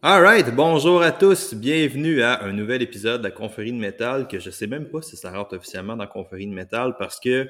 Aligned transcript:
Alright, 0.00 0.54
bonjour 0.54 1.02
à 1.02 1.10
tous, 1.10 1.54
bienvenue 1.54 2.22
à 2.22 2.44
un 2.44 2.52
nouvel 2.52 2.82
épisode 2.82 3.20
de 3.20 3.26
la 3.26 3.32
Confrérie 3.32 3.72
de 3.72 3.78
métal 3.78 4.28
que 4.28 4.38
je 4.38 4.48
sais 4.48 4.68
même 4.68 4.88
pas 4.88 5.02
si 5.02 5.16
ça 5.16 5.32
rentre 5.32 5.56
officiellement 5.56 5.96
dans 5.96 6.04
la 6.04 6.08
Confrérie 6.08 6.46
de 6.46 6.52
métal 6.52 6.94
parce 7.00 7.18
que 7.18 7.48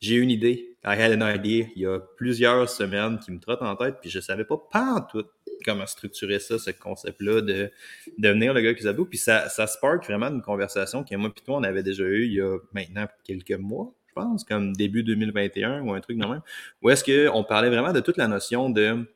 j'ai 0.00 0.16
une 0.16 0.30
idée. 0.30 0.76
I 0.84 1.00
had 1.00 1.12
an 1.12 1.24
idea 1.24 1.66
il 1.76 1.82
y 1.82 1.86
a 1.86 2.00
plusieurs 2.16 2.68
semaines 2.68 3.20
qui 3.20 3.30
me 3.30 3.38
trotte 3.38 3.62
en 3.62 3.76
tête 3.76 3.98
puis 4.00 4.10
je 4.10 4.18
savais 4.18 4.44
pas 4.44 4.56
pas 4.72 5.06
tout 5.12 5.26
comment 5.64 5.86
structurer 5.86 6.40
ça, 6.40 6.58
ce 6.58 6.72
concept-là 6.72 7.40
de 7.40 7.70
devenir 8.18 8.52
le 8.52 8.62
gars 8.62 8.74
qui 8.74 8.82
s'aboue. 8.82 9.04
Puis 9.04 9.18
ça, 9.18 9.48
ça 9.48 9.68
spark 9.68 10.04
vraiment 10.06 10.26
une 10.26 10.42
conversation 10.42 11.04
que 11.04 11.14
moi 11.14 11.30
et 11.36 11.40
toi 11.40 11.58
on 11.58 11.62
avait 11.62 11.84
déjà 11.84 12.02
eu 12.02 12.24
il 12.24 12.32
y 12.32 12.40
a 12.40 12.58
maintenant 12.72 13.06
quelques 13.22 13.52
mois, 13.52 13.94
je 14.08 14.12
pense, 14.12 14.42
comme 14.42 14.72
début 14.72 15.04
2021 15.04 15.82
ou 15.82 15.92
un 15.92 16.00
truc 16.00 16.18
de 16.18 16.26
même, 16.26 16.42
où 16.82 16.90
est-ce 16.90 17.04
qu'on 17.04 17.44
parlait 17.44 17.70
vraiment 17.70 17.92
de 17.92 18.00
toute 18.00 18.16
la 18.16 18.26
notion 18.26 18.70
de 18.70 19.06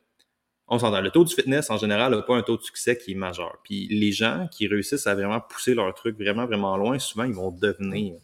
on 0.72 0.78
s'entend. 0.78 1.00
Le 1.00 1.10
taux 1.10 1.24
du 1.24 1.34
fitness, 1.34 1.68
en 1.68 1.76
général, 1.76 2.14
n'a 2.14 2.22
pas 2.22 2.36
un 2.36 2.42
taux 2.42 2.56
de 2.56 2.62
succès 2.62 2.96
qui 2.96 3.12
est 3.12 3.16
majeur. 3.16 3.58
Puis 3.64 3.88
les 3.90 4.12
gens 4.12 4.46
qui 4.52 4.68
réussissent 4.68 5.08
à 5.08 5.16
vraiment 5.16 5.40
pousser 5.40 5.74
leur 5.74 5.92
truc 5.94 6.16
vraiment, 6.16 6.46
vraiment 6.46 6.76
loin, 6.76 6.98
souvent, 7.00 7.24
ils 7.24 7.34
vont 7.34 7.50
devenir 7.50 8.14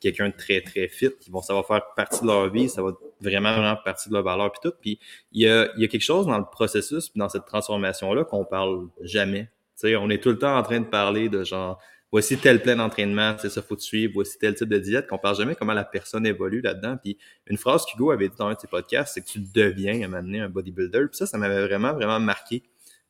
quelqu'un 0.00 0.28
de 0.28 0.34
très, 0.34 0.60
très 0.60 0.86
fit. 0.86 1.10
Ils 1.26 1.32
vont, 1.32 1.42
ça 1.42 1.52
va 1.52 1.64
faire 1.64 1.82
partie 1.96 2.22
de 2.22 2.28
leur 2.28 2.48
vie, 2.48 2.68
ça 2.68 2.80
va 2.80 2.92
vraiment, 3.20 3.52
vraiment 3.52 3.76
partie 3.84 4.08
de 4.08 4.14
leur 4.14 4.22
valeur, 4.22 4.52
puis 4.52 4.60
tout. 4.62 4.76
Puis 4.80 5.00
il 5.32 5.42
y 5.42 5.48
a, 5.48 5.66
quelque 5.88 6.00
chose 6.00 6.26
dans 6.26 6.38
le 6.38 6.44
processus, 6.44 7.10
dans 7.16 7.28
cette 7.28 7.44
transformation-là, 7.44 8.24
qu'on 8.24 8.44
parle 8.44 8.86
jamais. 9.02 9.50
Tu 9.78 9.88
sais, 9.88 9.96
on 9.96 10.08
est 10.08 10.22
tout 10.22 10.30
le 10.30 10.38
temps 10.38 10.56
en 10.56 10.62
train 10.62 10.78
de 10.78 10.86
parler 10.86 11.28
de 11.28 11.42
genre 11.42 11.80
voici 12.16 12.38
tel 12.38 12.62
plein 12.62 12.76
d'entraînement, 12.76 13.36
c'est 13.38 13.50
ça, 13.50 13.60
faut 13.60 13.76
te 13.76 13.82
suivre, 13.82 14.14
voici 14.14 14.38
tel 14.38 14.54
type 14.54 14.70
de 14.70 14.78
diète, 14.78 15.06
qu'on 15.06 15.18
parle 15.18 15.36
jamais 15.36 15.54
comment 15.54 15.74
la 15.74 15.84
personne 15.84 16.24
évolue 16.24 16.62
là-dedans. 16.62 16.96
Puis 16.96 17.18
une 17.46 17.58
phrase 17.58 17.84
qu'Hugo 17.84 18.10
avait 18.10 18.30
dit 18.30 18.36
dans 18.38 18.46
un 18.46 18.54
de 18.54 18.58
ses 18.58 18.68
podcasts, 18.68 19.12
c'est 19.12 19.20
que 19.20 19.26
tu 19.26 19.38
deviens 19.38 20.00
à 20.02 20.08
m'amener 20.08 20.40
un 20.40 20.48
bodybuilder. 20.48 21.08
Puis 21.10 21.18
ça, 21.18 21.26
ça 21.26 21.36
m'avait 21.36 21.66
vraiment, 21.66 21.92
vraiment 21.92 22.18
marqué 22.18 22.62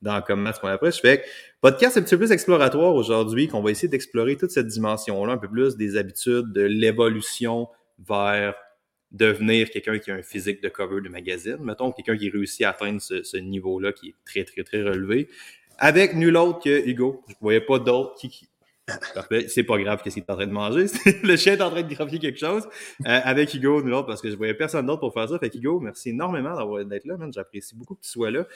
dans 0.02 0.20
comment 0.22 0.52
ce 0.52 0.58
qu'on 0.58 0.66
après. 0.66 0.90
Je 0.90 0.98
fais 0.98 1.18
que 1.18 1.26
podcast 1.60 1.96
un 1.96 2.02
petit 2.02 2.16
peu 2.16 2.18
plus 2.18 2.32
exploratoire 2.32 2.96
aujourd'hui, 2.96 3.46
qu'on 3.46 3.62
va 3.62 3.70
essayer 3.70 3.86
d'explorer 3.86 4.34
toute 4.34 4.50
cette 4.50 4.66
dimension-là, 4.66 5.34
un 5.34 5.38
peu 5.38 5.48
plus 5.48 5.76
des 5.76 5.96
habitudes, 5.96 6.52
de 6.52 6.62
l'évolution 6.62 7.68
vers 8.00 8.56
devenir 9.12 9.70
quelqu'un 9.70 10.00
qui 10.00 10.10
a 10.10 10.14
un 10.14 10.22
physique 10.22 10.60
de 10.64 10.68
cover 10.68 11.00
de 11.00 11.08
magazine, 11.08 11.58
mettons, 11.60 11.92
quelqu'un 11.92 12.16
qui 12.16 12.28
réussit 12.28 12.62
à 12.62 12.70
atteindre 12.70 13.00
ce, 13.00 13.36
niveau-là 13.36 13.92
qui 13.92 14.08
est 14.08 14.14
très, 14.24 14.42
très, 14.42 14.64
très 14.64 14.82
relevé, 14.82 15.28
avec 15.78 16.16
nul 16.16 16.36
autre 16.36 16.58
que 16.64 16.88
Hugo. 16.88 17.22
Je 17.28 17.34
voyais 17.40 17.60
pas 17.60 17.78
d'autre 17.78 18.16
qui, 18.18 18.48
Parfait. 19.14 19.48
C'est 19.48 19.64
pas 19.64 19.78
grave 19.78 20.00
qu'est-ce 20.02 20.14
qu'il 20.14 20.22
est 20.22 20.30
en 20.30 20.36
train 20.36 20.46
de 20.46 20.52
manger. 20.52 20.86
le 21.22 21.36
chien 21.36 21.54
est 21.54 21.62
en 21.62 21.70
train 21.70 21.82
de 21.82 21.92
graphier 21.92 22.18
quelque 22.18 22.38
chose 22.38 22.68
euh, 23.04 23.20
avec 23.24 23.52
Hugo, 23.52 23.82
nous 23.82 24.04
parce 24.04 24.22
que 24.22 24.30
je 24.30 24.36
voyais 24.36 24.54
personne 24.54 24.86
d'autre 24.86 25.00
pour 25.00 25.12
faire 25.12 25.28
ça. 25.28 25.38
Fait 25.38 25.52
Hugo, 25.52 25.80
merci 25.80 26.10
énormément 26.10 26.54
d'avoir 26.54 26.84
d'être 26.84 27.04
là, 27.04 27.16
man. 27.16 27.32
J'apprécie 27.32 27.74
beaucoup 27.74 27.96
que 27.96 28.02
tu 28.02 28.10
sois 28.10 28.30
là. 28.30 28.46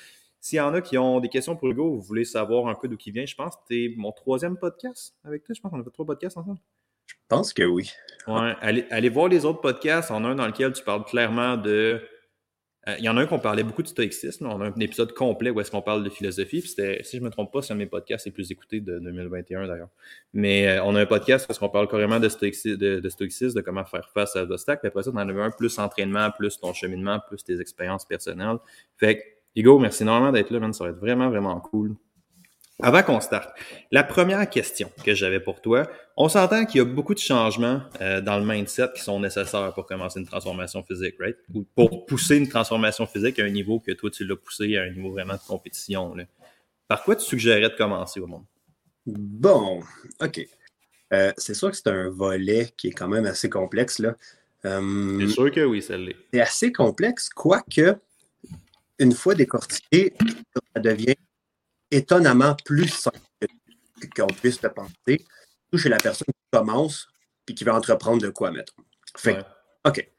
S'il 0.40 0.56
y 0.56 0.60
en 0.60 0.72
a 0.72 0.80
qui 0.80 0.96
ont 0.96 1.20
des 1.20 1.28
questions 1.28 1.56
pour 1.56 1.68
Hugo, 1.68 1.90
vous 1.90 2.00
voulez 2.00 2.24
savoir 2.24 2.68
un 2.68 2.74
peu 2.74 2.88
d'où 2.88 2.96
il 3.04 3.12
vient, 3.12 3.26
je 3.26 3.34
pense 3.34 3.56
que 3.56 3.62
c'est 3.70 3.92
mon 3.96 4.12
troisième 4.12 4.56
podcast 4.56 5.14
avec 5.24 5.44
toi. 5.44 5.54
Je 5.54 5.60
pense 5.60 5.70
qu'on 5.70 5.80
a 5.80 5.84
fait 5.84 5.90
trois 5.90 6.06
podcasts 6.06 6.36
ensemble. 6.36 6.60
Je 7.06 7.14
pense 7.28 7.52
que 7.52 7.64
oui. 7.64 7.90
Ouais, 8.28 8.54
allez, 8.60 8.86
allez 8.90 9.08
voir 9.08 9.28
les 9.28 9.44
autres 9.44 9.60
podcasts. 9.60 10.10
On 10.12 10.24
a 10.24 10.28
un 10.28 10.36
dans 10.36 10.46
lequel 10.46 10.72
tu 10.72 10.84
parles 10.84 11.04
clairement 11.04 11.56
de 11.56 12.00
euh, 12.88 12.94
il 12.98 13.04
y 13.04 13.08
en 13.10 13.16
a 13.18 13.20
un 13.20 13.26
qu'on 13.26 13.38
parlait 13.38 13.62
beaucoup 13.62 13.82
de 13.82 13.88
stoïcisme. 13.88 14.46
On 14.46 14.60
a 14.60 14.66
un 14.66 14.80
épisode 14.80 15.12
complet 15.12 15.50
où 15.50 15.60
est-ce 15.60 15.70
qu'on 15.70 15.82
parle 15.82 16.02
de 16.02 16.08
philosophie. 16.08 16.60
Puis 16.60 16.70
si 16.70 17.16
je 17.16 17.20
ne 17.20 17.26
me 17.26 17.30
trompe 17.30 17.52
pas, 17.52 17.60
c'est 17.60 17.72
un 17.72 17.76
de 17.76 17.80
mes 17.80 17.86
podcasts 17.86 18.24
les 18.24 18.32
plus 18.32 18.50
écoutés 18.50 18.80
de 18.80 18.98
2021 18.98 19.66
d'ailleurs. 19.66 19.90
Mais 20.32 20.66
euh, 20.66 20.84
on 20.84 20.94
a 20.94 21.02
un 21.02 21.06
podcast 21.06 21.46
où 21.46 21.52
est-ce 21.52 21.60
qu'on 21.60 21.68
parle 21.68 21.88
carrément 21.88 22.18
de, 22.18 22.28
stoïcisme, 22.28 22.76
de, 22.78 23.08
stoïcisme, 23.10 23.56
de 23.56 23.60
comment 23.60 23.84
faire 23.84 24.08
face 24.14 24.34
à 24.34 24.44
l'obstacle. 24.44 24.80
Puis 24.80 24.88
après 24.88 25.02
ça, 25.02 25.10
on 25.12 25.16
en 25.16 25.28
avait 25.28 25.42
un 25.42 25.50
plus 25.50 25.78
entraînement, 25.78 26.30
plus 26.30 26.58
ton 26.58 26.72
cheminement, 26.72 27.20
plus 27.28 27.44
tes 27.44 27.60
expériences 27.60 28.06
personnelles. 28.06 28.56
Fait 28.96 29.18
que, 29.18 29.22
Hugo, 29.56 29.78
merci 29.78 30.04
énormément 30.04 30.32
d'être 30.32 30.50
là, 30.50 30.60
man. 30.60 30.72
Ça 30.72 30.84
va 30.84 30.90
être 30.90 31.00
vraiment, 31.00 31.28
vraiment 31.28 31.60
cool. 31.60 31.96
Avant 32.82 33.02
qu'on 33.02 33.20
starte, 33.20 33.50
la 33.90 34.02
première 34.02 34.48
question 34.48 34.90
que 35.04 35.14
j'avais 35.14 35.40
pour 35.40 35.60
toi, 35.60 35.90
on 36.16 36.28
s'entend 36.28 36.64
qu'il 36.64 36.78
y 36.78 36.80
a 36.80 36.84
beaucoup 36.84 37.14
de 37.14 37.18
changements 37.18 37.82
euh, 38.00 38.20
dans 38.20 38.38
le 38.38 38.44
mindset 38.44 38.88
qui 38.94 39.02
sont 39.02 39.20
nécessaires 39.20 39.72
pour 39.74 39.86
commencer 39.86 40.20
une 40.20 40.26
transformation 40.26 40.82
physique, 40.82 41.16
right? 41.18 41.36
Ou 41.54 41.64
pour 41.74 42.06
pousser 42.06 42.36
une 42.36 42.48
transformation 42.48 43.06
physique 43.06 43.38
à 43.38 43.44
un 43.44 43.50
niveau 43.50 43.80
que 43.80 43.92
toi, 43.92 44.10
tu 44.10 44.24
l'as 44.24 44.36
poussé 44.36 44.76
à 44.76 44.82
un 44.82 44.90
niveau 44.90 45.10
vraiment 45.10 45.34
de 45.34 45.46
compétition. 45.46 46.14
Par 46.88 47.02
quoi 47.02 47.16
tu 47.16 47.24
suggérerais 47.24 47.70
de 47.70 47.76
commencer 47.76 48.20
au 48.20 48.26
monde? 48.26 48.44
Bon, 49.06 49.82
OK. 50.20 50.46
Euh, 51.12 51.32
c'est 51.36 51.54
sûr 51.54 51.70
que 51.70 51.76
c'est 51.76 51.88
un 51.88 52.08
volet 52.08 52.72
qui 52.76 52.88
est 52.88 52.92
quand 52.92 53.08
même 53.08 53.26
assez 53.26 53.50
complexe. 53.50 53.98
Là. 53.98 54.16
Euh, 54.64 55.18
c'est 55.20 55.32
sûr 55.32 55.50
que 55.50 55.64
oui, 55.64 55.84
l'est. 55.88 56.16
C'est 56.32 56.40
assez 56.40 56.72
complexe, 56.72 57.28
quoique, 57.28 57.96
une 58.98 59.12
fois 59.12 59.34
décortiqué, 59.34 60.14
ça 60.74 60.80
devient 60.80 61.16
étonnamment 61.90 62.54
plus 62.64 62.88
simple 62.88 63.18
qu'on 64.16 64.26
puisse 64.28 64.62
le 64.62 64.70
penser, 64.70 64.92
surtout 65.06 65.78
chez 65.78 65.88
la 65.88 65.98
personne 65.98 66.26
qui 66.26 66.58
commence 66.58 67.08
et 67.48 67.54
qui 67.54 67.64
va 67.64 67.74
entreprendre 67.74 68.22
de 68.22 68.30
quoi 68.30 68.50
mettre. 68.50 68.74
Fait 69.16 69.44
OK. 69.84 70.10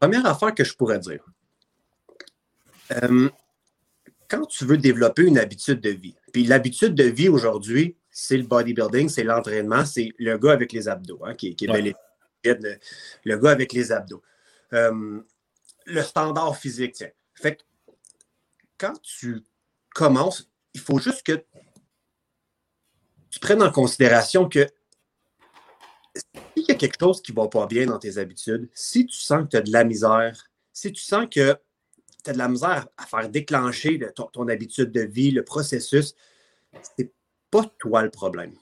Première 0.00 0.26
affaire 0.26 0.54
que 0.54 0.64
je 0.64 0.74
pourrais 0.74 0.98
dire. 0.98 1.24
Euh, 3.02 3.28
quand 4.28 4.46
tu 4.46 4.64
veux 4.64 4.78
développer 4.78 5.22
une 5.22 5.38
habitude 5.38 5.80
de 5.80 5.90
vie, 5.90 6.16
puis 6.32 6.44
l'habitude 6.44 6.94
de 6.94 7.04
vie 7.04 7.28
aujourd'hui, 7.28 7.96
c'est 8.10 8.36
le 8.36 8.44
bodybuilding, 8.44 9.08
c'est 9.08 9.24
l'entraînement, 9.24 9.84
c'est 9.84 10.10
le 10.18 10.36
gars 10.38 10.52
avec 10.52 10.72
les 10.72 10.88
abdos, 10.88 11.20
hein, 11.24 11.34
qui, 11.34 11.48
est 11.48 11.60
le, 12.44 12.78
le, 13.24 13.36
gars 13.36 13.50
avec 13.50 13.72
les 13.72 13.92
abdos. 13.92 14.22
Euh, 14.72 15.20
le 15.86 16.02
standard 16.02 16.56
physique, 16.56 16.94
tiens. 16.94 17.10
Fait 17.34 17.56
que 17.56 17.62
quand 18.78 19.00
tu 19.02 19.42
commences, 19.94 20.50
il 20.78 20.84
faut 20.84 20.98
juste 21.00 21.24
que 21.24 21.44
tu 23.30 23.40
prennes 23.40 23.62
en 23.62 23.72
considération 23.72 24.48
que 24.48 24.66
s'il 26.14 26.66
y 26.68 26.70
a 26.70 26.74
quelque 26.76 26.96
chose 26.98 27.20
qui 27.20 27.32
ne 27.32 27.36
va 27.36 27.48
pas 27.48 27.66
bien 27.66 27.86
dans 27.86 27.98
tes 27.98 28.16
habitudes, 28.18 28.70
si 28.72 29.06
tu 29.06 29.16
sens 29.16 29.44
que 29.44 29.48
tu 29.48 29.56
as 29.56 29.60
de 29.60 29.72
la 29.72 29.84
misère, 29.84 30.50
si 30.72 30.92
tu 30.92 31.02
sens 31.02 31.26
que 31.30 31.58
tu 32.24 32.30
as 32.30 32.32
de 32.32 32.38
la 32.38 32.48
misère 32.48 32.86
à 32.96 33.06
faire 33.06 33.28
déclencher 33.28 34.00
ton, 34.32 34.48
habitude 34.48 34.92
de 34.92 35.00
vie, 35.00 35.32
le 35.32 35.44
processus, 35.44 36.14
c'est 36.96 37.12
pas 37.50 37.64
toi 37.78 38.02
le 38.02 38.10
problème. 38.10 38.54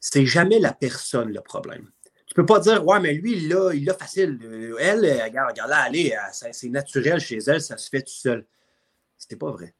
C'est 0.00 0.26
jamais 0.26 0.58
la 0.58 0.72
personne 0.72 1.32
le 1.32 1.40
problème. 1.40 1.90
Tu 2.26 2.34
peux 2.34 2.46
pas 2.46 2.58
dire, 2.58 2.84
ouais, 2.84 2.98
mais 2.98 3.14
lui, 3.14 3.36
il 3.36 3.48
l'a, 3.48 3.72
il 3.74 3.88
facile. 3.98 4.38
Elle, 4.80 5.22
regarde, 5.22 5.50
regarde 5.50 5.70
là, 5.70 5.82
allez, 5.82 6.16
c'est 6.32 6.68
naturel 6.68 7.20
chez 7.20 7.38
elle, 7.46 7.62
ça 7.62 7.76
se 7.76 7.88
fait 7.88 8.02
tout 8.02 8.12
seul. 8.12 8.44
C'est 9.16 9.36
pas 9.36 9.52
vrai. 9.52 9.74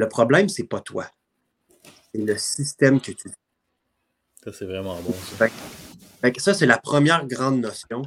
Le 0.00 0.08
problème, 0.08 0.48
c'est 0.48 0.64
pas 0.64 0.80
toi. 0.80 1.04
C'est 2.14 2.22
le 2.22 2.38
système 2.38 3.02
que 3.02 3.12
tu 3.12 3.28
Ça, 4.42 4.50
c'est 4.50 4.64
vraiment 4.64 4.98
bon. 5.02 5.12
Ça, 5.38 5.46
ça 6.38 6.54
c'est 6.54 6.64
la 6.64 6.78
première 6.78 7.26
grande 7.26 7.60
notion. 7.60 8.00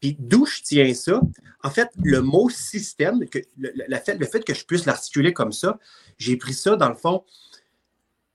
Puis 0.00 0.16
d'où 0.18 0.46
je 0.46 0.62
tiens 0.62 0.94
ça? 0.94 1.20
En 1.62 1.68
fait, 1.68 1.90
le 2.02 2.22
mot 2.22 2.48
système, 2.48 3.28
que, 3.28 3.40
le, 3.58 3.96
fait, 3.96 4.14
le 4.14 4.24
fait 4.24 4.42
que 4.42 4.54
je 4.54 4.64
puisse 4.64 4.86
l'articuler 4.86 5.34
comme 5.34 5.52
ça, 5.52 5.78
j'ai 6.16 6.38
pris 6.38 6.54
ça 6.54 6.76
dans 6.76 6.88
le 6.88 6.94
fond 6.94 7.26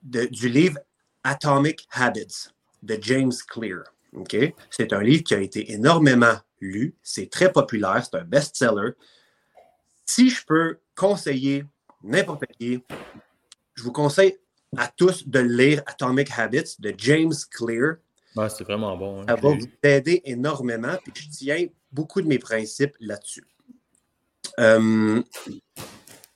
du 0.04 0.48
livre 0.48 0.78
Atomic 1.24 1.88
Habits 1.92 2.50
de 2.84 2.96
James 3.02 3.34
Clear. 3.48 3.86
C'est 4.70 4.94
un 4.94 5.02
livre 5.02 5.24
qui 5.24 5.34
a 5.34 5.40
été 5.40 5.72
énormément 5.72 6.38
lu, 6.62 6.96
c'est 7.02 7.32
très 7.32 7.52
populaire, 7.52 8.04
c'est 8.06 8.20
un 8.20 8.24
best-seller. 8.24 8.92
Si 10.06 10.30
je 10.30 10.46
peux 10.46 10.78
conseiller 10.96 11.66
n'importe 12.04 12.46
qui. 12.58 12.84
Je 13.76 13.84
vous 13.84 13.92
conseille 13.92 14.38
à 14.78 14.88
tous 14.88 15.28
de 15.28 15.40
lire 15.40 15.82
Atomic 15.86 16.30
Habits 16.38 16.76
de 16.80 16.94
James 16.98 17.34
Clear. 17.52 17.96
c'est 18.50 18.64
vraiment 18.64 18.96
bon. 18.98 19.22
Hein. 19.22 19.26
Ça 19.28 19.36
va 19.36 19.50
vous 19.50 19.68
aider 19.84 20.22
énormément. 20.26 20.96
Puis 21.04 21.24
je 21.24 21.30
tiens 21.30 21.68
beaucoup 21.92 22.22
de 22.22 22.28
mes 22.28 22.40
principes 22.40 22.96
là-dessus. 23.00 23.46
Euh, 24.60 25.22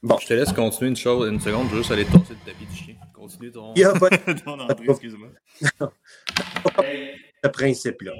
bon. 0.01 0.17
Je 0.19 0.27
te 0.27 0.33
laisse 0.33 0.53
continuer 0.53 0.89
une 0.89 0.95
chose, 0.95 1.29
une 1.29 1.39
seconde. 1.39 1.67
Je 1.69 1.71
vais 1.71 1.77
juste 1.77 1.91
aller 1.91 2.05
tasser 2.05 2.33
le 2.33 2.51
tapis 2.51 2.65
du 2.65 2.75
chien. 2.75 2.95
Continue 3.13 3.51
ton, 3.51 3.73
Il 3.75 3.83
pas... 3.99 4.09
excuse-moi. 4.89 5.29
ce 7.43 7.47
principe-là. 7.49 8.13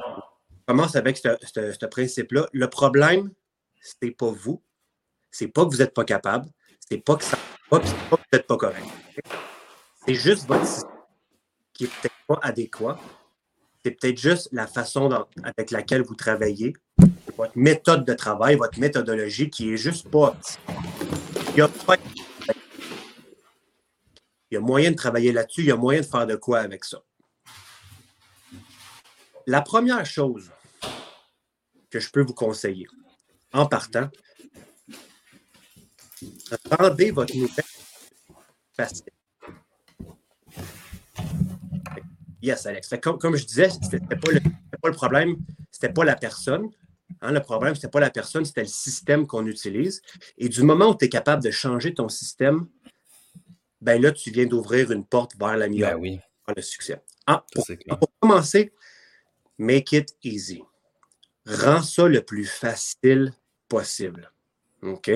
commence 0.68 0.96
avec 0.96 1.18
ce, 1.18 1.30
ce 1.44 1.86
principe-là. 1.86 2.48
Le 2.54 2.70
problème, 2.70 3.32
c'est 3.82 4.12
pas 4.12 4.32
vous. 4.32 4.62
C'est 5.32 5.48
pas 5.48 5.66
que 5.66 5.72
vous 5.72 5.78
n'êtes 5.78 5.94
pas 5.94 6.06
capable. 6.06 6.48
C'est 6.94 7.04
pas 7.04 7.16
que 7.16 7.24
ça 7.24 7.38
pas, 7.72 7.80
que 7.80 7.88
vous 7.88 8.18
n'êtes 8.32 8.46
pas 8.46 8.56
correct. 8.56 8.86
C'est 10.06 10.14
juste 10.14 10.46
votre 10.46 10.68
système 10.68 10.92
qui 11.74 11.86
n'est 11.86 11.90
peut-être 11.90 12.14
pas 12.28 12.40
adéquat. 12.44 13.00
C'est 13.84 13.90
peut-être 14.00 14.20
juste 14.20 14.50
la 14.52 14.68
façon 14.68 15.26
avec 15.44 15.72
laquelle 15.72 16.04
vous 16.04 16.14
travaillez, 16.14 16.76
votre 17.36 17.58
méthode 17.58 18.06
de 18.06 18.14
travail, 18.14 18.58
votre 18.58 18.80
méthodologie 18.80 19.50
qui 19.50 19.74
est 19.74 19.78
juste 19.78 20.08
pas. 20.08 20.38
Il 21.58 21.68
y 24.52 24.56
a 24.56 24.60
moyen 24.60 24.92
de 24.92 24.96
travailler 24.96 25.32
là-dessus, 25.32 25.62
il 25.62 25.68
y 25.70 25.72
a 25.72 25.76
moyen 25.76 26.02
de 26.02 26.06
faire 26.06 26.28
de 26.28 26.36
quoi 26.36 26.60
avec 26.60 26.86
ça. 26.86 27.00
La 29.48 29.64
première 29.64 30.06
chose 30.06 30.52
que 31.90 32.00
je 32.00 32.12
peux 32.12 32.22
vous 32.22 32.36
conseiller 32.36 32.86
en 33.52 33.66
partant, 33.66 34.12
rendez 36.70 37.12
votre 37.12 37.36
nouvelle 37.36 37.66
facile. 38.76 39.12
Yes, 42.42 42.66
Alex. 42.66 42.94
comme, 43.02 43.18
comme, 43.18 43.36
je 43.38 43.46
disais, 43.46 43.70
c'était 43.70 44.00
pas, 44.00 44.16
pas, 44.18 44.90
le 44.90 44.94
problème, 44.94 45.38
c'était 45.72 45.94
pas 45.94 46.04
la 46.04 46.16
personne. 46.16 46.70
Hein, 47.22 47.32
le 47.32 47.42
problème, 47.42 47.74
c'était 47.74 47.88
pas 47.88 48.02
la 48.02 48.10
personne, 48.10 48.44
c'était 48.44 48.64
le 48.64 48.68
système 48.68 49.26
qu'on 49.26 49.46
utilise. 49.48 50.02
Et 50.38 50.50
du 50.50 50.62
moment 50.64 50.90
où 50.90 50.96
tu 50.96 51.06
es 51.06 51.10
capable 51.10 51.42
de 51.42 51.52
changer 51.52 51.94
ton 51.94 52.10
système, 52.10 52.68
ben 53.80 54.02
là, 54.02 54.12
tu 54.12 54.30
viens 54.32 54.46
d'ouvrir 54.46 54.92
une 54.92 55.06
porte 55.06 55.38
vers 55.38 55.56
la 55.56 55.70
ben 55.70 55.96
oui. 55.96 56.20
le 56.54 56.62
succès. 56.62 57.02
Ah, 57.28 57.46
pour, 57.54 57.66
pour, 57.66 58.12
commencer, 58.20 58.74
make 59.58 59.94
it 59.94 60.16
easy. 60.24 60.64
Rends 61.46 61.82
ça 61.82 62.08
le 62.08 62.22
plus 62.22 62.46
facile 62.46 63.34
possible. 63.70 64.32
OK? 64.82 65.12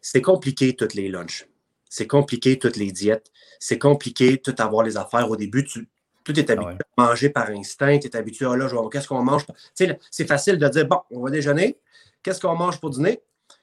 C'est 0.00 0.22
compliqué 0.22 0.74
toutes 0.74 0.94
les 0.94 1.08
lunchs. 1.08 1.46
C'est 1.88 2.06
compliqué 2.06 2.58
toutes 2.58 2.76
les 2.76 2.92
diètes. 2.92 3.30
C'est 3.58 3.78
compliqué 3.78 4.38
tout 4.38 4.54
avoir 4.58 4.84
les 4.84 4.96
affaires. 4.96 5.30
Au 5.30 5.36
début, 5.36 5.64
tu, 5.64 5.88
tout 6.24 6.38
est 6.38 6.48
habitué 6.50 6.76
ah 6.96 7.02
à 7.02 7.08
manger 7.08 7.30
par 7.30 7.50
instinct. 7.50 7.98
Tu 7.98 8.06
es 8.06 8.16
habitué 8.16 8.46
à 8.46 8.50
oh 8.50 8.56
là, 8.56 8.68
qu'est-ce 8.90 9.08
qu'on 9.08 9.22
mange? 9.22 9.44
C'est 9.74 10.26
facile 10.26 10.58
de 10.58 10.68
dire 10.68 10.86
bon, 10.86 11.00
on 11.10 11.20
va 11.22 11.30
déjeuner. 11.30 11.78
Qu'est-ce 12.22 12.40
qu'on 12.40 12.54
mange 12.54 12.78
pour 12.80 12.90
dîner? 12.90 13.20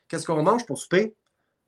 Qu'est-ce 0.07 0.25
qu'on 0.25 0.41
mange 0.43 0.65
pour 0.65 0.77
souper? 0.77 1.13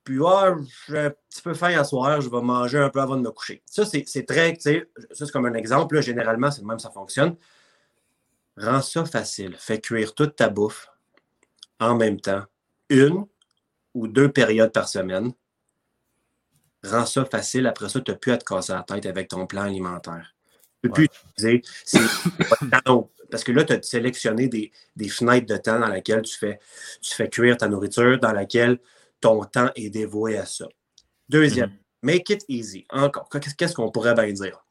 Puis, 0.03 0.19
ah, 0.25 0.55
j'ai 0.87 0.97
un 0.97 1.09
petit 1.29 1.41
peu 1.41 1.53
faim 1.53 1.77
à 1.77 1.83
soir, 1.83 2.19
je 2.21 2.29
vais 2.29 2.41
manger 2.41 2.79
un 2.79 2.89
peu 2.89 2.99
avant 2.99 3.15
de 3.15 3.21
me 3.21 3.31
coucher. 3.31 3.61
Ça, 3.65 3.85
c'est 3.85 4.25
très, 4.25 4.53
tu 4.53 4.61
sais, 4.61 4.89
ça, 5.11 5.25
c'est 5.25 5.31
comme 5.31 5.45
un 5.45 5.53
exemple. 5.53 6.01
généralement, 6.01 6.49
c'est 6.49 6.63
même 6.63 6.79
ça 6.79 6.89
fonctionne. 6.89 7.35
Rends 8.57 8.81
ça 8.81 9.05
facile. 9.05 9.55
Fais 9.57 9.79
cuire 9.79 10.15
toute 10.15 10.35
ta 10.35 10.49
bouffe 10.49 10.89
en 11.79 11.95
même 11.95 12.19
temps, 12.19 12.43
une 12.89 13.25
ou 13.93 14.07
deux 14.07 14.31
périodes 14.31 14.71
par 14.71 14.87
semaine. 14.87 15.31
Rends 16.83 17.05
ça 17.05 17.25
facile. 17.25 17.67
Après 17.67 17.89
ça, 17.89 17.99
tu 17.99 18.11
n'as 18.11 18.17
plus 18.17 18.31
à 18.31 18.37
te 18.37 18.45
casser 18.45 18.73
la 18.73 18.83
tête 18.83 19.05
avec 19.05 19.27
ton 19.27 19.45
plan 19.45 19.63
alimentaire. 19.63 20.35
Tu 20.81 20.89
peux 20.89 20.93
plus 20.93 21.07
utiliser. 21.35 21.61
Parce 23.29 23.43
que 23.43 23.51
là, 23.51 23.63
tu 23.63 23.73
as 23.73 23.81
sélectionné 23.83 24.47
des, 24.47 24.71
fenêtres 25.09 25.45
de 25.45 25.57
temps 25.57 25.79
dans 25.79 25.87
lesquelles 25.87 26.23
tu 26.23 26.37
fais, 26.37 26.59
tu 27.01 27.13
fais 27.13 27.29
cuire 27.29 27.57
ta 27.57 27.67
nourriture, 27.67 28.17
dans 28.19 28.31
laquelle 28.31 28.79
ton 29.21 29.43
temps 29.43 29.69
est 29.75 29.89
dévoué 29.89 30.37
à 30.37 30.45
ça. 30.45 30.67
Deuxième, 31.27 31.69
mm-hmm. 31.69 31.77
make 32.03 32.29
it 32.29 32.45
easy. 32.47 32.85
Encore, 32.89 33.29
qu'est-ce 33.29 33.75
qu'on 33.75 33.91
pourrait 33.91 34.15
bien 34.15 34.31
dire? 34.31 34.65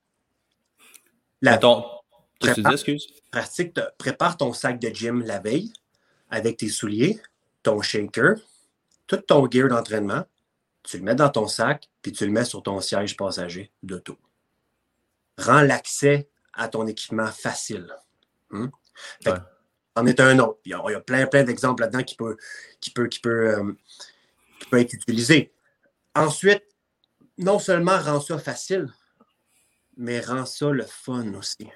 La, 1.41 1.59
prépare, 1.59 2.73
excuse? 2.73 3.07
Pratique, 3.31 3.79
prépare 3.97 4.37
ton 4.37 4.53
sac 4.53 4.81
de 4.81 4.89
gym 4.89 5.23
la 5.23 5.39
veille 5.39 5.73
avec 6.31 6.57
tes 6.57 6.69
souliers, 6.69 7.21
ton 7.63 7.81
shaker, 7.81 8.37
tout 9.09 9.17
ton 9.17 9.51
gear 9.51 9.69
d'entraînement. 9.69 10.25
Tu 10.85 10.99
le 10.99 11.03
mets 11.03 11.17
dans 11.17 11.29
ton 11.29 11.49
sac, 11.49 11.91
puis 12.03 12.13
tu 12.13 12.25
le 12.25 12.31
mets 12.31 12.45
sur 12.45 12.63
ton 12.63 12.81
siège 12.81 13.17
passager 13.17 13.73
d'auto. 13.83 14.17
Rends 15.37 15.63
l'accès 15.63 16.31
à 16.53 16.69
ton 16.69 16.87
équipement 16.87 17.27
facile. 17.27 17.93
Hmm? 18.51 18.69
En 19.97 20.07
est 20.07 20.21
un 20.21 20.39
autre. 20.39 20.61
Il 20.65 20.71
y 20.71 20.75
a, 20.75 21.01
plein, 21.01 21.27
plein 21.27 21.43
d'exemples 21.43 21.83
là-dedans 21.83 22.05
qui 22.05 22.15
peut, 22.15 22.37
qui 22.81 22.91
peut, 22.91 23.09
qui 23.09 23.19
peut, 23.19 23.59
euh, 23.59 23.73
qui 24.61 24.69
peut 24.69 24.79
être 24.79 24.93
utilisé. 24.93 25.53
Ensuite, 26.15 26.65
non 27.37 27.59
seulement 27.59 27.99
rend 27.99 28.21
ça 28.21 28.39
facile, 28.39 28.93
mais 29.97 30.21
rend 30.21 30.47
ça 30.47 30.71
le 30.71 30.85
fun 30.85 31.35
aussi. 31.35 31.69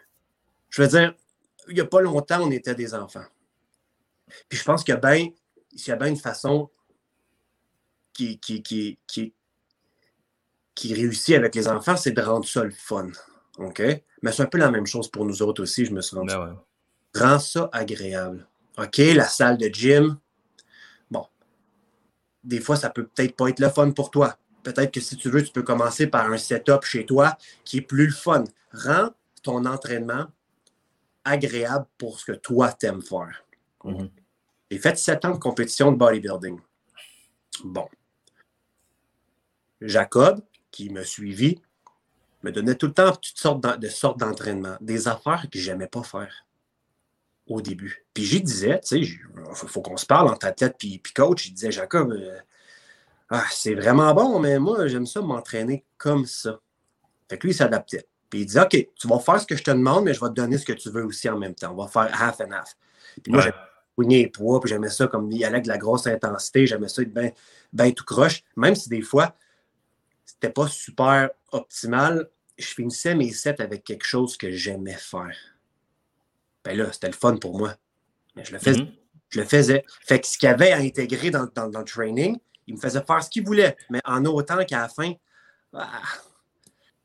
Je 0.71 0.83
veux 0.83 0.89
dire, 0.89 1.15
il 1.69 1.75
n'y 1.75 1.81
a 1.81 1.87
pas 1.87 2.01
longtemps, 2.01 2.41
on 2.43 2.51
était 2.51 2.75
des 2.75 2.95
enfants. 2.95 3.25
Puis 4.49 4.59
je 4.59 4.65
pense 4.65 4.85
qu'il 4.85 4.95
y 4.95 4.97
a 4.97 5.01
bien, 5.01 5.29
bien 5.97 6.07
une 6.07 6.17
façon 6.17 6.71
qui, 8.13 8.39
qui, 8.39 8.63
qui, 8.63 8.99
qui, 9.07 9.35
qui 10.75 10.95
réussit 10.95 11.35
avec 11.35 11.55
les 11.55 11.69
enfants, 11.69 11.97
c'est 11.97 12.13
de 12.13 12.21
rendre 12.23 12.47
ça 12.47 12.65
le 12.65 12.71
fun. 12.71 13.09
OK? 13.59 13.83
Mais 14.23 14.33
c'est 14.33 14.43
un 14.43 14.47
peu 14.47 14.59
la 14.59 14.71
même 14.71 14.87
chose 14.87 15.11
pour 15.11 15.25
nous 15.25 15.43
autres 15.43 15.63
aussi, 15.63 15.85
je 15.85 15.93
me 15.93 16.01
suis 16.01 16.17
rendu. 16.17 16.35
Ben 16.35 16.59
Rends 17.15 17.39
ça 17.39 17.69
agréable. 17.73 18.47
OK? 18.79 18.99
La 18.99 19.27
salle 19.27 19.59
de 19.59 19.69
gym, 19.69 20.19
bon, 21.11 21.27
des 22.43 22.61
fois, 22.61 22.77
ça 22.77 22.91
peut 22.91 23.07
peut-être 23.07 23.37
pas 23.37 23.49
être 23.49 23.61
le 23.61 23.69
fun 23.69 23.91
pour 23.91 24.11
toi. 24.11 24.37
Peut-être 24.63 24.93
que 24.93 25.01
si 25.01 25.17
tu 25.17 25.29
veux, 25.29 25.43
tu 25.43 25.53
peux 25.53 25.63
commencer 25.63 26.07
par 26.07 26.31
un 26.31 26.39
setup 26.39 26.85
chez 26.85 27.05
toi 27.05 27.37
qui 27.65 27.79
est 27.79 27.83
plus 27.83 28.07
le 28.07 28.13
fun. 28.13 28.45
Rends 28.73 29.11
ton 29.43 29.65
entraînement 29.67 30.27
agréable 31.25 31.87
pour 31.99 32.19
ce 32.19 32.27
que 32.27 32.33
toi 32.33 32.73
t'aimes 32.73 33.03
faire. 33.03 33.45
J'ai 34.71 34.79
fait 34.79 34.97
sept 34.97 35.25
ans 35.25 35.33
de 35.33 35.39
compétition 35.39 35.93
de 35.93 35.97
bodybuilding. 35.97 36.59
Bon. 37.65 37.89
Jacob, 39.89 40.41
qui 40.71 40.91
me 40.91 41.03
suivit, 41.05 41.61
me 42.43 42.51
donnait 42.51 42.75
tout 42.75 42.87
le 42.87 42.93
temps 42.93 43.13
toutes 43.13 43.39
sortes 43.39 43.79
de 43.79 43.89
sortes 43.89 44.19
d'entraînement, 44.19 44.77
des 44.81 45.09
affaires 45.09 45.47
que 45.51 45.59
j'aimais 45.59 45.87
pas 45.87 46.03
faire 46.03 46.47
au 47.47 47.61
début. 47.61 48.05
Puis 48.15 48.25
j'y 48.25 48.41
disais, 48.41 48.81
tu 48.81 48.89
sais, 48.89 49.01
il 49.01 49.19
faut, 49.55 49.83
qu'on 49.83 49.97
se 49.97 50.07
parle 50.07 50.29
entre 50.29 50.47
athlète 50.47 50.77
puis, 50.79 50.99
puis 50.99 51.13
coach. 51.13 51.47
Il 51.49 51.55
disait, 51.55 51.73
Jacob, 51.73 52.13
euh, 52.13 52.39
ah, 53.31 53.45
c'est 53.51 53.75
vraiment 53.75 54.13
bon, 54.15 54.39
mais 54.39 54.59
moi, 54.59 54.87
j'aime 54.89 55.07
ça 55.07 55.21
m'entraîner 55.21 55.85
comme 55.99 56.27
ça. 56.27 56.61
Fait 57.29 57.39
que 57.39 57.47
lui, 57.47 57.53
il 57.53 57.57
s'adaptait. 57.57 58.07
Puis 58.31 58.41
il 58.41 58.47
disait, 58.47 58.63
OK, 58.63 58.89
tu 58.95 59.09
vas 59.09 59.19
faire 59.19 59.41
ce 59.41 59.47
que 59.47 59.57
je 59.57 59.63
te 59.63 59.71
demande, 59.71 60.05
mais 60.05 60.15
je 60.15 60.21
vais 60.21 60.29
te 60.29 60.35
donner 60.35 60.59
ce 60.59 60.65
que 60.65 60.73
tu 60.73 60.91
veux 60.91 61.05
aussi 61.05 61.29
en 61.29 61.39
même 61.39 61.55
temps. 61.55 61.73
On 61.73 61.83
va 61.83 61.89
faire 61.89 62.11
half 62.21 62.41
and 62.41 62.53
half. 62.53 62.77
Puis 63.23 63.33
moi, 63.33 63.43
j'aimais 63.43 64.23
les 64.23 64.29
poids, 64.29 64.61
puis 64.61 64.71
j'aimais 64.71 64.89
ça 64.89 65.07
comme 65.07 65.31
il 65.31 65.45
allait 65.45 65.57
avec 65.57 65.65
de 65.65 65.69
la 65.69 65.79
grosse 65.79 66.07
intensité, 66.07 66.67
j'aimais 66.67 66.89
ça 66.89 67.03
être 67.03 67.13
bien 67.73 67.91
tout 67.91 68.05
croche, 68.05 68.43
même 68.57 68.75
si 68.75 68.89
des 68.89 69.03
fois, 69.03 69.35
pas 70.51 70.69
super 70.69 71.31
optimal, 71.51 72.29
je 72.59 72.67
finissais 72.67 73.15
mes 73.15 73.33
sets 73.33 73.61
avec 73.61 73.85
quelque 73.85 74.07
chose 74.07 74.37
que 74.37 74.51
j'aimais 74.51 74.97
faire. 74.99 75.37
Ben 76.65 76.77
là, 76.77 76.93
c'était 76.93 77.09
le 77.09 77.15
fun 77.15 77.37
pour 77.37 77.59
moi. 77.59 77.75
Mais 78.37 78.45
je 78.45 78.53
le 78.53 78.59
faisais. 78.59 78.81
Mm-hmm. 78.81 78.95
Je 79.31 79.41
le 79.41 79.47
faisais. 79.47 79.85
Fait 80.07 80.21
que 80.21 80.27
ce 80.27 80.39
qu'il 80.39 80.49
y 80.49 80.53
avait 80.53 80.73
à 80.73 80.79
intégrer 80.79 81.31
dans, 81.31 81.43
le 81.43 81.85
training, 81.85 82.39
il 82.67 82.75
me 82.75 82.81
faisait 82.81 83.03
faire 83.03 83.23
ce 83.23 83.31
qu'il 83.31 83.45
voulait. 83.45 83.77
Mais 83.91 84.01
en 84.05 84.25
autant 84.27 84.63
qu'à 84.65 84.83
la 84.83 84.89
fin, 84.89 85.13
ah, 85.75 86.03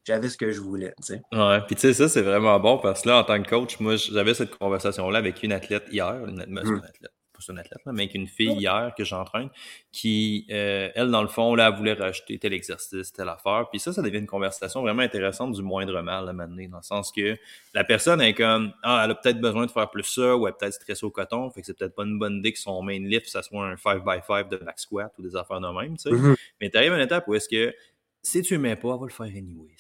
j'avais 0.04 0.30
ce 0.30 0.38
que 0.38 0.52
je 0.52 0.60
voulais. 0.60 0.94
Ouais, 1.32 1.62
puis 1.68 1.76
tu 1.76 1.82
sais, 1.82 1.94
ça, 1.94 2.10
c'est 2.10 2.22
vraiment 2.22 2.60
bon 2.60 2.78
parce 2.80 3.02
que 3.02 3.10
là, 3.10 3.20
en 3.20 3.24
tant 3.24 3.42
que 3.42 3.50
coach, 3.50 3.80
moi, 3.80 3.96
j'avais 3.96 4.34
cette 4.34 4.58
conversation-là 4.58 5.20
avec 5.20 5.42
une 5.44 5.54
athlète 5.54 5.86
hier, 5.92 6.26
une, 6.26 6.46
mm. 6.46 6.58
athlète, 6.58 7.12
pas 7.38 7.54
une 7.54 7.60
athlète, 7.60 7.82
mais 7.86 8.04
avec 8.04 8.16
une 8.16 8.28
fille 8.28 8.54
hier 8.54 8.94
que 8.98 9.04
j'entraîne, 9.04 9.50
qui, 9.92 10.46
euh, 10.50 10.90
elle, 10.96 11.12
dans 11.12 11.22
le 11.22 11.28
fond, 11.28 11.56
là, 11.56 11.70
elle 11.70 11.78
voulait 11.78 11.94
rajouter 11.94 12.38
tel 12.40 12.54
exercice, 12.54 13.12
telle 13.14 13.30
affaire. 13.30 13.68
Puis 13.70 13.80
ça, 13.80 13.94
ça 13.94 14.02
devient 14.02 14.20
une 14.20 14.28
conversation 14.28 14.82
vraiment 14.82 15.02
intéressante 15.04 15.54
du 15.54 15.62
moindre 15.62 16.02
mal 16.02 16.28
à 16.28 16.34
m'amener, 16.34 16.68
dans 16.68 16.78
le 16.78 16.84
sens 16.84 17.12
que 17.12 17.38
la 17.74 17.84
personne 17.84 18.22
est 18.22 18.34
comme, 18.34 18.74
ah, 18.84 19.04
elle 19.06 19.12
a 19.12 19.16
peut-être 19.16 19.40
besoin 19.40 19.66
de 19.66 19.72
faire 19.72 19.90
plus 19.90 20.04
ça, 20.04 20.36
ou 20.36 20.48
elle 20.48 20.54
est 20.54 20.58
peut-être 20.58 20.74
stressée 20.74 21.06
au 21.06 21.12
coton, 21.12 21.50
fait 21.52 21.62
que 21.62 21.68
c'est 21.68 21.78
peut-être 21.78 21.96
pas 21.96 22.04
une 22.04 22.20
bonne 22.20 22.38
idée 22.38 22.54
que 22.54 22.60
son 22.60 22.82
main 22.82 23.00
lift, 23.00 23.28
ça 23.28 23.44
soit 23.44 23.66
un 23.66 23.76
5x5 23.76 24.50
de 24.50 24.58
back 24.58 24.80
squat 24.80 25.14
ou 25.18 25.22
des 25.22 25.36
affaires 25.36 25.62
de 25.62 25.68
même, 25.68 25.98
tu 25.98 26.04
sais. 26.04 26.12
Mm-hmm. 26.12 26.36
Mais 26.62 26.70
t'arrives 26.70 26.94
à 26.94 26.96
une 26.96 27.02
étape 27.02 27.28
où 27.28 27.36
est-ce 27.36 27.50
que, 27.50 27.74
si 28.22 28.42
tu 28.42 28.58
mets 28.58 28.76
pas, 28.76 28.90
elle 28.94 29.00
va 29.00 29.06
le 29.06 29.12
faire 29.12 29.26
anyway, 29.26 29.74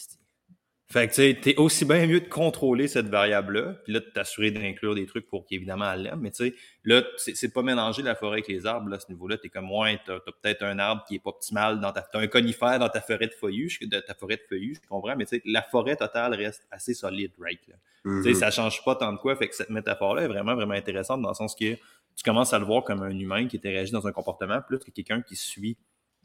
fait 0.90 1.10
que 1.10 1.34
tu 1.34 1.42
t'es 1.42 1.56
aussi 1.58 1.84
bien 1.84 2.08
mieux 2.08 2.22
de 2.22 2.30
contrôler 2.30 2.88
cette 2.88 3.08
variable-là, 3.08 3.74
puis 3.84 3.92
là, 3.92 4.00
de 4.00 4.06
t'assurer 4.06 4.52
d'inclure 4.52 4.96
des 4.96 5.06
trucs 5.06 5.28
pour 5.28 5.46
qu'évidemment 5.46 5.92
elle 5.92 6.04
l'aime. 6.04 6.22
Mais 6.22 6.32
tu 6.32 6.46
sais, 6.46 6.56
là, 6.86 7.04
c'est 7.18 7.54
pas 7.54 7.62
mélanger 7.62 8.04
la 8.04 8.16
forêt 8.16 8.36
avec 8.36 8.48
les 8.48 8.66
arbres, 8.66 8.88
là, 8.90 8.96
à 8.96 9.00
ce 9.00 9.10
niveau-là. 9.10 9.38
T'es 9.38 9.50
comme, 9.50 9.70
ouais, 9.70 10.00
t'as 10.06 10.16
as, 10.16 10.20
peut-être 10.20 10.64
un 10.64 10.80
arbre 10.80 11.04
qui 11.06 11.16
est 11.16 11.20
pas 11.20 11.32
optimal 11.32 11.82
dans 11.82 11.92
ta. 11.92 12.04
T'as 12.04 12.20
un 12.20 12.28
conifère 12.28 12.80
dans 12.80 12.88
ta 12.88 13.02
forêt 13.02 13.28
de 13.28 13.34
feuillus, 13.34 13.80
de 13.82 14.00
ta 14.00 14.14
forêt 14.14 14.38
de 14.38 14.44
feuillus, 14.48 14.80
je 14.82 14.88
comprends, 14.88 15.18
mais 15.18 15.26
tu 15.26 15.36
sais, 15.36 15.42
la 15.44 15.62
forêt 15.62 15.98
totale 15.98 16.34
reste 16.36 16.66
assez 16.72 16.94
solide, 16.94 17.34
right? 17.38 17.60
Là. 17.68 17.76
Tu 18.04 18.24
sais, 18.24 18.30
mm-hmm. 18.30 18.34
ça 18.36 18.52
change 18.52 18.82
pas 18.86 18.96
tant 18.96 19.12
de 19.12 19.18
quoi. 19.18 19.36
Fait 19.36 19.50
que 19.50 19.56
cette 19.56 19.70
métaphore-là 19.70 20.22
est 20.22 20.28
vraiment, 20.30 20.56
vraiment 20.56 20.76
intéressante 20.76 21.22
dans 21.22 21.30
le 21.30 21.36
sens 21.36 21.54
que 21.54 21.76
tu 22.18 22.24
commences 22.24 22.54
à 22.54 22.60
le 22.60 22.66
voir 22.66 22.86
comme 22.86 23.04
un 23.04 23.18
humain 23.18 23.46
qui 23.48 23.58
interagit 23.58 23.92
dans 23.92 24.08
un 24.08 24.14
comportement 24.14 24.62
plus 24.62 24.80
que 24.80 24.90
quelqu'un 24.92 25.22
qui 25.22 25.36
suit 25.36 25.78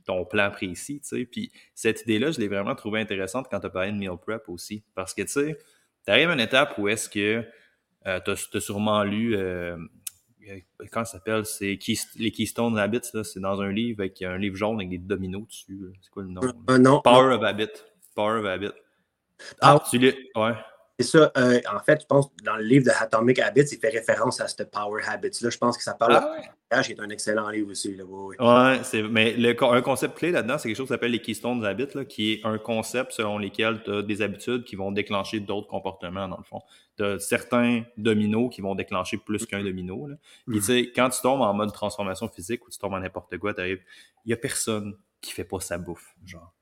ton 0.04 0.24
plan 0.24 0.50
précis, 0.50 1.00
tu 1.00 1.08
sais. 1.08 1.24
Puis 1.24 1.52
cette 1.74 2.02
idée-là, 2.02 2.30
je 2.30 2.40
l'ai 2.40 2.48
vraiment 2.48 2.74
trouvée 2.74 3.00
intéressante 3.00 3.46
quand 3.50 3.60
tu 3.60 3.66
as 3.66 3.70
parlé 3.70 3.92
de 3.92 3.96
meal 3.96 4.16
prep 4.20 4.48
aussi. 4.48 4.82
Parce 4.94 5.14
que, 5.14 5.22
tu 5.22 5.28
sais, 5.28 5.58
tu 6.04 6.10
arrives 6.10 6.30
à 6.30 6.34
une 6.34 6.40
étape 6.40 6.78
où 6.78 6.88
est-ce 6.88 7.08
que 7.08 7.44
euh, 8.06 8.20
tu 8.24 8.30
as, 8.30 8.60
sûrement 8.60 9.04
lu, 9.04 9.36
euh, 9.36 9.76
euh 10.48 10.58
comment 10.90 11.04
ça 11.04 11.12
s'appelle, 11.12 11.46
c'est 11.46 11.78
les 12.16 12.30
Keystone 12.30 12.78
Habits, 12.78 13.00
c'est 13.22 13.40
dans 13.40 13.60
un 13.60 13.70
livre 13.70 14.00
avec 14.00 14.20
un 14.22 14.36
livre 14.38 14.56
jaune 14.56 14.76
avec 14.76 14.88
des 14.88 14.98
dominos 14.98 15.46
dessus. 15.46 15.80
C'est 16.00 16.10
quoi 16.10 16.22
le 16.22 16.30
nom? 16.30 16.42
Euh, 16.70 16.78
non. 16.78 17.00
Power 17.02 17.34
of 17.34 17.42
Habit. 17.42 17.70
Power 18.14 18.40
of 18.40 18.46
Habit. 18.46 18.72
Ah, 19.60 19.76
ah 19.76 19.84
tu 19.88 19.98
l'as, 19.98 20.12
ouais. 20.36 20.54
C'est 21.02 21.18
ça. 21.18 21.32
Euh, 21.36 21.60
en 21.72 21.80
fait, 21.80 22.02
je 22.02 22.06
pense 22.06 22.30
dans 22.44 22.56
le 22.56 22.64
livre 22.64 22.86
de 22.86 22.90
Atomic 22.90 23.38
Habits, 23.38 23.66
il 23.72 23.78
fait 23.78 23.88
référence 23.88 24.40
à 24.40 24.48
ce 24.48 24.62
Power 24.62 25.02
Habits-là. 25.06 25.50
Je 25.50 25.58
pense 25.58 25.76
que 25.76 25.82
ça 25.82 25.94
parle 25.94 26.20
ah, 26.20 26.36
ouais? 26.76 26.82
qui 26.82 26.92
est 26.92 27.00
un 27.00 27.10
excellent 27.10 27.48
livre 27.50 27.70
aussi. 27.70 27.94
Là. 27.96 28.04
Oui, 28.06 28.36
ouais, 28.38 28.80
c'est, 28.84 29.02
mais 29.02 29.32
le, 29.32 29.56
un 29.64 29.82
concept 29.82 30.16
clé 30.18 30.30
là-dedans, 30.30 30.58
c'est 30.58 30.68
quelque 30.68 30.76
chose 30.76 30.86
qui 30.86 30.94
s'appelle 30.94 31.10
les 31.10 31.20
Keystone 31.20 31.64
Habits, 31.64 31.88
là, 31.94 32.04
qui 32.04 32.32
est 32.32 32.40
un 32.44 32.58
concept 32.58 33.12
selon 33.12 33.38
lequel 33.38 33.82
tu 33.84 33.92
as 33.92 34.02
des 34.02 34.22
habitudes 34.22 34.64
qui 34.64 34.76
vont 34.76 34.92
déclencher 34.92 35.40
d'autres 35.40 35.68
comportements, 35.68 36.28
dans 36.28 36.38
le 36.38 36.44
fond. 36.44 36.60
Tu 36.96 37.04
as 37.04 37.18
certains 37.18 37.82
dominos 37.96 38.54
qui 38.54 38.60
vont 38.60 38.74
déclencher 38.74 39.18
plus 39.18 39.44
qu'un 39.46 39.62
domino. 39.64 40.06
Là. 40.06 40.16
Tu 40.50 40.60
sais, 40.60 40.92
quand 40.94 41.08
tu 41.10 41.20
tombes 41.20 41.40
en 41.40 41.52
mode 41.52 41.72
transformation 41.72 42.28
physique 42.28 42.66
ou 42.66 42.70
tu 42.70 42.78
tombes 42.78 42.94
en 42.94 43.00
n'importe 43.00 43.36
quoi, 43.38 43.54
il 43.58 43.78
n'y 44.26 44.32
a 44.32 44.36
personne 44.36 44.94
qui 45.22 45.32
fait 45.32 45.44
pas 45.44 45.60
sa 45.60 45.78
bouffe. 45.78 46.14
Genre. 46.26 46.52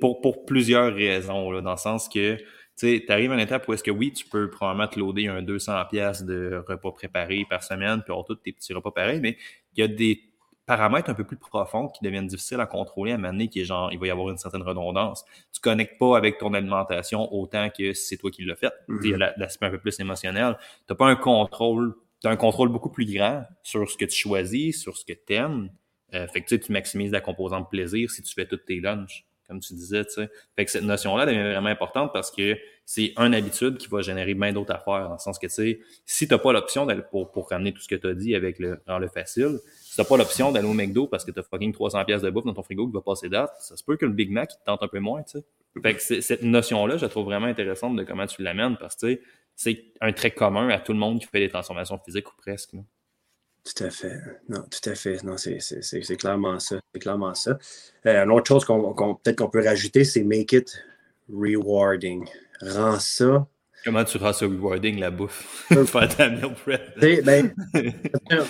pour, 0.00 0.20
pour 0.20 0.46
plusieurs 0.46 0.92
raisons, 0.92 1.50
là, 1.50 1.60
dans 1.60 1.72
le 1.72 1.76
sens 1.76 2.08
que 2.08 2.38
tu 2.76 3.04
arrives 3.08 3.30
à 3.32 3.34
une 3.34 3.40
étape 3.40 3.66
où 3.68 3.72
est-ce 3.72 3.82
que 3.82 3.90
oui, 3.90 4.12
tu 4.12 4.26
peux 4.26 4.50
probablement 4.50 4.88
te 4.88 4.98
loader 4.98 5.28
un 5.28 5.42
200$ 5.42 6.24
de 6.24 6.62
repas 6.66 6.92
préparés 6.92 7.46
par 7.48 7.62
semaine, 7.62 8.02
puis 8.02 8.12
avoir 8.12 8.24
tous 8.26 8.36
tes 8.36 8.52
petits 8.52 8.72
repas 8.74 8.90
pareils, 8.90 9.20
mais 9.20 9.36
il 9.74 9.80
y 9.80 9.82
a 9.82 9.88
des 9.88 10.20
paramètres 10.66 11.08
un 11.08 11.14
peu 11.14 11.24
plus 11.24 11.36
profonds 11.36 11.88
qui 11.88 12.04
deviennent 12.04 12.26
difficiles 12.26 12.60
à 12.60 12.66
contrôler 12.66 13.12
à 13.12 13.14
un 13.14 13.18
moment 13.18 13.32
donné, 13.32 13.48
qui 13.48 13.60
est 13.60 13.64
genre, 13.64 13.92
il 13.92 13.98
va 13.98 14.08
y 14.08 14.10
avoir 14.10 14.28
une 14.30 14.36
certaine 14.36 14.62
redondance. 14.62 15.24
Tu 15.52 15.60
connectes 15.60 15.96
pas 15.98 16.16
avec 16.16 16.38
ton 16.38 16.52
alimentation 16.54 17.32
autant 17.32 17.70
que 17.70 17.94
c'est 17.94 18.16
toi 18.16 18.30
qui 18.30 18.44
l'as 18.44 18.56
fait. 18.56 18.72
Il 19.02 19.10
y 19.10 19.14
a 19.14 19.32
l'aspect 19.36 19.66
un 19.66 19.70
peu 19.70 19.78
plus 19.78 19.98
émotionnel. 20.00 20.58
Tu 20.60 20.92
n'as 20.92 20.96
pas 20.96 21.06
un 21.06 21.16
contrôle, 21.16 21.94
tu 22.20 22.26
as 22.26 22.30
un 22.30 22.36
contrôle 22.36 22.68
beaucoup 22.68 22.90
plus 22.90 23.06
grand 23.06 23.44
sur 23.62 23.88
ce 23.88 23.96
que 23.96 24.04
tu 24.04 24.16
choisis, 24.16 24.82
sur 24.82 24.96
ce 24.96 25.04
que 25.04 25.12
tu 25.12 25.34
aimes. 25.34 25.70
Euh, 26.14 26.26
fait 26.28 26.42
que 26.42 26.54
tu 26.54 26.72
maximises 26.72 27.12
la 27.12 27.20
composante 27.20 27.70
plaisir 27.70 28.10
si 28.10 28.22
tu 28.22 28.34
fais 28.34 28.46
tous 28.46 28.58
tes 28.58 28.80
lunchs 28.80 29.24
comme 29.46 29.60
tu 29.60 29.74
disais, 29.74 30.04
tu 30.04 30.12
sais. 30.12 30.28
Fait 30.56 30.64
que 30.64 30.70
cette 30.70 30.84
notion-là 30.84 31.26
devient 31.26 31.42
vraiment 31.42 31.68
importante 31.68 32.12
parce 32.12 32.30
que 32.30 32.56
c'est 32.84 33.12
une 33.16 33.34
habitude 33.34 33.78
qui 33.78 33.88
va 33.88 34.00
générer 34.00 34.34
bien 34.34 34.52
d'autres 34.52 34.72
affaires, 34.72 35.08
dans 35.08 35.14
le 35.14 35.18
sens 35.18 35.38
que, 35.38 35.46
tu 35.46 35.52
sais, 35.52 35.80
si 36.04 36.28
t'as 36.28 36.38
pas 36.38 36.52
l'option 36.52 36.86
d'aller 36.86 37.02
pour, 37.10 37.32
pour 37.32 37.48
ramener 37.50 37.72
tout 37.72 37.80
ce 37.80 37.88
que 37.88 37.96
tu 37.96 38.06
as 38.06 38.14
dit 38.14 38.34
avec 38.34 38.58
le, 38.58 38.80
dans 38.86 38.98
le 38.98 39.08
facile, 39.08 39.58
si 39.82 39.96
t'as 39.96 40.04
pas 40.04 40.16
l'option 40.16 40.52
d'aller 40.52 40.68
au 40.68 40.72
McDo 40.72 41.06
parce 41.06 41.24
que 41.24 41.32
t'as 41.32 41.42
fucking 41.42 41.72
300 41.72 42.04
pièces 42.04 42.22
de 42.22 42.30
bouffe 42.30 42.44
dans 42.44 42.54
ton 42.54 42.62
frigo 42.62 42.86
qui 42.86 42.92
va 42.92 43.00
passer 43.00 43.28
date, 43.28 43.50
ça 43.58 43.76
se 43.76 43.82
peut 43.82 43.96
que 43.96 44.06
le 44.06 44.12
Big 44.12 44.30
Mac, 44.30 44.52
il 44.52 44.58
te 44.58 44.64
tente 44.64 44.82
un 44.82 44.88
peu 44.88 45.00
moins, 45.00 45.22
tu 45.22 45.38
sais. 45.38 45.44
Fait 45.82 45.94
que 45.94 46.00
cette 46.00 46.42
notion-là, 46.42 46.96
je 46.96 47.02
la 47.02 47.08
trouve 47.10 47.26
vraiment 47.26 47.46
intéressante 47.46 47.96
de 47.96 48.02
comment 48.02 48.26
tu 48.26 48.42
l'amènes 48.42 48.76
parce 48.78 48.94
que, 48.94 49.06
tu 49.06 49.14
sais, 49.14 49.22
c'est 49.56 49.84
un 50.00 50.12
trait 50.12 50.30
commun 50.30 50.68
à 50.68 50.78
tout 50.78 50.92
le 50.92 50.98
monde 50.98 51.20
qui 51.20 51.26
fait 51.26 51.40
des 51.40 51.48
transformations 51.48 51.98
physiques 51.98 52.30
ou 52.30 52.36
presque. 52.36 52.74
Tout 53.66 53.84
à 53.84 53.90
fait. 53.90 54.20
Non, 54.48 54.62
tout 54.70 54.88
à 54.88 54.94
fait. 54.94 55.24
Non, 55.24 55.36
c'est 55.36 56.16
clairement 56.16 56.60
ça. 56.60 56.76
C'est 56.94 57.00
clairement 57.00 57.34
ça. 57.34 57.58
Euh, 58.06 58.24
une 58.24 58.30
autre 58.30 58.46
chose 58.46 58.64
qu'on 58.64 58.94
peut-être 59.16 59.38
qu'on 59.38 59.50
peut 59.50 59.64
rajouter, 59.64 60.04
c'est 60.04 60.22
make 60.22 60.52
it 60.52 60.72
rewarding. 61.28 62.28
Rends 62.62 63.00
ça. 63.00 63.46
Comment 63.84 64.04
tu 64.04 64.18
rends 64.18 64.32
ça 64.32 64.46
rewarding, 64.46 65.00
la 65.00 65.10
bouffe? 65.10 65.66
Faire 65.86 66.16
ta 66.16 66.30
meal 66.30 66.54
prep. 66.54 66.96
Ben, 67.24 67.52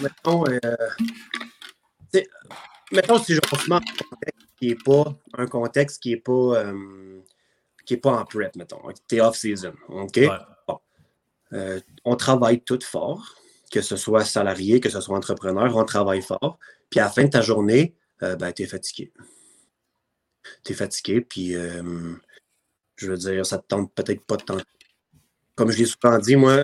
mettons, 0.02 0.44
euh, 0.46 2.20
mettons, 2.92 3.18
si 3.18 3.34
je 3.34 3.40
reprends 3.40 3.76
un 3.76 3.80
contexte 3.80 4.48
qui 4.58 4.68
n'est 4.68 4.74
pas 4.74 5.14
un 5.38 5.46
contexte 5.46 6.02
qui 6.02 6.10
n'est 6.10 6.20
pas, 6.20 6.32
euh, 6.32 7.22
qui 7.86 7.94
est 7.94 7.98
pas 7.98 8.12
en 8.12 8.24
prep, 8.26 8.54
mettons. 8.56 8.82
T'es 9.08 9.20
off-season. 9.20 9.72
OK? 9.88 10.20
Bon. 10.68 10.78
Euh, 11.54 11.80
on 12.04 12.16
travaille 12.16 12.60
tout 12.60 12.80
fort 12.82 13.34
que 13.70 13.80
ce 13.80 13.96
soit 13.96 14.24
salarié, 14.24 14.80
que 14.80 14.88
ce 14.88 15.00
soit 15.00 15.16
entrepreneur, 15.16 15.74
on 15.76 15.84
travaille 15.84 16.22
fort. 16.22 16.58
Puis 16.90 17.00
à 17.00 17.04
la 17.04 17.10
fin 17.10 17.24
de 17.24 17.30
ta 17.30 17.42
journée, 17.42 17.94
euh, 18.22 18.36
ben, 18.36 18.52
tu 18.52 18.62
es 18.62 18.66
fatigué. 18.66 19.12
Tu 20.64 20.72
es 20.72 20.74
fatigué, 20.74 21.20
puis 21.20 21.54
euh, 21.56 22.14
je 22.96 23.10
veux 23.10 23.16
dire, 23.16 23.44
ça 23.44 23.58
te 23.58 23.66
tente 23.66 23.92
peut-être 23.94 24.24
pas 24.24 24.36
de 24.36 24.42
temps. 24.42 24.60
Comme 25.54 25.70
je 25.70 25.78
l'ai 25.78 25.86
souvent 25.86 26.18
dit, 26.18 26.36
moi, 26.36 26.62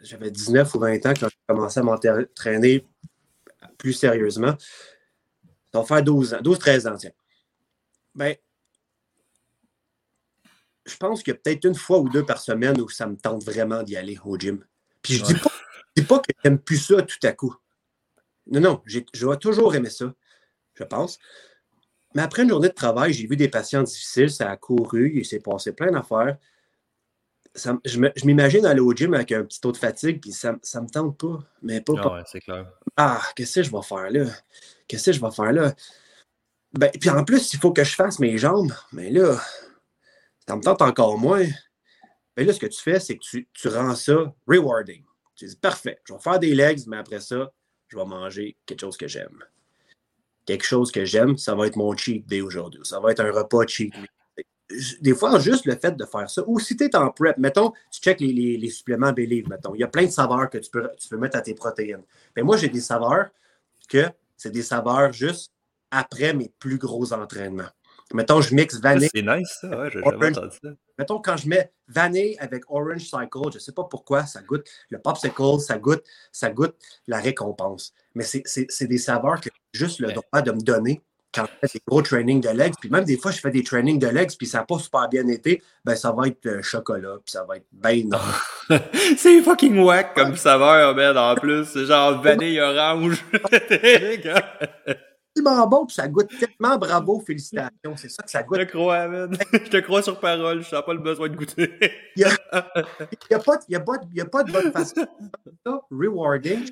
j'avais 0.00 0.30
19 0.30 0.74
ou 0.74 0.78
20 0.78 1.06
ans 1.06 1.14
quand 1.18 1.28
j'ai 1.28 1.38
commencé 1.46 1.80
à 1.80 1.82
m'entraîner 1.82 2.86
plus 3.78 3.92
sérieusement. 3.92 4.56
Ça 5.72 5.80
va 5.80 5.84
faire 5.84 6.02
12 6.02 6.34
ans, 6.34 6.40
12-13 6.40 6.88
ans, 6.88 6.96
tiens. 6.96 7.10
Ben, 8.14 8.34
je 10.86 10.96
pense 10.96 11.22
qu'il 11.22 11.34
y 11.34 11.36
a 11.36 11.38
peut-être 11.38 11.64
une 11.64 11.74
fois 11.74 11.98
ou 11.98 12.08
deux 12.08 12.24
par 12.24 12.38
semaine 12.38 12.80
où 12.80 12.88
ça 12.88 13.06
me 13.06 13.16
tente 13.16 13.44
vraiment 13.44 13.82
d'y 13.82 13.96
aller 13.96 14.18
au 14.24 14.38
gym. 14.38 14.64
Puis 15.06 15.14
je 15.18 15.22
ne 15.22 15.28
dis, 15.28 16.02
pas 16.02 16.18
que 16.18 16.32
j'aime 16.42 16.58
plus 16.58 16.78
ça 16.78 17.00
tout 17.02 17.18
à 17.22 17.32
coup. 17.32 17.54
Non, 18.48 18.60
non, 18.60 18.82
je 18.86 19.26
vais 19.26 19.36
toujours 19.36 19.74
aimer 19.74 19.90
ça, 19.90 20.12
je 20.74 20.84
pense. 20.84 21.18
Mais 22.14 22.22
après 22.22 22.42
une 22.42 22.48
journée 22.48 22.68
de 22.68 22.74
travail, 22.74 23.12
j'ai 23.12 23.26
vu 23.26 23.36
des 23.36 23.48
patients 23.48 23.82
difficiles, 23.82 24.30
ça 24.30 24.50
a 24.50 24.56
couru, 24.56 25.12
il 25.14 25.24
s'est 25.24 25.40
passé 25.40 25.72
plein 25.72 25.90
d'affaires. 25.90 26.38
je 27.54 28.24
m'imagine 28.24 28.64
aller 28.66 28.80
au 28.80 28.92
gym 28.92 29.14
avec 29.14 29.32
un 29.32 29.44
petit 29.44 29.60
taux 29.60 29.72
de 29.72 29.76
fatigue, 29.76 30.20
puis 30.20 30.32
ça 30.32 30.52
ne 30.52 30.80
me 30.80 30.88
tente 30.88 31.18
pas. 31.18 31.38
Mais 31.62 31.80
pas. 31.80 31.94
Ah, 31.98 32.22
c'est 32.26 32.40
clair. 32.40 32.66
Ah, 32.96 33.22
qu'est-ce 33.34 33.56
que 33.56 33.62
je 33.62 33.70
vais 33.70 33.82
faire 33.82 34.10
là? 34.10 34.24
Qu'est-ce 34.88 35.06
que 35.06 35.12
je 35.12 35.20
vais 35.20 35.30
faire 35.30 35.52
là? 35.52 35.74
Ben, 36.72 36.90
puis 37.00 37.10
en 37.10 37.24
plus, 37.24 37.52
il 37.52 37.58
faut 37.58 37.72
que 37.72 37.84
je 37.84 37.94
fasse 37.94 38.18
mes 38.18 38.38
jambes. 38.38 38.72
Mais 38.92 39.10
là, 39.10 39.38
ça 40.48 40.56
me 40.56 40.62
tente 40.62 40.82
encore 40.82 41.18
moins. 41.18 41.46
Mais 42.36 42.44
là, 42.44 42.52
ce 42.52 42.60
que 42.60 42.66
tu 42.66 42.80
fais, 42.80 43.00
c'est 43.00 43.16
que 43.16 43.22
tu, 43.22 43.68
rends 43.68 43.94
ça 43.94 44.34
rewarding. 44.46 45.02
Tu 45.34 45.46
dis, 45.46 45.56
parfait, 45.56 45.98
je 46.04 46.12
vais 46.12 46.20
faire 46.20 46.38
des 46.38 46.54
legs, 46.54 46.80
mais 46.86 46.98
après 46.98 47.20
ça, 47.20 47.50
je 47.88 47.96
vais 47.96 48.04
manger 48.04 48.56
quelque 48.66 48.80
chose 48.80 48.96
que 48.96 49.08
j'aime. 49.08 49.44
Quelque 50.44 50.64
chose 50.64 50.92
que 50.92 51.04
j'aime, 51.04 51.36
ça 51.36 51.54
va 51.54 51.66
être 51.66 51.76
mon 51.76 51.96
cheat 51.96 52.26
day 52.26 52.40
aujourd'hui. 52.40 52.80
Ça 52.84 53.00
va 53.00 53.10
être 53.10 53.20
un 53.20 53.32
repas 53.32 53.66
cheat 53.66 53.92
Des 55.00 55.14
fois, 55.14 55.38
juste 55.38 55.64
le 55.64 55.76
fait 55.76 55.96
de 55.96 56.04
faire 56.04 56.28
ça, 56.28 56.42
ou 56.46 56.60
si 56.60 56.76
tu 56.76 56.84
es 56.84 56.96
en 56.96 57.10
prep, 57.10 57.36
mettons, 57.38 57.72
tu 57.90 58.00
checkes 58.00 58.20
les, 58.20 58.70
suppléments 58.70 59.12
Believe, 59.12 59.48
mettons. 59.48 59.74
Il 59.74 59.80
y 59.80 59.84
a 59.84 59.88
plein 59.88 60.04
de 60.04 60.10
saveurs 60.10 60.50
que 60.50 60.58
tu 60.58 60.70
peux, 60.70 60.88
tu 60.98 61.08
peux 61.08 61.16
mettre 61.16 61.36
à 61.36 61.42
tes 61.42 61.54
protéines. 61.54 62.02
Mais 62.36 62.42
moi, 62.42 62.56
j'ai 62.56 62.68
des 62.68 62.80
saveurs 62.80 63.30
que 63.88 64.06
c'est 64.36 64.50
des 64.50 64.62
saveurs 64.62 65.12
juste 65.12 65.52
après 65.90 66.34
mes 66.34 66.52
plus 66.58 66.78
gros 66.78 67.12
entraînements. 67.12 67.70
Mettons, 68.14 68.40
je 68.40 68.54
mixe 68.54 68.80
vanille. 68.80 69.08
C'est 69.12 69.22
nice, 69.22 69.58
ça, 69.60 69.68
ouais, 69.68 69.90
j'ai 69.92 70.00
jamais 70.00 70.28
entendu 70.28 70.56
ça. 70.62 70.68
Mettons, 70.98 71.18
quand 71.18 71.36
je 71.36 71.48
mets 71.48 71.70
vanille 71.88 72.36
avec 72.38 72.64
Orange 72.68 73.02
Cycle, 73.02 73.50
je 73.50 73.56
ne 73.56 73.58
sais 73.58 73.72
pas 73.72 73.84
pourquoi, 73.84 74.24
ça 74.26 74.42
goûte 74.42 74.68
le 74.90 74.98
popsicle, 74.98 75.58
ça 75.58 75.78
goûte, 75.78 76.04
ça 76.30 76.50
goûte 76.50 76.76
la 77.08 77.18
récompense. 77.18 77.92
Mais 78.14 78.24
c'est 78.24 78.86
des 78.86 78.98
saveurs 78.98 79.40
que 79.40 79.48
juste 79.72 79.98
le 79.98 80.12
droit 80.12 80.42
de 80.42 80.52
me 80.52 80.60
donner 80.60 81.02
quand 81.34 81.44
je 81.44 81.68
fais 81.68 81.78
des 81.78 81.82
gros 81.86 82.00
trainings 82.00 82.40
de 82.40 82.48
legs. 82.48 82.74
Puis 82.80 82.88
même 82.88 83.04
des 83.04 83.18
fois, 83.18 83.30
je 83.30 83.40
fais 83.40 83.50
des 83.50 83.62
trainings 83.62 83.98
de 83.98 84.06
legs, 84.06 84.30
puis 84.38 84.46
ça 84.46 84.58
n'a 84.58 84.64
pas 84.64 84.78
super 84.78 85.08
bien 85.08 85.26
été, 85.28 85.62
ben 85.84 85.94
ça 85.94 86.12
va 86.12 86.28
être 86.28 86.62
chocolat, 86.62 87.16
puis 87.24 87.32
ça 87.32 87.44
va 87.44 87.56
être 87.56 87.66
bien 87.72 88.04
c'est 89.16 89.42
fucking 89.42 89.78
whack 89.78 90.14
comme 90.14 90.36
saveur, 90.36 90.94
ben, 90.94 91.16
en 91.16 91.34
plus. 91.36 91.66
C'est 91.66 91.86
genre 91.86 92.20
vanille 92.20 92.60
orange. 92.60 93.24
bon, 95.42 95.86
puis 95.86 95.94
ça 95.94 96.08
goûte 96.08 96.30
tellement 96.38 96.78
bravo, 96.78 97.20
félicitations. 97.20 97.96
C'est 97.96 98.08
ça 98.08 98.22
que 98.22 98.30
ça 98.30 98.42
goûte. 98.42 98.60
Je 98.60 98.64
te 98.64 98.70
crois, 98.70 99.08
man. 99.08 99.36
Je 99.52 99.70
te 99.70 99.76
crois 99.78 100.02
sur 100.02 100.18
parole, 100.20 100.62
je 100.62 100.74
n'ai 100.74 100.82
pas 100.82 100.94
le 100.94 101.00
besoin 101.00 101.28
de 101.28 101.36
goûter. 101.36 101.72
Il 102.16 102.24
n'y 102.24 102.24
a, 102.24 102.30
a, 102.52 102.62
pas, 103.38 103.54
a, 103.54 103.76
a, 103.76 104.24
pas 104.24 104.44
de 104.44 104.52
bonne 104.52 104.72
façon. 104.72 105.06
Rewarding, 105.90 106.70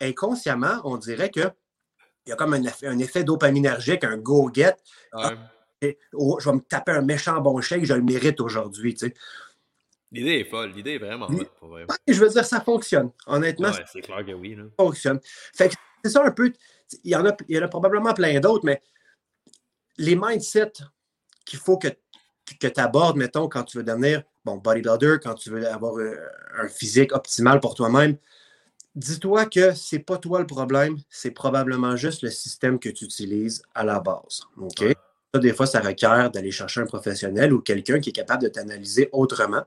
inconsciemment, 0.00 0.80
on 0.84 0.96
dirait 0.96 1.30
qu'il 1.30 1.50
y 2.26 2.32
a 2.32 2.36
comme 2.36 2.54
un 2.54 2.62
effet, 2.62 2.86
un 2.86 2.98
effet 2.98 3.24
dopaminergique, 3.24 4.04
un 4.04 4.16
go-get. 4.16 4.76
Ah, 5.12 5.32
oh, 6.14 6.38
je 6.40 6.48
vais 6.48 6.56
me 6.56 6.60
taper 6.60 6.92
un 6.92 7.02
méchant 7.02 7.40
bon 7.40 7.60
shake, 7.60 7.84
je 7.84 7.94
le 7.94 8.02
mérite 8.02 8.40
aujourd'hui. 8.40 8.94
Tu 8.94 9.08
sais. 9.08 9.14
L'idée 10.12 10.40
est 10.40 10.44
folle, 10.44 10.70
l'idée 10.70 10.94
est 10.94 10.98
vraiment. 10.98 11.28
Pour 11.58 11.68
vrai. 11.68 11.86
Je 12.06 12.18
veux 12.18 12.28
dire, 12.28 12.44
ça 12.44 12.60
fonctionne. 12.60 13.10
Honnêtement, 13.26 13.70
c'est 13.92 14.00
clair 14.00 14.24
que 14.24 14.32
oui. 14.32 14.54
Là. 14.54 14.64
Ça 14.64 14.84
fonctionne. 14.84 15.20
Fait 15.54 15.68
que 15.68 15.74
c'est 16.04 16.10
ça 16.10 16.24
un 16.24 16.30
peu 16.30 16.52
il 17.04 17.10
y, 17.10 17.16
en 17.16 17.26
a, 17.26 17.36
il 17.48 17.56
y 17.56 17.58
en 17.58 17.62
a 17.62 17.68
probablement 17.68 18.14
plein 18.14 18.38
d'autres, 18.40 18.64
mais 18.64 18.82
les 19.98 20.16
mindsets 20.16 20.72
qu'il 21.44 21.58
faut 21.58 21.78
que, 21.78 21.88
que 22.60 22.66
tu 22.66 22.80
abordes, 22.80 23.16
mettons, 23.16 23.48
quand 23.48 23.64
tu 23.64 23.78
veux 23.78 23.84
devenir 23.84 24.22
bon, 24.44 24.56
bodybuilder, 24.56 25.16
quand 25.22 25.34
tu 25.34 25.50
veux 25.50 25.68
avoir 25.68 25.96
euh, 25.96 26.16
un 26.58 26.68
physique 26.68 27.12
optimal 27.12 27.60
pour 27.60 27.74
toi-même, 27.74 28.16
dis-toi 28.94 29.46
que 29.46 29.74
c'est 29.74 29.98
pas 29.98 30.18
toi 30.18 30.40
le 30.40 30.46
problème, 30.46 30.96
c'est 31.10 31.30
probablement 31.30 31.96
juste 31.96 32.22
le 32.22 32.30
système 32.30 32.78
que 32.78 32.88
tu 32.88 33.04
utilises 33.04 33.62
à 33.74 33.84
la 33.84 34.00
base. 34.00 34.42
OK? 34.56 34.84
des 35.38 35.52
fois, 35.52 35.66
ça 35.66 35.80
requiert 35.80 36.30
d'aller 36.30 36.50
chercher 36.50 36.80
un 36.80 36.86
professionnel 36.86 37.52
ou 37.52 37.60
quelqu'un 37.60 38.00
qui 38.00 38.08
est 38.08 38.12
capable 38.12 38.42
de 38.42 38.48
t'analyser 38.48 39.10
autrement, 39.12 39.64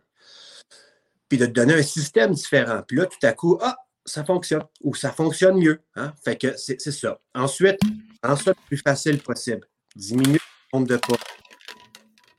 puis 1.28 1.38
de 1.38 1.46
te 1.46 1.52
donner 1.52 1.76
un 1.76 1.84
système 1.84 2.34
différent. 2.34 2.82
Puis 2.88 2.98
là, 2.98 3.06
tout 3.06 3.24
à 3.24 3.34
coup, 3.34 3.60
ah, 3.62 3.78
ça 4.06 4.24
fonctionne 4.24 4.63
ou 4.82 4.96
ça 4.96 5.12
fonctionne 5.12 5.58
mieux. 5.58 5.82
Hein? 5.96 6.13
Fait 6.24 6.38
que 6.38 6.56
c'est 6.58 6.79
ça. 6.79 7.20
Ensuite, 7.34 7.79
rends 8.24 8.36
ça 8.36 8.51
le 8.51 8.68
plus 8.68 8.77
facile 8.77 9.20
possible. 9.22 9.68
Diminue 9.96 10.39
le 10.74 10.77
nombre 10.77 10.88
de 10.88 10.98
pas. 10.98 11.18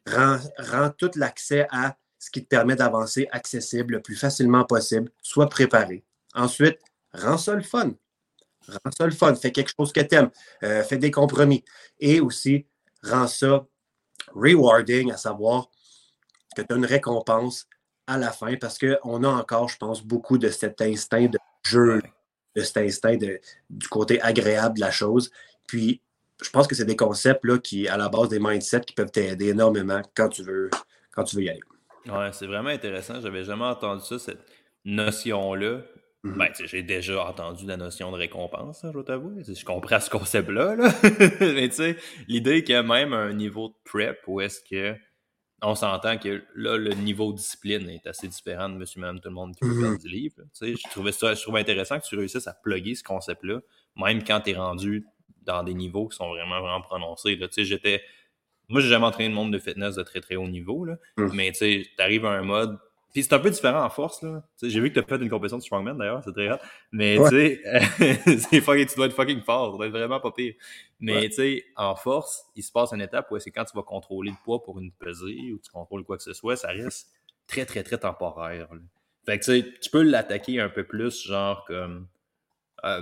Rends, 0.07 0.91
tout 0.91 1.11
l'accès 1.17 1.67
à 1.71 1.97
ce 2.19 2.31
qui 2.31 2.43
te 2.43 2.49
permet 2.49 2.77
d'avancer 2.77 3.29
accessible 3.31 3.95
le 3.95 4.03
plus 4.03 4.17
facilement 4.17 4.65
possible. 4.65 5.11
Sois 5.23 5.49
préparé. 5.49 6.05
Ensuite, 6.35 6.79
rends 7.13 7.39
ça 7.39 7.55
le 7.55 7.63
fun. 7.63 7.93
Rends 8.67 8.91
ça 8.97 9.07
le 9.07 9.13
fun. 9.13 9.35
Fais 9.35 9.53
quelque 9.53 9.73
chose 9.77 9.93
que 9.93 10.01
tu 10.01 10.15
aimes. 10.15 10.31
Euh, 10.63 10.83
fais 10.83 10.99
des 10.99 11.11
compromis. 11.11 11.65
Et 11.99 12.21
aussi, 12.21 12.67
rends 13.03 13.29
ça 13.29 13.67
rewarding, 14.35 15.13
à 15.13 15.17
savoir 15.17 15.71
que 16.57 16.63
tu 16.63 16.73
as 16.73 16.77
une 16.77 16.85
récompense 16.85 17.67
à 18.07 18.19
la 18.19 18.33
fin 18.33 18.57
parce 18.57 18.79
qu'on 18.79 19.25
a 19.25 19.29
encore, 19.29 19.69
je 19.69 19.77
pense, 19.77 20.03
beaucoup 20.03 20.39
de 20.39 20.49
cet 20.49 20.81
instinct 20.81 21.27
de 21.27 21.39
jeu, 21.63 22.01
de 22.57 22.63
cet 22.63 22.79
instinct 22.79 23.17
du 23.17 23.89
côté 23.89 24.21
agréable 24.23 24.77
de 24.77 24.81
la 24.81 24.91
chose. 24.91 25.31
Puis, 25.67 26.01
je 26.43 26.51
pense 26.51 26.67
que 26.67 26.75
c'est 26.75 26.85
des 26.85 26.97
concepts 26.97 27.45
là, 27.45 27.59
qui, 27.59 27.87
à 27.89 27.97
la 27.97 28.09
base 28.09 28.29
des 28.29 28.39
mindsets, 28.39 28.81
qui 28.81 28.95
peuvent 28.95 29.11
t'aider 29.11 29.49
énormément 29.49 30.03
quand 30.15 30.29
tu 30.29 30.43
veux, 30.43 30.71
quand 31.13 31.25
tu 31.25 31.37
veux 31.37 31.43
y 31.43 31.51
aller. 31.51 31.61
Ouais, 32.07 32.31
c'est 32.33 32.47
vraiment 32.47 32.71
intéressant. 32.71 33.21
J'avais 33.21 33.45
jamais 33.45 33.65
entendu 33.65 34.05
ça, 34.05 34.19
cette 34.19 34.41
notion-là. 34.85 35.83
Mm-hmm. 36.25 36.37
Ben, 36.37 36.49
j'ai 36.65 36.83
déjà 36.83 37.25
entendu 37.25 37.67
la 37.67 37.77
notion 37.77 38.11
de 38.13 38.17
récompense, 38.17 38.85
hein, 38.85 38.93
je 38.95 39.01
t'avoue. 39.01 39.39
Je 39.43 39.65
comprends 39.65 40.01
ce 40.01 40.11
concept-là. 40.11 40.77
Là. 40.77 40.93
Mais 41.41 41.69
tu 41.69 41.77
sais, 41.77 41.97
l'idée 42.29 42.63
qu'il 42.63 42.75
y 42.75 42.77
a 42.77 42.83
même 42.83 43.15
un 43.15 43.33
niveau 43.33 43.69
de 43.69 43.75
prep 43.85 44.19
où 44.27 44.41
est-ce 44.41 44.61
que 44.61 44.97
on 45.63 45.75
s'entend 45.75 46.17
que 46.19 46.43
là, 46.55 46.77
le 46.77 46.95
niveau 46.95 47.33
de 47.33 47.39
discipline 47.39 47.89
est 47.89 48.07
assez 48.07 48.29
différent 48.29 48.69
de 48.69 48.75
monsieur, 48.75 49.01
madame, 49.01 49.21
tout 49.21 49.29
le 49.29 49.35
monde 49.35 49.55
qui 49.55 49.65
veut 49.65 49.81
faire 49.81 49.91
mhm. 49.91 49.99
du 49.99 50.09
livre. 50.09 50.37
Je 50.61 50.91
trouvais 50.91 51.13
ça 51.13 51.35
je 51.35 51.43
trouvais 51.43 51.61
intéressant 51.61 51.99
que 51.99 52.07
tu 52.07 52.17
réussisses 52.17 52.47
à 52.47 52.55
plugger 52.55 52.95
ce 52.95 53.03
concept-là, 53.03 53.61
même 53.97 54.25
quand 54.25 54.41
tu 54.41 54.51
es 54.51 54.55
rendu 54.55 55.07
dans 55.43 55.63
des 55.63 55.75
niveaux 55.75 56.09
qui 56.09 56.17
sont 56.17 56.29
vraiment, 56.29 56.61
vraiment 56.61 56.81
prononcés. 56.81 57.39
J'étais. 57.59 58.03
Moi, 58.69 58.81
j'ai 58.81 58.89
jamais 58.89 59.07
entraîné 59.07 59.31
le 59.31 59.35
monde 59.35 59.53
de 59.53 59.59
fitness 59.59 59.97
de 59.97 60.03
très 60.05 60.21
très 60.21 60.37
haut 60.37 60.47
niveau, 60.47 60.85
là, 60.85 60.97
mhm. 61.17 61.31
mais 61.35 61.53
tu 61.53 61.87
arrives 61.99 62.25
à 62.25 62.31
un 62.31 62.43
mode 62.43 62.79
puis 63.13 63.25
c'est 63.25 63.33
un 63.33 63.39
peu 63.39 63.51
différent 63.51 63.85
en 63.85 63.91
force, 63.91 64.23
là. 64.23 64.43
J'ai 64.63 64.81
vu 64.81 64.91
que 64.91 64.95
tu 64.95 65.01
as 65.01 65.03
fait 65.03 65.23
une 65.23 65.29
compétition 65.29 65.59
de 65.59 65.63
strongman, 65.63 65.97
d'ailleurs, 65.97 66.23
c'est 66.25 66.33
très 66.33 66.49
rare. 66.49 66.61
Mais, 66.93 67.17
tu 67.17 67.29
sais, 67.29 67.61
c'est 68.51 68.61
fucking, 68.61 68.87
tu 68.87 68.95
dois 68.97 69.07
être 69.07 69.15
fucking 69.15 69.43
fort, 69.43 69.73
tu 69.73 69.79
dois 69.79 69.87
être 69.87 69.93
vraiment 69.93 70.21
pas 70.21 70.31
pire. 70.31 70.55
Mais, 71.01 71.29
tu 71.29 71.35
sais, 71.35 71.65
en 71.77 71.97
force, 71.97 72.45
il 72.55 72.63
se 72.63 72.71
passe 72.71 72.93
une 72.93 73.01
étape 73.01 73.31
où 73.31 73.39
c'est 73.39 73.51
quand 73.51 73.65
tu 73.65 73.77
vas 73.77 73.83
contrôler 73.83 74.31
le 74.31 74.37
poids 74.45 74.63
pour 74.63 74.79
une 74.79 74.93
pesée 74.93 75.53
ou 75.53 75.59
tu 75.59 75.71
contrôles 75.73 76.05
quoi 76.05 76.17
que 76.17 76.23
ce 76.23 76.35
soit, 76.35 76.57
ça 76.57 76.69
reste 76.69 77.09
très, 77.47 77.67
très, 77.67 77.83
très 77.83 77.99
temporaire. 77.99 78.69
Fait 79.27 79.39
que, 79.39 79.45
tu 79.45 79.61
sais, 79.61 79.75
tu 79.81 79.91
peux 79.91 80.03
l'attaquer 80.03 80.61
un 80.61 80.69
peu 80.69 80.85
plus, 80.85 81.27
genre, 81.27 81.65
comme... 81.67 82.07
Euh, 82.85 83.01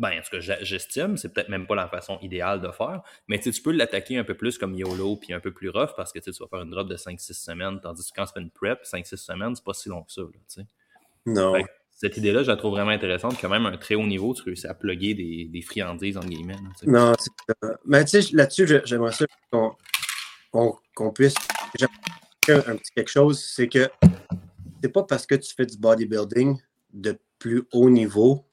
ben, 0.00 0.18
en 0.18 0.22
tout 0.22 0.30
cas, 0.30 0.56
j'estime, 0.62 1.18
c'est 1.18 1.28
peut-être 1.28 1.50
même 1.50 1.66
pas 1.66 1.74
la 1.74 1.86
façon 1.86 2.18
idéale 2.22 2.62
de 2.62 2.70
faire, 2.70 3.02
mais 3.28 3.38
tu 3.38 3.52
peux 3.60 3.70
l'attaquer 3.70 4.16
un 4.16 4.24
peu 4.24 4.32
plus 4.34 4.56
comme 4.56 4.74
YOLO 4.74 5.16
puis 5.16 5.34
un 5.34 5.40
peu 5.40 5.52
plus 5.52 5.68
rough 5.68 5.90
parce 5.94 6.10
que 6.10 6.18
tu 6.18 6.30
vas 6.30 6.46
faire 6.48 6.62
une 6.62 6.70
drop 6.70 6.88
de 6.88 6.96
5-6 6.96 7.34
semaines, 7.34 7.80
tandis 7.82 8.10
que 8.10 8.16
quand 8.16 8.24
tu 8.24 8.32
fais 8.32 8.40
une 8.40 8.50
prep, 8.50 8.82
5-6 8.82 9.16
semaines, 9.16 9.54
c'est 9.54 9.64
pas 9.64 9.74
si 9.74 9.90
long 9.90 10.02
que 10.02 10.10
ça. 10.10 10.22
Là, 10.22 10.28
non. 11.26 11.52
cette 11.90 12.16
idée-là, 12.16 12.42
je 12.42 12.48
la 12.48 12.56
trouve 12.56 12.70
vraiment 12.70 12.92
intéressante. 12.92 13.36
Quand 13.38 13.50
même, 13.50 13.66
un 13.66 13.76
très 13.76 13.94
haut 13.94 14.06
niveau, 14.06 14.32
tu 14.32 14.42
réussis 14.42 14.66
à 14.66 14.72
plugger 14.72 15.12
des, 15.12 15.44
des 15.52 15.60
friandises, 15.60 16.16
en 16.16 16.20
guillemets. 16.20 16.56
non, 16.86 17.12
c'est 17.18 17.30
ça. 17.62 17.78
Mais 17.84 18.02
tu 18.06 18.22
sais, 18.22 18.34
là-dessus, 18.34 18.80
j'aimerais 18.84 19.12
ça 19.12 19.26
qu'on 20.50 21.12
puisse. 21.12 21.34
Un 22.48 22.76
petit 22.76 22.90
quelque 22.96 23.10
chose, 23.10 23.44
c'est 23.44 23.68
que 23.68 23.90
c'est 24.82 24.88
pas 24.88 25.02
parce 25.02 25.26
que 25.26 25.34
tu 25.34 25.54
fais 25.54 25.66
du 25.66 25.76
bodybuilding 25.76 26.58
de 26.94 27.18
plus 27.38 27.64
haut 27.72 27.90
niveau 27.90 28.49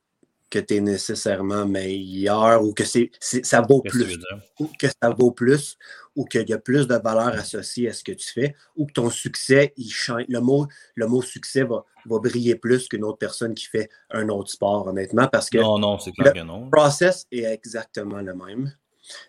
que 0.49 0.59
tu 0.59 0.75
es 0.75 0.81
nécessairement 0.81 1.65
meilleur 1.65 2.63
ou 2.63 2.73
que 2.73 2.85
c'est, 2.85 3.11
ça 3.19 3.61
vaut 3.61 3.81
plus. 3.81 4.17
Ou 4.59 4.69
que 4.79 4.87
ça 4.87 5.09
vaut 5.09 5.31
plus 5.31 5.77
ou 6.15 6.25
qu'il 6.25 6.49
y 6.49 6.53
a 6.53 6.57
plus 6.57 6.87
de 6.87 6.95
valeur 6.95 7.27
associée 7.27 7.89
à 7.89 7.93
ce 7.93 8.03
que 8.03 8.11
tu 8.11 8.31
fais 8.31 8.55
ou 8.75 8.87
que 8.87 8.93
ton 8.93 9.09
succès, 9.09 9.73
il 9.77 9.91
change. 9.91 10.23
Le 10.27 10.39
mot, 10.39 10.67
le 10.95 11.07
mot 11.07 11.21
succès 11.21 11.63
va, 11.63 11.85
va 12.05 12.19
briller 12.19 12.55
plus 12.55 12.87
qu'une 12.87 13.03
autre 13.03 13.19
personne 13.19 13.53
qui 13.53 13.65
fait 13.65 13.89
un 14.09 14.27
autre 14.29 14.49
sport, 14.49 14.87
honnêtement, 14.87 15.27
parce 15.27 15.49
que 15.49 15.59
non, 15.59 15.77
non, 15.77 15.99
c'est 15.99 16.11
clair 16.11 16.33
le 16.33 16.41
que 16.41 16.45
non. 16.45 16.69
process 16.71 17.27
est 17.31 17.43
exactement 17.43 18.21
le 18.21 18.33
même. 18.33 18.73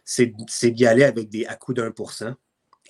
C'est, 0.04 0.32
d'y 0.70 0.86
aller 0.86 1.04
avec 1.04 1.28
des 1.28 1.46
à 1.46 1.56
coups 1.56 1.76
d'un 1.76 1.90
pour 1.90 2.12
cent. 2.12 2.34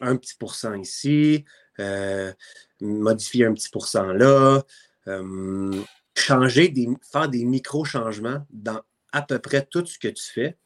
Un 0.01 0.17
petit 0.17 0.35
pourcent 0.39 0.75
ici, 0.75 1.45
euh, 1.81 2.33
modifier 2.81 3.47
un 3.47 3.53
petit 3.53 3.69
pourcent 3.69 4.13
là. 4.13 4.63
Euh, 5.09 5.83
changer, 6.21 6.69
des, 6.69 6.89
faire 7.11 7.29
des 7.29 7.45
micro-changements 7.45 8.47
dans 8.51 8.81
à 9.13 9.23
peu 9.23 9.39
près 9.39 9.65
tout 9.65 9.85
ce 9.87 9.99
que 9.99 10.09
tu 10.09 10.23
fais 10.23 10.57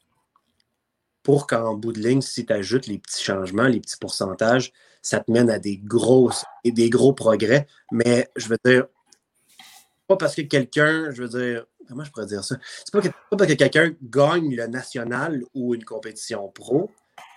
pour 1.23 1.47
qu'en 1.47 1.75
bout 1.75 1.93
de 1.93 1.99
ligne, 1.99 2.21
si 2.21 2.45
tu 2.45 2.51
ajoutes 2.53 2.87
les 2.87 2.99
petits 2.99 3.23
changements, 3.23 3.67
les 3.67 3.79
petits 3.79 3.97
pourcentages, 3.97 4.73
ça 5.01 5.21
te 5.21 5.31
mène 5.31 5.49
à 5.49 5.57
des 5.59 5.77
grosses 5.77 6.43
et 6.63 6.71
des 6.71 6.89
gros 6.89 7.13
progrès. 7.13 7.65
Mais 7.91 8.29
je 8.35 8.49
veux 8.49 8.57
dire, 8.65 8.87
pas 10.07 10.17
parce 10.17 10.35
que 10.35 10.41
quelqu'un, 10.41 11.11
je 11.11 11.23
veux 11.23 11.29
dire, 11.29 11.65
comment 11.87 12.03
je 12.03 12.11
pourrais 12.11 12.25
dire 12.25 12.43
ça? 12.43 12.57
C'est 12.85 12.91
pas, 12.91 13.01
pas 13.01 13.37
parce 13.37 13.49
que 13.49 13.55
quelqu'un 13.55 13.93
gagne 14.01 14.55
le 14.55 14.67
national 14.67 15.43
ou 15.53 15.73
une 15.73 15.85
compétition 15.85 16.49
pro. 16.49 16.91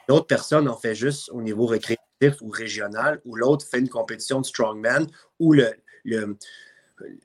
L'autre 0.08 0.26
personne 0.26 0.68
en 0.68 0.76
fait 0.76 0.94
juste 0.94 1.30
au 1.30 1.40
niveau 1.42 1.66
récréatif 1.66 2.40
ou 2.40 2.49
régional, 2.49 3.20
ou 3.25 3.37
l'autre 3.37 3.66
fait 3.66 3.78
une 3.78 3.88
compétition 3.88 4.40
de 4.40 4.46
strongman, 4.46 5.06
ou 5.38 5.52
le, 5.52 5.73
le, 6.04 6.36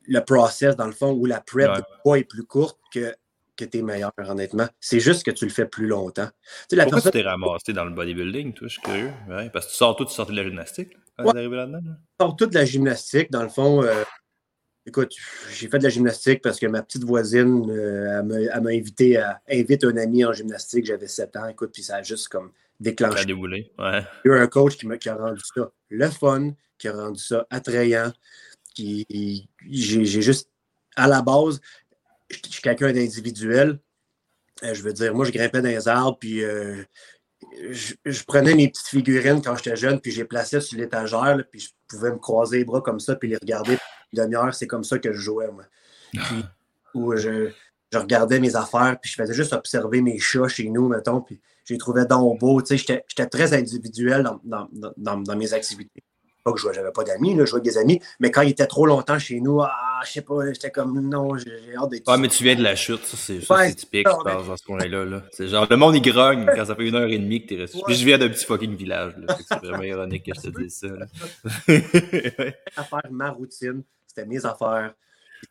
le 0.08 0.20
process, 0.22 0.76
dans 0.76 0.88
le 0.88 0.92
fond, 0.92 1.12
où 1.12 1.26
la 1.26 1.42
prep 1.42 1.76
de 1.76 1.84
poids 2.04 2.20
est 2.20 2.24
plus 2.24 2.44
courte 2.44 2.80
que, 2.94 3.16
que 3.56 3.66
tes 3.66 3.82
meilleurs, 3.82 4.12
honnêtement. 4.18 4.68
C'est 4.80 5.00
juste 5.00 5.24
que 5.24 5.32
tu 5.32 5.46
le 5.46 5.52
fais 5.52 5.66
plus 5.66 5.88
longtemps. 5.88 6.30
Tu 6.70 6.76
sais, 6.76 6.84
Pourquoi 6.84 7.02
tu 7.02 7.12
t'es 7.12 7.22
ramassé 7.22 7.74
dans 7.74 7.86
le 7.86 7.92
bodybuilding, 7.92 8.54
toi? 8.54 8.68
Je 8.68 8.74
suis 8.74 8.82
curieux. 8.82 9.12
parce 9.54 9.66
que 9.68 9.72
tu 9.72 9.78
sors 9.78 9.96
tout, 9.96 10.06
tu 10.06 10.14
sortais 10.14 10.34
de 10.34 10.38
la 10.38 10.44
gymnastique 10.44 10.98
quand 11.18 11.34
là-dedans? 11.34 11.80
Je 11.84 12.26
sors 12.26 12.36
tout 12.36 12.46
de 12.48 12.56
la 12.56 12.66
gymnastique. 12.66 13.32
Dans 13.32 13.44
le 13.44 13.50
fond, 13.50 13.84
euh, 13.84 14.04
écoute, 14.86 15.14
j'ai 15.54 15.68
fait 15.68 15.80
de 15.80 15.84
la 15.84 15.90
gymnastique 15.90 16.42
parce 16.42 16.60
que 16.60 16.68
ma 16.68 16.82
petite 16.82 17.04
voisine, 17.04 17.70
euh, 17.70 18.22
elle 18.54 18.62
m'a 18.62 18.70
invité 18.70 19.18
à 19.18 19.42
inviter 19.50 19.86
un 19.88 19.98
ami 19.98 20.26
en 20.26 20.34
gymnastique. 20.34 20.86
J'avais 20.86 21.08
7 21.08 21.36
ans, 21.38 21.48
écoute, 21.48 21.72
puis 21.74 21.84
ça 21.84 21.98
a 21.98 22.04
juste 22.04 22.30
comme 22.30 22.52
déclenché. 22.80 23.32
A 23.32 23.34
ouais. 23.34 24.06
Il 24.26 24.28
y 24.28 24.32
a 24.32 24.38
eu 24.38 24.40
un 24.40 24.48
coach 24.48 24.78
qui, 24.78 24.88
qui 25.00 25.10
a 25.10 25.16
rendu 25.16 25.42
ça 25.56 25.72
le 25.90 26.10
fun, 26.10 26.52
qui 26.78 26.88
a 26.88 26.94
rendu 26.94 27.22
ça 27.22 27.46
attrayant 27.50 28.12
j'ai 28.78 30.22
juste, 30.22 30.50
à 30.96 31.08
la 31.08 31.22
base, 31.22 31.60
je 32.30 32.50
suis 32.50 32.62
quelqu'un 32.62 32.92
d'individuel. 32.92 33.80
Euh, 34.64 34.74
je 34.74 34.82
veux 34.84 34.94
dire, 34.94 35.14
moi, 35.14 35.26
je 35.26 35.32
grimpais 35.32 35.62
dans 35.62 35.70
les 35.70 35.88
arbres, 35.88 36.18
puis 36.20 36.44
euh, 36.44 36.84
je, 37.72 38.24
prenais 38.26 38.54
mes 38.54 38.70
petites 38.70 38.88
figurines 38.88 39.42
quand 39.42 39.56
j'étais 39.56 39.76
jeune, 39.76 40.00
puis 40.00 40.12
je 40.12 40.22
les 40.22 40.26
plaçais 40.26 40.62
sur 40.62 40.78
l'étagère, 40.78 41.38
puis 41.52 41.62
je 41.62 41.70
pouvais 41.88 42.12
me 42.12 42.20
croiser 42.20 42.60
les 42.60 42.66
bras 42.66 42.82
comme 42.82 43.00
ça, 43.00 43.16
puis 43.16 43.30
les 43.30 43.38
regarder 43.38 43.78
une 44.14 44.24
demi-heure. 44.24 44.54
C'est 44.54 44.68
comme 44.68 44.84
ça 44.84 45.00
que 45.00 45.12
je 45.12 45.20
jouais, 45.20 45.52
moi. 45.52 45.64
Puis, 46.12 46.46
où 46.94 47.16
je, 47.16 47.52
regardais 47.94 48.40
mes 48.40 48.56
affaires, 48.56 48.98
puis 49.02 49.12
je 49.12 49.16
faisais 49.16 49.34
juste 49.34 49.54
observer 49.54 50.02
mes 50.02 50.20
chats 50.20 50.48
chez 50.48 50.70
nous, 50.70 50.88
mettons, 50.88 51.22
puis 51.22 51.42
je 51.66 51.74
les 51.74 51.78
trouvais 51.78 52.06
dans 52.06 52.36
beau. 52.36 52.62
Tu 52.62 52.78
sais, 52.78 53.04
j'étais 53.08 53.28
très 53.28 53.54
individuel 53.54 54.30
dans 54.44 55.36
mes 55.36 55.54
activités. 55.54 56.04
Pas 56.44 56.54
que 56.54 56.60
je 56.60 56.68
n'avais 56.68 56.92
pas 56.92 57.04
d'amis, 57.04 57.36
je 57.38 57.46
jouais 57.46 57.60
avec 57.60 57.72
des 57.72 57.78
amis, 57.78 58.02
mais 58.20 58.32
quand 58.32 58.42
il 58.42 58.50
était 58.50 58.66
trop 58.66 58.86
longtemps 58.86 59.20
chez 59.20 59.40
nous, 59.40 59.62
ah, 59.62 60.02
je 60.06 60.12
sais 60.12 60.22
pas, 60.22 60.52
j'étais 60.52 60.72
comme 60.72 61.00
non, 61.00 61.38
j'ai 61.38 61.76
hâte 61.76 61.90
d'être. 61.90 62.04
Ah, 62.08 62.18
mais 62.18 62.28
tu 62.28 62.44
viens 62.44 62.56
de 62.56 62.64
la 62.64 62.76
chute, 62.76 63.04
ça, 63.04 63.18
c'est 63.18 63.76
typique, 63.76 64.08
je 64.08 64.24
pense, 64.24 64.48
dans 64.48 64.58
ce 64.58 64.64
point-là. 64.64 65.06
Là. 65.06 65.24
C'est 65.32 65.48
genre, 65.48 65.68
le 65.70 65.78
monde, 65.78 65.96
il 65.96 66.02
grogne 66.02 66.46
quand 66.46 66.66
ça 66.66 66.76
fait 66.76 66.88
une 66.88 66.96
heure 66.96 67.10
et 67.10 67.20
demie 67.20 67.44
que 67.44 67.50
t'es 67.50 67.62
resté. 67.62 67.80
Puis 67.86 67.96
je 67.96 68.06
viens 68.06 68.18
d'un 68.18 68.30
petit 68.30 68.46
fucking 68.46 68.76
village, 68.76 69.14
là. 69.18 69.38
C'est 69.48 69.60
vraiment 69.60 69.84
ironique 69.84 70.26
que 70.26 70.32
je 70.36 70.50
te 70.50 70.60
dise 70.62 70.76
ça, 70.76 70.88
là. 70.88 71.06
ma 73.12 73.30
routine, 73.30 73.84
c'était 74.08 74.26
mes 74.26 74.46
affaires 74.46 74.94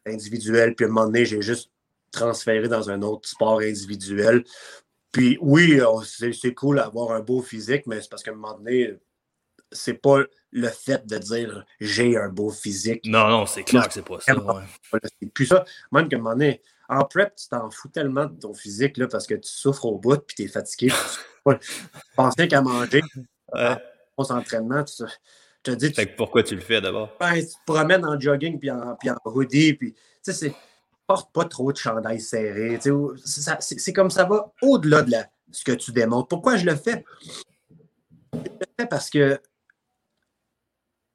individuelles, 0.06 0.74
puis 0.74 0.86
à 0.86 0.88
un 0.88 0.92
moment 0.92 1.06
donné, 1.06 1.24
j'ai 1.24 1.42
juste 1.42 1.70
transféré 2.10 2.68
dans 2.68 2.90
un 2.90 3.02
autre 3.02 3.28
sport 3.28 3.60
individuel. 3.60 4.44
Puis 5.12 5.38
oui, 5.40 5.80
oh, 5.80 6.02
c'est 6.02 6.54
cool 6.54 6.76
d'avoir 6.76 7.12
un 7.12 7.20
beau 7.20 7.42
physique, 7.42 7.86
mais 7.86 8.00
c'est 8.00 8.08
parce 8.08 8.22
qu'à 8.22 8.30
un 8.30 8.34
moment 8.34 8.58
donné, 8.58 8.96
c'est 9.72 9.94
pas 9.94 10.20
le 10.52 10.68
fait 10.68 11.06
de 11.06 11.18
dire 11.18 11.64
j'ai 11.80 12.16
un 12.16 12.28
beau 12.28 12.50
physique. 12.50 13.04
Non, 13.06 13.28
non, 13.28 13.46
c'est 13.46 13.62
clair 13.62 13.86
que 13.86 13.94
c'est 13.94 14.04
pas 14.04 14.20
ça. 14.20 14.34
C'est 15.20 15.32
plus 15.32 15.46
ça. 15.46 15.64
Même 15.92 16.08
qu'à 16.08 16.16
un 16.16 16.20
moment 16.20 16.34
donné, 16.34 16.60
en 16.88 17.04
prep, 17.04 17.34
tu 17.36 17.48
t'en 17.48 17.70
fous 17.70 17.88
tellement 17.88 18.26
de 18.26 18.38
ton 18.38 18.52
physique 18.52 18.96
là, 18.96 19.06
parce 19.06 19.26
que 19.26 19.34
tu 19.34 19.48
souffres 19.48 19.86
au 19.86 19.98
bout 19.98 20.18
puis 20.18 20.36
tu 20.36 20.42
es 20.44 20.48
fatigué. 20.48 20.92
tu 21.46 21.56
penses 22.16 22.34
qu'à 22.34 22.62
manger. 22.62 23.02
Ouais. 23.52 23.76
Ton 24.16 24.22
entraînement, 24.36 24.84
tu 24.84 25.02
te 25.64 25.72
dis. 25.72 25.92
Fait 25.92 26.06
pourquoi 26.06 26.44
tu 26.44 26.54
le 26.54 26.60
fais 26.60 26.80
d'abord? 26.80 27.10
Ben, 27.18 27.34
tu 27.34 27.46
te 27.46 27.64
promènes 27.66 28.04
en 28.04 28.20
jogging 28.20 28.60
puis 28.60 28.70
en, 28.70 28.94
puis 28.94 29.10
en 29.10 29.16
hoodie. 29.24 29.74
Puis, 29.74 29.92
tu 30.24 30.32
sais, 30.32 30.54
porte 31.04 31.32
pas 31.32 31.46
trop 31.46 31.72
de 31.72 31.76
chandail 31.76 32.20
serré. 32.20 32.78
C'est 32.80 33.92
comme 33.92 34.10
ça 34.12 34.24
va 34.24 34.52
au-delà 34.62 35.02
de 35.02 35.16
ce 35.50 35.64
que 35.64 35.72
tu 35.72 35.90
démontres. 35.90 36.28
Pourquoi 36.28 36.58
je 36.58 36.64
le 36.64 36.76
fais? 36.76 37.04
Je 38.32 38.38
le 38.38 38.66
fais 38.78 38.86
parce 38.86 39.10
que 39.10 39.40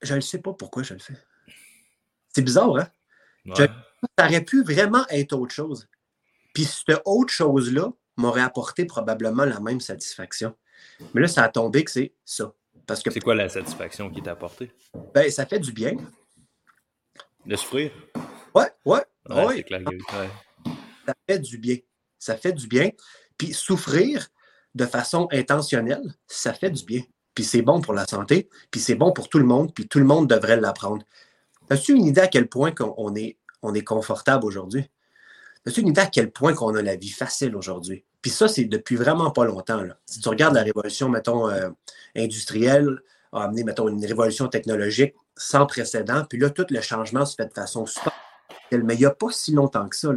je 0.06 0.16
ne 0.16 0.22
sais 0.22 0.40
pas 0.40 0.54
pourquoi 0.54 0.84
je 0.84 0.94
le 0.94 1.00
fais. 1.00 1.16
C'est 2.34 2.42
bizarre, 2.42 2.78
hein? 2.78 2.90
Ça 3.56 3.68
aurait 4.26 4.44
pu 4.44 4.64
vraiment 4.64 5.06
être 5.10 5.34
autre 5.34 5.54
chose. 5.54 5.88
Puis 6.54 6.66
cette 6.66 7.02
autre 7.06 7.34
chose-là 7.34 7.92
m'aurait 8.18 8.42
apporté 8.42 8.86
probablement 8.86 9.46
la 9.46 9.60
même 9.60 9.82
satisfaction. 9.82 10.56
Mais 11.14 11.22
là, 11.22 11.28
ça 11.28 11.44
a 11.44 11.50
tombé 11.50 11.84
que 11.84 11.92
c'est 11.92 12.14
ça. 12.24 12.54
Parce 12.88 13.02
que... 13.02 13.12
C'est 13.12 13.20
quoi 13.20 13.36
la 13.36 13.50
satisfaction 13.50 14.10
qui 14.10 14.22
t'a 14.22 14.32
apporté? 14.32 14.72
Ben, 15.14 15.30
ça 15.32 15.46
fait 15.46 15.60
du 15.60 15.72
bien. 15.72 15.94
De 17.46 17.56
souffrir? 17.56 17.92
Ouais, 18.54 18.72
ouais. 18.86 19.04
ouais, 19.30 19.66
Ça 21.06 21.14
fait 21.28 21.40
du 21.40 21.58
bien. 21.58 21.78
Ça 22.20 22.38
fait 22.38 22.54
du 22.54 22.68
bien. 22.68 22.92
Puis 23.38 23.54
souffrir 23.54 24.28
de 24.74 24.86
façon 24.86 25.28
intentionnelle, 25.32 26.14
ça 26.28 26.54
fait 26.54 26.70
du 26.70 26.84
bien 26.84 27.02
puis 27.36 27.44
c'est 27.44 27.62
bon 27.62 27.82
pour 27.82 27.94
la 27.94 28.08
santé, 28.08 28.50
puis 28.72 28.80
c'est 28.80 28.96
bon 28.96 29.12
pour 29.12 29.28
tout 29.28 29.38
le 29.38 29.46
monde, 29.46 29.74
puis 29.74 29.88
tout 29.88 30.00
le 30.00 30.06
monde 30.06 30.28
devrait 30.28 30.60
l'apprendre. 30.60 31.06
As-tu 31.70 31.94
une 31.94 32.06
idée 32.06 32.22
à 32.22 32.28
quel 32.28 32.48
point 32.48 32.74
on 32.98 33.14
est, 33.14 33.38
on 33.62 33.74
est 33.74 33.84
confortable 33.84 34.46
aujourd'hui? 34.46 34.90
As-tu 35.68 35.82
une 35.82 35.90
idée 35.90 36.02
à 36.02 36.08
quel 36.08 36.32
point 36.32 36.54
qu'on 36.54 36.74
a 36.76 36.82
la 36.82 36.96
vie 36.96 37.10
facile 37.10 37.56
aujourd'hui? 37.56 38.06
Puis 38.22 38.32
ça, 38.32 38.48
c'est 38.48 38.66
depuis 38.66 38.96
vraiment 38.96 39.32
pas 39.32 39.46
longtemps. 39.46 39.84
Si 40.06 40.22
tu 40.22 40.30
regardes 40.30 40.56
la 40.56 40.64
révolution, 40.64 41.10
mettons, 41.10 41.50
euh, 41.50 41.70
industrielle, 42.16 43.02
a 43.34 43.44
amené, 43.44 43.64
mettons, 43.64 43.90
une 43.90 44.04
révolution 44.04 44.48
technologique 44.48 45.14
sans 45.36 45.66
précédent, 45.66 46.24
puis 46.30 46.40
là, 46.40 46.50
tout 46.50 46.66
le 46.70 46.82
changement 46.82 47.26
se 47.26 47.36
fait 47.36 47.48
de 47.48 47.54
façon 47.54 47.86
super. 47.86 48.14
Mais 48.72 48.96
il 48.96 49.00
n'y 49.00 49.06
a 49.06 49.12
pas 49.12 49.32
si 49.32 49.52
longtemps 49.52 49.90
que 49.90 49.96
ça. 49.96 50.10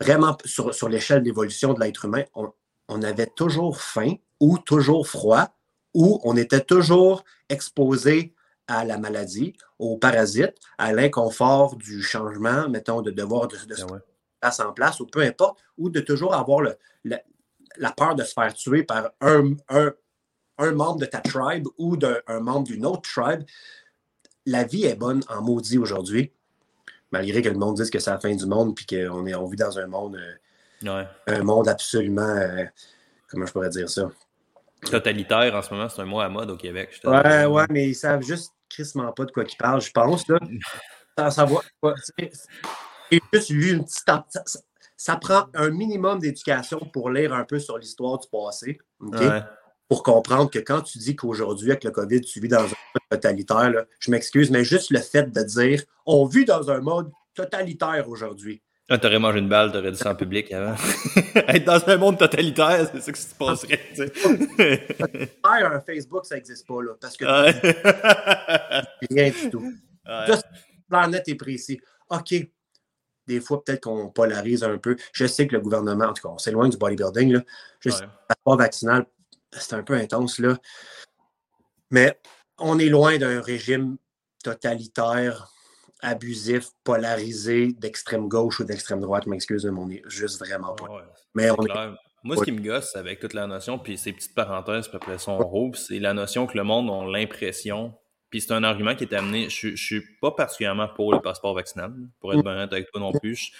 Vraiment, 0.00 0.36
sur, 0.44 0.88
l'échelle 0.88 1.22
d'évolution 1.22 1.74
de 1.74 1.80
l'être 1.80 2.06
humain, 2.06 2.24
on 2.34 3.02
avait 3.02 3.26
toujours 3.26 3.80
faim 3.80 4.14
ou 4.40 4.58
toujours 4.58 5.06
froid 5.08 5.54
où 5.94 6.20
on 6.24 6.36
était 6.36 6.60
toujours 6.62 7.24
exposé 7.48 8.34
à 8.66 8.84
la 8.84 8.96
maladie, 8.98 9.54
aux 9.78 9.96
parasites, 9.98 10.54
à 10.78 10.92
l'inconfort 10.92 11.76
du 11.76 12.02
changement, 12.02 12.68
mettons, 12.68 13.02
de 13.02 13.10
devoir 13.10 13.48
de, 13.48 13.56
de 13.66 13.74
se 13.74 13.84
Ben 13.84 13.92
ouais. 13.94 14.00
place 14.40 14.60
en 14.60 14.72
place, 14.72 15.00
ou 15.00 15.06
peu 15.06 15.20
importe, 15.22 15.58
ou 15.76 15.90
de 15.90 16.00
toujours 16.00 16.34
avoir 16.34 16.60
le- 16.60 16.76
le- 17.04 17.18
la 17.76 17.90
peur 17.90 18.14
de 18.14 18.22
se 18.22 18.32
faire 18.32 18.54
tuer 18.54 18.84
par 18.84 19.10
un, 19.20 19.54
un- 19.68 19.92
un 20.58 20.72
membre 20.72 21.00
de 21.00 21.06
ta 21.06 21.20
tribe 21.20 21.66
ou 21.78 21.96
d'un 21.96 22.18
un 22.28 22.38
membre 22.40 22.68
d'une 22.68 22.86
autre 22.86 23.02
tribe. 23.10 23.42
La 24.46 24.62
vie 24.64 24.84
est 24.84 24.94
bonne 24.94 25.22
en 25.28 25.42
maudit 25.42 25.78
aujourd'hui, 25.78 26.32
malgré 27.10 27.42
que 27.42 27.48
le 27.48 27.58
monde 27.58 27.76
dise 27.76 27.90
que 27.90 27.98
c'est 27.98 28.10
la 28.10 28.20
fin 28.20 28.34
du 28.34 28.46
monde 28.46 28.76
puis 28.76 28.86
qu'on 28.86 29.26
est, 29.26 29.34
on 29.34 29.46
vit 29.46 29.56
dans 29.56 29.78
un 29.78 29.86
monde, 29.88 30.16
euh, 30.16 30.34
Ouais. 30.96 31.06
un 31.26 31.42
monde 31.42 31.68
absolument, 31.68 32.22
euh, 32.22 32.64
comment 33.28 33.46
je 33.46 33.52
pourrais 33.52 33.68
dire 33.70 33.88
ça? 33.90 34.10
Totalitaire, 34.82 35.54
en 35.54 35.62
ce 35.62 35.72
moment, 35.74 35.88
c'est 35.88 36.00
un 36.02 36.06
mot 36.06 36.20
à 36.20 36.28
mode 36.28 36.50
au 36.50 36.56
Québec. 36.56 36.90
je 37.02 37.08
Ouais, 37.08 37.44
ouais, 37.46 37.64
mais 37.70 37.88
ils 37.88 37.94
savent 37.94 38.22
juste 38.22 38.52
crissement 38.68 39.12
pas 39.12 39.24
de 39.24 39.30
quoi 39.32 39.44
ils 39.44 39.56
parlent, 39.56 39.80
je 39.80 39.90
pense. 39.90 40.26
Là. 40.28 40.38
Sans 41.18 41.30
savoir 41.30 41.62
quoi. 41.80 41.94
J'ai 43.10 43.20
juste 43.30 43.50
une 43.50 43.84
petite. 43.84 44.04
Ça, 44.06 44.24
ça- 44.46 44.60
ça 44.96 45.16
prend 45.16 45.46
un 45.54 45.70
minimum 45.70 46.18
d'éducation 46.18 46.78
pour 46.92 47.10
lire 47.10 47.32
un 47.32 47.44
peu 47.44 47.58
sur 47.58 47.78
l'histoire 47.78 48.18
du 48.18 48.28
passé. 48.30 48.78
OK? 49.00 49.18
Ouais. 49.18 49.40
Pour 49.88 50.02
comprendre 50.02 50.50
que 50.50 50.58
quand 50.58 50.82
tu 50.82 50.98
dis 50.98 51.16
qu'aujourd'hui, 51.16 51.70
avec 51.70 51.84
le 51.84 51.90
COVID, 51.90 52.20
tu 52.20 52.38
vis 52.38 52.48
dans 52.48 52.58
un 52.60 52.68
mode 52.68 53.02
totalitaire, 53.10 53.70
là, 53.70 53.84
je 53.98 54.10
m'excuse, 54.10 54.50
mais 54.50 54.62
juste 54.62 54.90
le 54.90 55.00
fait 55.00 55.30
de 55.32 55.42
dire 55.42 55.82
on 56.06 56.26
vit 56.26 56.44
dans 56.44 56.70
un 56.70 56.80
mode 56.80 57.10
totalitaire 57.34 58.08
aujourd'hui. 58.08 58.62
Ah, 58.92 58.98
t'aurais 58.98 59.20
mangé 59.20 59.38
une 59.38 59.48
balle, 59.48 59.70
t'aurais 59.70 59.92
dit 59.92 59.98
ça 59.98 60.10
en 60.10 60.16
public 60.16 60.50
avant. 60.50 60.74
Être 61.36 61.64
dans 61.64 61.88
un 61.88 61.96
monde 61.96 62.18
totalitaire, 62.18 62.90
c'est 62.92 63.00
ça 63.00 63.12
qui 63.12 63.20
se 63.22 63.34
passerait. 63.36 63.76
Faire 63.94 65.72
un 65.72 65.80
Facebook, 65.80 66.26
ça 66.26 66.34
n'existe 66.34 66.66
pas, 66.66 66.82
là, 66.82 66.94
parce 67.00 67.16
que 67.16 67.24
Ouais. 67.24 67.52
rien 69.10 69.30
du 69.30 69.48
tout. 69.48 69.60
Ouais. 69.60 70.26
Juste 70.26 70.44
net 71.08 71.28
et 71.28 71.36
précis. 71.36 71.80
OK. 72.08 72.34
Des 73.28 73.40
fois, 73.40 73.62
peut-être 73.62 73.82
qu'on 73.84 74.08
polarise 74.08 74.64
un 74.64 74.76
peu. 74.76 74.96
Je 75.12 75.24
sais 75.24 75.46
que 75.46 75.54
le 75.54 75.60
gouvernement, 75.60 76.06
en 76.06 76.12
tout 76.12 76.26
cas, 76.26 76.34
on 76.34 76.38
s'éloigne 76.38 76.70
du 76.70 76.76
bodybuilding. 76.76 77.34
Là. 77.34 77.42
Je 77.78 77.90
sais 77.90 78.00
que 78.00 78.06
le 78.06 78.10
passeport 78.26 78.56
vaccinal, 78.56 79.06
c'est 79.52 79.74
un 79.74 79.84
peu 79.84 79.94
intense. 79.94 80.40
Là. 80.40 80.58
Mais 81.92 82.18
on 82.58 82.80
est 82.80 82.88
loin 82.88 83.18
d'un 83.18 83.40
régime 83.40 83.98
totalitaire, 84.42 85.52
abusif, 86.02 86.68
polarisé, 86.84 87.68
d'extrême 87.78 88.28
gauche 88.28 88.60
ou 88.60 88.64
d'extrême 88.64 89.00
droite. 89.00 89.24
Je 89.26 89.30
m'excuse, 89.30 89.64
mais 89.64 89.78
on 89.78 89.90
est 89.90 90.02
juste 90.06 90.38
vraiment 90.38 90.74
pas. 90.74 90.84
Ouais. 90.90 91.02
Mais 91.34 91.44
est. 91.46 91.94
Moi, 92.22 92.36
ce 92.36 92.42
qui 92.42 92.52
me 92.52 92.60
gosse 92.60 92.94
avec 92.96 93.18
toute 93.18 93.32
la 93.32 93.46
notion, 93.46 93.78
puis 93.78 93.96
ces 93.96 94.12
petites 94.12 94.34
parenthèses, 94.34 94.88
puis 94.88 94.96
après 94.96 95.18
ça, 95.18 95.32
on 95.32 95.72
c'est 95.72 95.98
la 95.98 96.12
notion 96.12 96.46
que 96.46 96.56
le 96.56 96.64
monde 96.64 96.90
a 96.90 97.10
l'impression, 97.10 97.94
puis 98.28 98.40
c'est 98.40 98.52
un 98.52 98.62
argument 98.62 98.94
qui 98.94 99.04
est 99.04 99.14
amené, 99.14 99.48
je, 99.48 99.74
je 99.74 99.82
suis 99.82 100.02
pas 100.20 100.30
particulièrement 100.30 100.88
pour 100.88 101.12
le 101.12 101.20
passeport 101.20 101.54
vaccinal, 101.54 101.94
pour 102.20 102.34
être 102.34 102.42
bien 102.42 102.52
honnête 102.52 102.72
avec 102.72 102.90
toi 102.90 103.00
non 103.00 103.12
plus. 103.12 103.36
Je, 103.36 103.50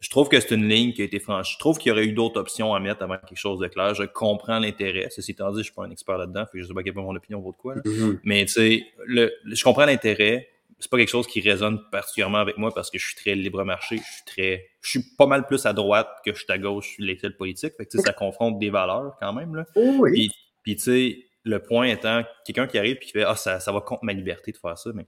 je 0.00 0.10
trouve 0.10 0.28
que 0.28 0.38
c'est 0.38 0.54
une 0.54 0.68
ligne 0.68 0.92
qui 0.92 1.02
a 1.02 1.04
été 1.04 1.18
franchie. 1.18 1.54
Je 1.54 1.58
trouve 1.58 1.78
qu'il 1.78 1.90
y 1.90 1.92
aurait 1.92 2.04
eu 2.06 2.12
d'autres 2.12 2.38
options 2.40 2.74
à 2.74 2.80
mettre 2.80 3.02
avant 3.02 3.16
quelque 3.18 3.38
chose 3.38 3.58
de 3.58 3.66
clair. 3.68 3.94
Je 3.94 4.04
comprends 4.04 4.58
l'intérêt. 4.58 5.08
Ceci 5.10 5.32
étant 5.32 5.50
dit, 5.50 5.58
je 5.58 5.64
suis 5.64 5.74
pas 5.74 5.84
un 5.84 5.90
expert 5.90 6.16
là-dedans, 6.18 6.44
fait 6.46 6.58
que 6.58 6.62
je 6.62 6.68
sais 6.68 6.74
pas 6.74 6.80
à 6.80 6.82
quel 6.82 6.92
point 6.94 7.02
mon 7.02 7.16
opinion 7.16 7.40
vaut 7.40 7.52
de 7.52 7.56
quoi. 7.56 7.74
Mhm. 7.84 8.20
Mais 8.24 8.44
tu 8.44 8.52
sais, 8.52 8.86
le- 9.06 9.32
je 9.46 9.64
comprends 9.64 9.86
l'intérêt. 9.86 10.48
C'est 10.80 10.90
pas 10.90 10.96
quelque 10.96 11.10
chose 11.10 11.26
qui 11.26 11.40
résonne 11.40 11.78
particulièrement 11.90 12.38
avec 12.38 12.56
moi 12.56 12.72
parce 12.74 12.90
que 12.90 12.98
je 12.98 13.06
suis 13.06 13.14
très 13.14 13.34
libre 13.34 13.62
marché. 13.64 13.98
Je 13.98 14.02
suis 14.02 14.24
très, 14.26 14.70
je 14.80 14.90
suis 14.90 15.02
pas 15.16 15.26
mal 15.26 15.46
plus 15.46 15.66
à 15.66 15.72
droite 15.72 16.08
que 16.24 16.32
je 16.32 16.38
suis 16.42 16.52
à 16.52 16.58
gauche 16.58 16.94
sur 16.94 17.04
l'échelle 17.04 17.36
politique. 17.36 17.74
Fait 17.76 17.84
que 17.84 17.90
tu 17.90 17.98
sais, 17.98 18.04
ça 18.04 18.12
confronte 18.12 18.58
des 18.58 18.70
valeurs 18.70 19.16
quand 19.20 19.32
même 19.32 19.54
là. 19.54 19.66
Oh 19.74 19.96
oui. 20.00 20.12
Puis, 20.12 20.30
puis 20.62 20.76
tu 20.76 20.82
sais, 20.82 21.24
le 21.44 21.62
point 21.62 21.86
étant, 21.86 22.22
quelqu'un 22.44 22.66
qui 22.66 22.78
arrive 22.78 22.96
et 22.96 23.04
qui 23.04 23.12
fait 23.12 23.24
ah 23.24 23.36
ça, 23.36 23.60
ça 23.60 23.72
va 23.72 23.80
contre 23.80 24.04
ma 24.04 24.12
liberté 24.12 24.52
de 24.52 24.56
faire 24.56 24.78
ça, 24.78 24.90
mais 24.94 25.06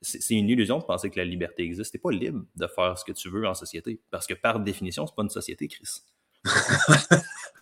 c'est 0.00 0.34
une 0.34 0.48
illusion 0.48 0.78
de 0.78 0.84
penser 0.84 1.08
que 1.10 1.18
la 1.18 1.24
liberté 1.24 1.62
existe. 1.62 1.92
T'es 1.92 1.98
pas 1.98 2.10
libre 2.10 2.44
de 2.56 2.66
faire 2.66 2.98
ce 2.98 3.04
que 3.04 3.12
tu 3.12 3.28
veux 3.28 3.46
en 3.46 3.54
société 3.54 4.00
parce 4.10 4.26
que 4.26 4.34
par 4.34 4.58
définition 4.58 5.06
c'est 5.06 5.14
pas 5.14 5.22
une 5.22 5.30
société, 5.30 5.68
Chris. 5.68 6.02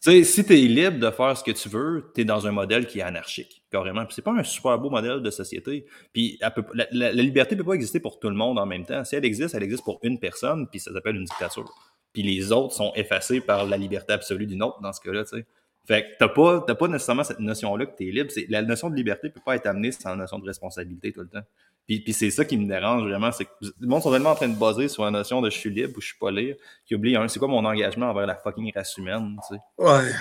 Tu 0.03 0.11
sais, 0.11 0.25
si 0.25 0.45
tu 0.45 0.55
es 0.55 0.63
libre 0.67 0.99
de 0.99 1.11
faire 1.11 1.37
ce 1.37 1.45
que 1.45 1.51
tu 1.51 1.69
veux, 1.69 2.11
tu 2.15 2.23
es 2.23 2.25
dans 2.25 2.47
un 2.47 2.53
modèle 2.53 2.87
qui 2.87 3.01
est 3.01 3.03
anarchique, 3.03 3.63
carrément. 3.71 4.07
Puis 4.07 4.15
c'est 4.15 4.23
pas 4.23 4.33
un 4.33 4.43
super 4.43 4.79
beau 4.79 4.89
modèle 4.89 5.21
de 5.21 5.31
société. 5.31 5.85
Puis 6.15 6.39
la, 6.41 6.55
la- 6.75 7.13
la 7.13 7.23
liberté 7.23 7.55
peut 7.55 7.65
pas 7.65 7.75
exister 7.75 8.01
pour 8.01 8.19
tout 8.19 8.31
le 8.31 8.35
monde 8.35 8.59
en 8.59 8.65
même 8.65 8.87
temps. 8.87 9.05
Si 9.05 9.15
elle 9.15 9.27
existe, 9.27 9.55
elle 9.55 9.63
existe 9.63 9.85
pour 9.85 9.99
une 10.03 10.19
personne, 10.19 10.67
puis 10.69 10.81
ça 10.81 10.91
s'appelle 10.91 11.17
une 11.17 11.25
dictature. 11.25 11.71
Puis 12.15 12.23
les 12.23 12.51
autres 12.51 12.75
sont 12.75 12.93
effacés 12.97 13.43
par 13.43 13.67
la 13.67 13.77
liberté 13.77 14.15
absolue 14.15 14.47
d'une 14.47 14.63
autre 14.63 14.81
dans 14.81 14.93
ce 14.93 15.03
cas-là, 15.03 15.25
tu 15.25 15.37
sais. 15.37 15.47
Fait 15.87 16.03
que 16.03 16.09
t'as 16.19 16.29
pas, 16.29 16.61
pas 16.63 16.89
nécessairement 16.89 17.25
cette 17.25 17.41
notion-là 17.41 17.85
que 17.87 17.97
t'es 17.97 18.05
libre. 18.05 18.31
C'est, 18.31 18.47
la 18.49 18.63
notion 18.63 18.89
de 18.91 18.95
liberté 18.97 19.29
peut 19.29 19.41
pas 19.45 19.57
être 19.57 19.67
amenée 19.67 19.93
sans 19.93 20.11
la 20.11 20.17
notion 20.17 20.39
de 20.39 20.47
responsabilité 20.47 21.13
tout 21.13 21.21
le 21.23 21.29
temps. 21.29 21.43
Puis, 21.91 21.99
puis 21.99 22.13
c'est 22.13 22.31
ça 22.31 22.45
qui 22.45 22.57
me 22.57 22.69
dérange 22.69 23.03
vraiment, 23.03 23.33
c'est 23.33 23.47
que 23.47 23.51
le 23.63 23.89
monde 23.89 24.01
sont 24.01 24.13
tellement 24.13 24.31
en 24.31 24.35
train 24.37 24.47
de 24.47 24.57
baser 24.57 24.87
sur 24.87 25.05
la 25.05 25.11
notion 25.11 25.43
de 25.43 25.51
je 25.51 25.59
suis 25.59 25.71
libre 25.71 25.95
ou 25.97 26.01
je 26.01 26.07
suis 26.07 26.19
pas 26.21 26.31
libre, 26.31 26.57
qu'ils 26.87 26.97
oublient, 26.97 27.17
un, 27.17 27.27
c'est 27.27 27.41
quoi 27.41 27.49
mon 27.49 27.65
engagement 27.65 28.11
envers 28.11 28.27
la 28.27 28.37
fucking 28.37 28.73
race 28.73 28.97
humaine, 28.97 29.37
tu 29.49 29.57
sais? 29.57 29.61
Ouais. 29.77 30.13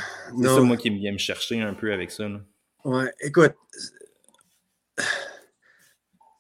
C'est 0.42 0.48
ça, 0.48 0.62
moi, 0.62 0.78
qui 0.78 0.90
vient 0.90 1.12
me 1.12 1.20
chercher 1.20 1.62
un 1.62 1.76
peu 1.76 1.94
avec 1.94 2.10
ça. 2.10 2.28
Là. 2.28 2.40
Ouais, 2.86 3.12
écoute, 3.22 3.54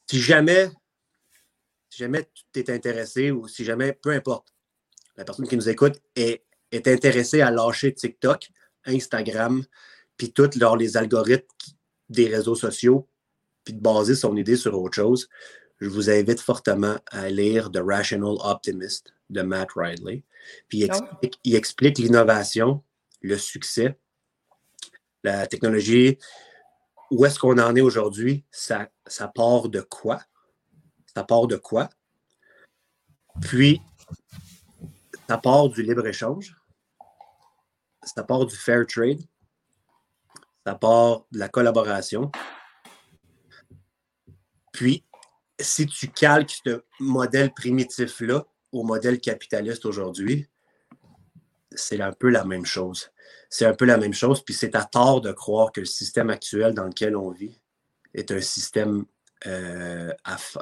si 0.08 0.20
jamais, 0.20 0.70
si 1.92 2.00
jamais 2.00 2.28
tu 2.52 2.62
es 2.62 2.72
intéressé 2.72 3.30
ou 3.30 3.48
si 3.48 3.63
jamais, 3.63 3.94
peu 3.94 4.10
importe, 4.10 4.48
la 5.15 5.26
personne 5.26 5.48
qui 5.48 5.58
nous 5.58 5.70
écoute 5.70 6.02
est, 6.15 6.44
est 6.72 6.88
intéressée 6.88 7.42
à 7.42 7.52
lâcher 7.52 7.94
TikTok, 7.94 8.50
Instagram, 8.86 9.63
puis 10.18 10.32
tous 10.34 10.58
leurs- 10.58 10.76
les 10.76 10.98
algorithmes 10.98 11.46
des 12.10 12.28
réseaux 12.30 12.56
sociaux, 12.56 13.08
puis 13.70 13.76
de 13.76 13.84
baser 13.84 14.16
son 14.16 14.36
idée 14.36 14.56
sur 14.56 14.80
autre 14.80 14.96
chose, 14.96 15.30
je 15.80 15.88
vous 15.88 16.10
invite 16.10 16.40
fortement 16.40 16.98
à 17.12 17.30
lire 17.30 17.72
The 17.72 17.82
Rational 17.86 18.36
Optimist 18.40 19.14
de 19.30 19.44
Matt 19.44 19.70
Ridley. 19.76 20.24
Puis 20.68 20.80
il 20.80 20.92
Ah 20.92 20.98
explique, 20.98 21.40
il 21.44 21.56
explique 21.56 21.98
l'innovation, 22.00 22.84
le 23.22 23.38
succès, 23.38 24.00
la 25.24 25.46
technologie, 25.46 26.18
où 27.12 27.26
est-ce 27.26 27.38
qu'on 27.38 27.60
en 27.60 27.76
est 27.76 27.82
aujourd'hui, 27.82 28.44
ça, 28.50 28.90
ça 29.06 29.28
part 29.28 29.70
de 29.70 29.82
quoi? 29.82 30.20
Ça 31.14 31.24
part 31.24 31.46
de 31.46 31.58
quoi? 31.58 31.90
Puis, 33.42 33.82
ça 35.28 35.38
part 35.38 35.70
du 35.70 35.84
libre-échange, 35.84 36.56
ça 38.04 38.24
part 38.24 38.48
du 38.48 38.56
fair 38.56 38.86
trade, 38.88 39.22
ça 40.66 40.74
part 40.74 41.26
de 41.32 41.38
la 41.38 41.50
collaboration. 41.50 42.32
Puis, 44.72 45.04
si 45.60 45.86
tu 45.86 46.08
calques 46.10 46.62
ce 46.66 46.84
modèle 47.00 47.54
primitif-là 47.54 48.46
au 48.72 48.84
modèle 48.84 49.20
capitaliste 49.20 49.86
aujourd'hui, 49.86 50.48
c'est 51.72 52.02
un 52.02 52.12
peu 52.12 52.30
la 52.30 52.46
même 52.46 52.66
chose. 52.66 53.12
C'est 53.50 53.66
un 53.66 53.74
peu 53.74 53.86
la 53.86 53.98
même 53.98 54.14
chose, 54.14 54.44
puis 54.44 54.54
c'est 54.54 54.76
à 54.76 54.84
tort 54.84 55.22
de 55.22 55.32
croire 55.32 55.72
que 55.72 55.82
le 55.82 55.86
système 55.86 56.30
actuel 56.30 56.74
dans 56.74 56.86
lequel 56.86 57.16
on 57.16 57.32
vit 57.32 57.60
est 58.14 58.32
un 58.32 58.42
système, 58.42 59.06
euh, 59.46 60.12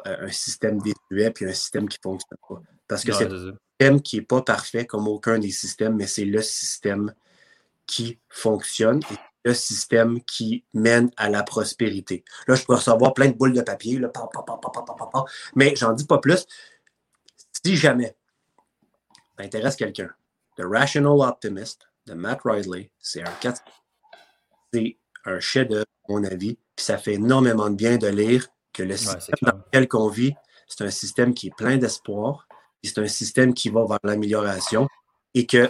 un 0.05 0.31
système 0.31 0.79
désuet, 0.81 1.31
puis 1.31 1.45
un 1.45 1.53
système 1.53 1.87
qui 1.87 1.97
ne 1.99 2.11
fonctionne 2.11 2.37
pas. 2.47 2.61
Parce 2.87 3.03
que 3.03 3.11
c'est 3.11 3.31
un 3.31 3.53
système 3.79 4.01
qui 4.01 4.17
n'est 4.17 4.25
pas 4.25 4.41
parfait 4.41 4.85
comme 4.85 5.07
aucun 5.07 5.39
des 5.39 5.51
systèmes, 5.51 5.95
mais 5.95 6.07
c'est 6.07 6.25
le 6.25 6.41
système 6.41 7.13
qui 7.85 8.19
fonctionne 8.29 8.99
et 9.11 9.15
le 9.43 9.53
système 9.53 10.21
qui 10.23 10.65
mène 10.73 11.09
à 11.17 11.29
la 11.29 11.43
prospérité. 11.43 12.23
Là, 12.47 12.55
je 12.55 12.65
peux 12.65 12.75
recevoir 12.75 13.13
plein 13.13 13.27
de 13.27 13.33
boules 13.33 13.53
de 13.53 13.61
papier, 13.61 13.99
pa, 13.99 14.27
pa, 14.33 14.43
pa, 14.43 15.25
mais 15.55 15.75
j'en 15.75 15.93
dis 15.93 16.05
pas 16.05 16.17
plus. 16.17 16.45
Si 17.63 17.75
jamais 17.75 18.15
ça 19.37 19.43
intéresse 19.43 19.75
quelqu'un, 19.75 20.09
The 20.57 20.63
Rational 20.63 21.21
Optimist 21.21 21.87
de 22.05 22.13
Matt 22.13 22.41
Riley, 22.43 22.91
c'est 22.99 23.21
un 23.21 23.53
C'est 24.73 24.97
un 25.25 25.39
chef-d'œuvre, 25.39 25.85
à 26.07 26.11
mon 26.11 26.23
avis, 26.23 26.57
puis 26.75 26.85
ça 26.85 26.97
fait 26.97 27.13
énormément 27.13 27.69
de 27.69 27.75
bien 27.75 27.97
de 27.97 28.07
lire 28.07 28.47
que 28.73 28.83
le 28.83 28.97
système 28.97 29.35
dans 29.41 29.57
lequel 29.57 29.87
on 29.93 30.09
vit, 30.09 30.33
c'est 30.67 30.83
un 30.83 30.91
système 30.91 31.33
qui 31.33 31.47
est 31.47 31.55
plein 31.55 31.77
d'espoir, 31.77 32.47
c'est 32.83 32.99
un 32.99 33.07
système 33.07 33.53
qui 33.53 33.69
va 33.69 33.85
vers 33.85 33.99
l'amélioration 34.03 34.87
et 35.33 35.45
qu'il 35.45 35.69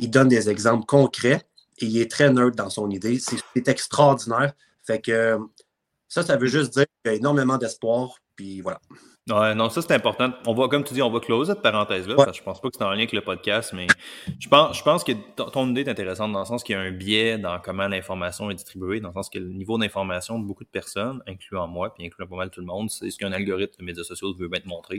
donne 0.00 0.28
des 0.28 0.48
exemples 0.48 0.86
concrets 0.86 1.42
il 1.80 1.98
est 1.98 2.10
très 2.10 2.30
neutre 2.30 2.56
dans 2.56 2.70
son 2.70 2.90
idée. 2.90 3.18
C'est 3.18 3.68
extraordinaire. 3.68 4.52
Fait 4.82 5.00
que 5.00 5.38
ça, 6.08 6.22
ça 6.22 6.36
veut 6.36 6.46
juste 6.46 6.72
dire 6.72 6.86
qu'il 7.02 7.12
y 7.12 7.14
a 7.14 7.18
énormément 7.18 7.58
d'espoir, 7.58 8.18
Puis 8.36 8.60
voilà. 8.60 8.80
Ouais, 9.28 9.54
non, 9.54 9.68
ça 9.68 9.82
c'est 9.82 9.92
important. 9.92 10.32
On 10.46 10.54
va, 10.54 10.66
comme 10.68 10.82
tu 10.82 10.94
dis, 10.94 11.02
on 11.02 11.10
va 11.10 11.20
close 11.20 11.48
cette 11.48 11.62
parenthèse-là, 11.62 12.14
parce 12.16 12.32
que 12.32 12.36
je 12.38 12.42
pense 12.42 12.60
pas 12.60 12.68
que 12.68 12.76
c'est 12.76 12.84
en 12.84 12.90
lien 12.90 12.98
avec 12.98 13.12
le 13.12 13.20
podcast, 13.20 13.72
mais 13.74 13.86
je 14.40 14.48
pense, 14.48 14.78
je 14.78 14.82
pense 14.82 15.04
que 15.04 15.12
ton 15.52 15.68
idée 15.68 15.82
est 15.82 15.88
intéressante 15.88 16.32
dans 16.32 16.40
le 16.40 16.46
sens 16.46 16.64
qu'il 16.64 16.74
y 16.74 16.78
a 16.78 16.80
un 16.80 16.90
biais 16.90 17.38
dans 17.38 17.58
comment 17.60 17.86
l'information 17.86 18.50
est 18.50 18.54
distribuée, 18.54 18.98
dans 19.00 19.08
le 19.08 19.14
sens 19.14 19.28
que 19.28 19.38
le 19.38 19.52
niveau 19.52 19.78
d'information 19.78 20.38
de 20.38 20.46
beaucoup 20.46 20.64
de 20.64 20.70
personnes, 20.70 21.22
incluant 21.28 21.68
moi, 21.68 21.94
puis 21.94 22.04
incluant 22.06 22.26
pas 22.26 22.36
mal 22.36 22.50
tout 22.50 22.60
le 22.60 22.66
monde, 22.66 22.90
c'est 22.90 23.10
ce 23.10 23.18
qu'un 23.18 23.32
algorithme 23.32 23.76
de 23.78 23.84
médias 23.84 24.04
sociaux 24.04 24.34
veut 24.34 24.48
bien 24.48 24.60
te 24.60 24.68
montrer. 24.68 24.98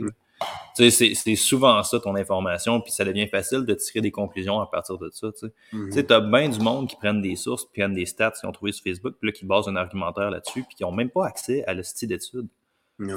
Tu 0.76 0.90
sais, 0.90 1.14
c'est 1.14 1.36
souvent 1.36 1.82
ça 1.82 2.00
ton 2.00 2.14
information, 2.14 2.80
puis 2.80 2.92
ça 2.92 3.04
devient 3.04 3.26
facile 3.28 3.66
de 3.66 3.74
tirer 3.74 4.00
des 4.00 4.12
conclusions 4.12 4.60
à 4.60 4.66
partir 4.66 4.98
de 4.98 5.10
ça. 5.10 5.30
Tu 5.32 5.40
sais, 5.40 5.52
mm 5.72 5.90
-hmm. 5.90 6.06
tu 6.06 6.12
as 6.14 6.20
bien 6.20 6.48
du 6.48 6.60
monde 6.60 6.88
qui 6.88 6.96
prennent 6.96 7.22
des 7.22 7.36
sources, 7.36 7.64
puis 7.64 7.82
prennent 7.82 7.94
des 7.94 8.06
stats 8.06 8.30
qu'ils 8.30 8.48
ont 8.48 8.52
trouvées 8.52 8.72
sur 8.72 8.84
Facebook, 8.84 9.14
puis 9.20 9.28
là, 9.28 9.32
qui 9.32 9.44
basent 9.44 9.68
un 9.68 9.76
argumentaire 9.76 10.30
là-dessus, 10.30 10.62
puis 10.62 10.76
qui 10.76 10.84
ont 10.84 10.92
même 10.92 11.10
pas 11.10 11.26
accès 11.26 11.64
à 11.66 11.74
le 11.74 11.82
style 11.82 12.08
d'études 12.08 12.48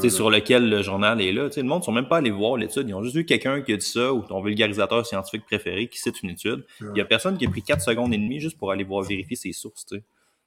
sur 0.09 0.29
lequel 0.29 0.69
le 0.69 0.81
journal 0.81 1.21
est 1.21 1.31
là. 1.31 1.49
le 1.55 1.63
monde 1.63 1.79
ne 1.79 1.85
sont 1.85 1.91
même 1.91 2.07
pas 2.07 2.17
allés 2.17 2.31
voir 2.31 2.57
l'étude. 2.57 2.87
Ils 2.87 2.93
ont 2.93 3.03
juste 3.03 3.15
vu 3.15 3.25
quelqu'un 3.25 3.61
qui 3.61 3.73
a 3.73 3.77
dit 3.77 3.85
ça 3.85 4.13
ou 4.13 4.21
ton 4.23 4.41
vulgarisateur 4.41 5.05
scientifique 5.05 5.45
préféré 5.45 5.87
qui 5.87 5.99
cite 5.99 6.23
une 6.23 6.31
étude. 6.31 6.65
Il 6.81 6.91
n'y 6.91 7.01
a 7.01 7.05
personne 7.05 7.37
qui 7.37 7.45
a 7.45 7.49
pris 7.49 7.61
4 7.61 7.81
secondes 7.81 8.13
et 8.13 8.17
demie 8.17 8.39
juste 8.39 8.57
pour 8.57 8.71
aller 8.71 8.83
voir 8.83 9.03
vérifier 9.03 9.35
ses 9.35 9.53
sources. 9.53 9.85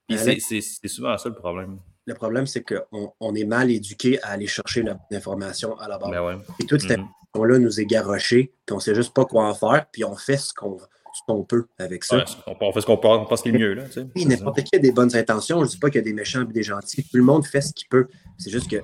C'est 0.08 0.88
souvent 0.88 1.16
ça 1.18 1.28
le 1.28 1.34
problème. 1.34 1.78
Le 2.06 2.14
problème, 2.14 2.46
c'est 2.46 2.62
qu'on 2.62 3.12
on 3.20 3.34
est 3.34 3.44
mal 3.44 3.70
éduqué 3.70 4.20
à 4.22 4.28
aller 4.28 4.46
chercher 4.46 4.82
l'information 5.10 5.78
à 5.78 5.88
la 5.88 5.98
base. 5.98 6.10
Ben 6.10 6.24
ouais. 6.24 6.36
Et 6.58 6.64
toute 6.64 6.80
cette 6.80 6.92
mm-hmm. 6.92 7.04
information-là 7.34 7.58
nous 7.58 7.80
est 7.80 7.84
garochée, 7.84 8.54
puis 8.64 8.72
on 8.72 8.76
ne 8.76 8.80
sait 8.80 8.94
juste 8.94 9.12
pas 9.12 9.26
quoi 9.26 9.46
en 9.46 9.52
faire, 9.52 9.84
puis 9.92 10.04
on 10.04 10.16
fait 10.16 10.38
ce 10.38 10.54
qu'on 10.54 10.78
qu'on 11.26 11.44
peut 11.44 11.66
avec 11.78 12.04
ça. 12.04 12.18
Ouais, 12.18 12.24
on 12.60 12.72
fait 12.72 12.80
ce 12.80 12.86
qu'on 12.86 12.96
peut, 12.96 13.08
on 13.08 13.26
pense 13.26 13.42
qu'il 13.42 13.54
est 13.54 13.58
mieux. 13.58 13.74
Là, 13.74 13.84
n'importe 14.16 14.62
qui 14.62 14.76
a 14.76 14.78
des 14.78 14.92
bonnes 14.92 15.14
intentions. 15.16 15.58
Je 15.60 15.64
ne 15.64 15.68
dis 15.68 15.78
pas 15.78 15.90
qu'il 15.90 15.98
y 15.98 16.02
a 16.02 16.04
des 16.04 16.12
méchants 16.12 16.42
et 16.42 16.52
des 16.52 16.62
gentils. 16.62 17.02
Tout 17.02 17.16
le 17.16 17.22
monde 17.22 17.46
fait 17.46 17.60
ce 17.60 17.72
qu'il 17.72 17.88
peut. 17.88 18.08
C'est 18.38 18.50
juste 18.50 18.70
que 18.70 18.76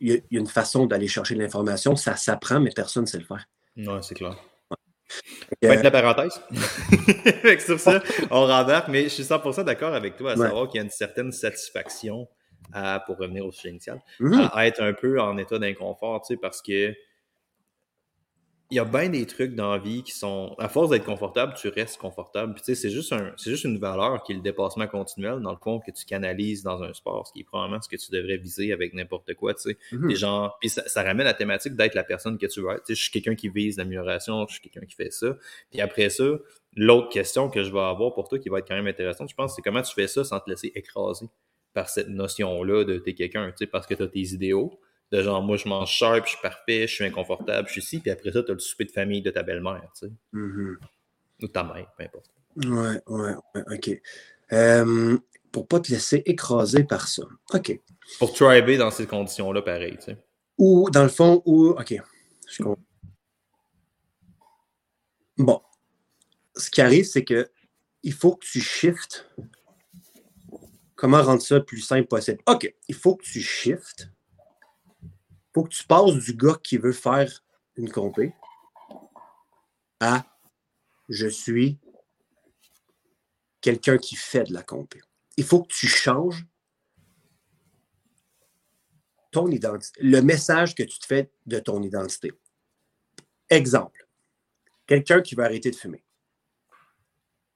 il 0.00 0.12
y, 0.12 0.12
a 0.12 0.18
une 0.30 0.46
façon 0.46 0.86
d'aller 0.86 1.08
chercher 1.08 1.34
l'information, 1.34 1.96
ça 1.96 2.16
s'apprend, 2.16 2.60
mais 2.60 2.70
personne 2.74 3.02
ne 3.02 3.08
sait 3.08 3.18
le 3.18 3.24
faire. 3.24 3.44
Oui, 3.76 3.86
c'est 4.02 4.14
clair. 4.14 4.36
De 5.62 5.68
la 5.68 5.90
parenthèse. 5.90 6.40
sur 7.64 7.80
ça, 7.80 8.02
on 8.30 8.46
rembarque, 8.46 8.88
mais 8.88 9.04
je 9.04 9.08
suis 9.08 9.22
100% 9.22 9.64
d'accord 9.64 9.94
avec 9.94 10.16
toi 10.16 10.32
à 10.32 10.36
savoir 10.36 10.68
qu'il 10.68 10.78
y 10.78 10.80
a 10.80 10.84
une 10.84 10.90
certaine 10.90 11.32
satisfaction 11.32 12.28
à, 12.72 13.00
pour 13.00 13.16
revenir 13.16 13.46
au 13.46 13.50
sujet 13.50 13.70
initial, 13.70 14.00
Mm-hmm. 14.20 14.50
à 14.52 14.66
être 14.66 14.82
un 14.82 14.92
peu 14.92 15.20
en 15.20 15.38
état 15.38 15.58
d'inconfort, 15.58 16.20
tu 16.22 16.34
sais, 16.34 16.36
parce 16.36 16.60
que 16.60 16.94
il 18.70 18.76
y 18.76 18.80
a 18.80 18.84
bien 18.84 19.08
des 19.08 19.24
trucs 19.24 19.54
dans 19.54 19.72
la 19.72 19.78
vie 19.78 20.02
qui 20.02 20.12
sont. 20.12 20.54
À 20.58 20.68
force 20.68 20.90
d'être 20.90 21.04
confortable, 21.04 21.54
tu 21.56 21.68
restes 21.68 21.96
confortable. 21.96 22.52
Puis 22.52 22.62
tu 22.62 22.74
sais, 22.74 22.82
c'est 22.82 22.90
juste, 22.90 23.12
un, 23.14 23.32
c'est 23.36 23.50
juste 23.50 23.64
une 23.64 23.78
valeur 23.78 24.22
qui 24.22 24.32
est 24.32 24.34
le 24.34 24.42
dépassement 24.42 24.86
continuel, 24.86 25.40
dans 25.40 25.52
le 25.52 25.56
fond, 25.56 25.80
que 25.80 25.90
tu 25.90 26.04
canalises 26.04 26.62
dans 26.62 26.82
un 26.82 26.92
sport, 26.92 27.26
ce 27.26 27.32
qui 27.32 27.40
est 27.40 27.44
probablement 27.44 27.80
ce 27.80 27.88
que 27.88 27.96
tu 27.96 28.10
devrais 28.10 28.36
viser 28.36 28.72
avec 28.72 28.92
n'importe 28.92 29.32
quoi. 29.34 29.54
Tu 29.54 29.70
sais. 29.70 29.78
Mhm. 29.92 30.08
Des 30.08 30.16
gens. 30.16 30.52
Puis 30.60 30.68
ça, 30.68 30.86
ça 30.86 31.02
ramène 31.02 31.24
la 31.24 31.34
thématique 31.34 31.76
d'être 31.76 31.94
la 31.94 32.04
personne 32.04 32.36
que 32.36 32.46
tu 32.46 32.60
veux 32.60 32.70
être. 32.72 32.84
Tu 32.84 32.94
sais, 32.94 32.94
je 32.94 33.02
suis 33.02 33.10
quelqu'un 33.10 33.34
qui 33.34 33.48
vise 33.48 33.78
l'amélioration, 33.78 34.46
je 34.46 34.54
suis 34.54 34.60
quelqu'un 34.60 34.86
qui 34.86 34.94
fait 34.94 35.12
ça. 35.12 35.36
Puis 35.70 35.80
après 35.80 36.10
ça, 36.10 36.24
l'autre 36.76 37.08
question 37.08 37.48
que 37.48 37.62
je 37.62 37.72
vais 37.72 37.80
avoir 37.80 38.12
pour 38.12 38.28
toi 38.28 38.38
qui 38.38 38.50
va 38.50 38.58
être 38.58 38.68
quand 38.68 38.76
même 38.76 38.86
intéressante, 38.86 39.30
je 39.30 39.34
pense, 39.34 39.56
c'est 39.56 39.62
comment 39.62 39.82
tu 39.82 39.94
fais 39.94 40.08
ça 40.08 40.24
sans 40.24 40.40
te 40.40 40.50
laisser 40.50 40.72
écraser 40.74 41.26
par 41.72 41.88
cette 41.88 42.08
notion-là 42.08 42.84
de 42.84 42.98
t'es 42.98 43.14
quelqu'un, 43.14 43.50
tu 43.50 43.58
sais, 43.58 43.66
parce 43.66 43.86
que 43.86 43.94
tu 43.94 44.02
as 44.02 44.08
tes 44.08 44.20
idéaux 44.20 44.78
de 45.12 45.22
genre 45.22 45.42
moi 45.42 45.56
je 45.56 45.68
mange 45.68 45.90
sharp, 45.90 46.24
je 46.24 46.30
suis 46.30 46.42
parfait, 46.42 46.86
je 46.86 46.94
suis 46.94 47.04
inconfortable, 47.04 47.66
je 47.68 47.72
suis 47.72 47.82
ici, 47.82 47.98
puis 48.00 48.10
après 48.10 48.32
ça, 48.32 48.42
tu 48.42 48.50
as 48.50 48.54
le 48.54 48.60
souper 48.60 48.84
de 48.84 48.90
famille 48.90 49.22
de 49.22 49.30
ta 49.30 49.42
belle-mère, 49.42 49.88
tu 49.98 50.06
sais. 50.06 50.12
Mm-hmm. 50.34 50.76
Ou 51.42 51.48
ta 51.48 51.64
mère, 51.64 51.90
peu 51.96 52.04
importe. 52.04 52.30
Ouais, 52.56 53.00
ouais, 53.06 53.34
ouais, 53.54 53.76
ok. 53.76 54.00
Euh, 54.52 55.18
pour 55.52 55.66
pas 55.66 55.80
te 55.80 55.90
laisser 55.90 56.22
écraser 56.26 56.84
par 56.84 57.08
ça. 57.08 57.22
OK. 57.54 57.80
Pour 58.18 58.32
triber 58.32 58.76
dans 58.76 58.90
ces 58.90 59.06
conditions-là, 59.06 59.62
pareil, 59.62 59.96
tu 59.98 60.06
sais. 60.06 60.16
Ou 60.56 60.90
dans 60.90 61.04
le 61.04 61.08
fond, 61.08 61.42
ou. 61.44 61.68
OK. 61.68 61.94
Je 62.50 62.62
comprends. 62.62 62.82
Bon. 65.36 65.62
Ce 66.56 66.70
qui 66.70 66.80
arrive, 66.80 67.04
c'est 67.04 67.24
que 67.24 67.48
il 68.02 68.12
faut 68.12 68.34
que 68.34 68.44
tu 68.44 68.60
shiftes. 68.60 69.30
Comment 70.96 71.22
rendre 71.22 71.42
ça 71.42 71.56
le 71.56 71.64
plus 71.64 71.80
simple 71.80 72.08
possible? 72.08 72.40
OK. 72.46 72.74
Il 72.88 72.94
faut 72.94 73.14
que 73.14 73.24
tu 73.24 73.40
shiftes 73.40 74.10
faut 75.58 75.64
que 75.64 75.74
tu 75.74 75.84
passes 75.88 76.14
du 76.14 76.34
gars 76.34 76.56
qui 76.62 76.78
veut 76.78 76.92
faire 76.92 77.42
une 77.74 77.90
compé 77.90 78.32
à 79.98 80.24
je 81.08 81.26
suis 81.26 81.80
quelqu'un 83.60 83.98
qui 83.98 84.14
fait 84.14 84.44
de 84.44 84.52
la 84.54 84.62
compé. 84.62 85.00
Il 85.36 85.42
faut 85.42 85.64
que 85.64 85.74
tu 85.74 85.88
changes 85.88 86.46
ton 89.32 89.48
identité, 89.48 90.00
le 90.00 90.20
message 90.20 90.76
que 90.76 90.84
tu 90.84 91.00
te 91.00 91.06
fais 91.06 91.32
de 91.46 91.58
ton 91.58 91.82
identité. 91.82 92.30
Exemple, 93.50 94.06
quelqu'un 94.86 95.22
qui 95.22 95.34
veut 95.34 95.42
arrêter 95.42 95.72
de 95.72 95.76
fumer. 95.76 96.04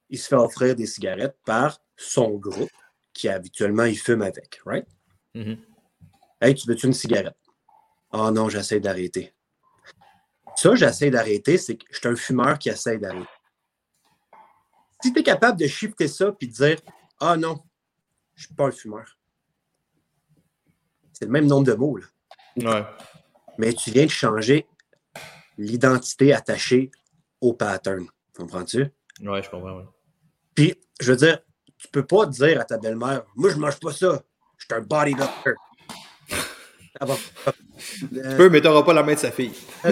Il 0.08 0.18
se 0.18 0.26
fait 0.26 0.34
offrir 0.34 0.74
des 0.74 0.86
cigarettes 0.86 1.38
par 1.44 1.80
son 1.96 2.32
groupe 2.32 2.68
qui 3.12 3.28
habituellement 3.28 3.84
il 3.84 3.96
fume 3.96 4.22
avec, 4.22 4.60
right? 4.66 4.88
Mm-hmm. 5.36 5.58
Hey, 6.40 6.56
tu 6.56 6.66
veux-tu 6.66 6.88
une 6.88 6.94
cigarette? 6.94 7.36
Ah 8.12 8.26
oh 8.26 8.30
non, 8.30 8.48
j'essaie 8.48 8.80
d'arrêter. 8.80 9.32
Ça, 10.54 10.74
j'essaie 10.74 11.10
d'arrêter, 11.10 11.56
c'est 11.56 11.76
que 11.76 11.86
je 11.90 11.98
suis 11.98 12.08
un 12.08 12.16
fumeur 12.16 12.58
qui 12.58 12.68
essaie 12.68 12.98
d'arrêter. 12.98 13.26
Si 15.02 15.12
tu 15.12 15.20
es 15.20 15.22
capable 15.22 15.58
de 15.58 15.66
shifter 15.66 16.08
ça 16.08 16.34
et 16.40 16.46
de 16.46 16.52
dire 16.52 16.76
Ah 17.18 17.36
non, 17.36 17.58
je 18.34 18.42
ne 18.42 18.46
suis 18.46 18.54
pas 18.54 18.66
un 18.66 18.70
fumeur. 18.70 19.18
C'est 21.12 21.24
le 21.24 21.30
même 21.30 21.46
nombre 21.46 21.66
de 21.66 21.74
mots. 21.74 21.96
Là. 21.96 22.06
Ouais. 22.56 22.86
Mais 23.58 23.72
tu 23.72 23.90
viens 23.90 24.04
de 24.04 24.10
changer 24.10 24.66
l'identité 25.56 26.32
attachée 26.32 26.90
au 27.40 27.54
pattern. 27.54 28.06
Comprends-tu? 28.36 28.90
Ouais, 29.20 29.42
je 29.42 29.50
comprends. 29.50 29.78
Ouais. 29.78 29.84
Puis, 30.54 30.74
je 31.00 31.12
veux 31.12 31.16
dire, 31.16 31.40
tu 31.78 31.88
peux 31.88 32.06
pas 32.06 32.26
dire 32.26 32.60
à 32.60 32.64
ta 32.64 32.78
belle-mère 32.78 33.24
Moi, 33.34 33.50
je 33.50 33.56
mange 33.56 33.78
pas 33.80 33.92
ça. 33.92 34.22
Je 34.56 34.64
suis 34.64 34.74
un 34.74 34.80
bodybuilder. 34.80 35.54
Ah 37.00 37.06
bon. 37.06 37.16
Tu 37.78 38.08
peux, 38.08 38.48
mais 38.50 38.60
tu 38.60 38.66
n'auras 38.66 38.82
pas 38.82 38.92
la 38.92 39.02
main 39.02 39.14
de 39.14 39.18
sa 39.18 39.32
fille. 39.32 39.52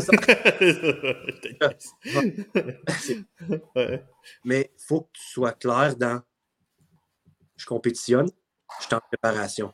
ouais. 3.75 4.05
Mais 4.45 4.71
il 4.79 4.85
faut 4.87 5.01
que 5.03 5.11
tu 5.15 5.23
sois 5.23 5.53
clair 5.53 5.97
dans 5.97 6.21
je 7.61 7.67
compétitionne, 7.67 8.29
je 8.81 8.87
suis 8.87 8.95
en 8.95 9.01
préparation. 9.01 9.73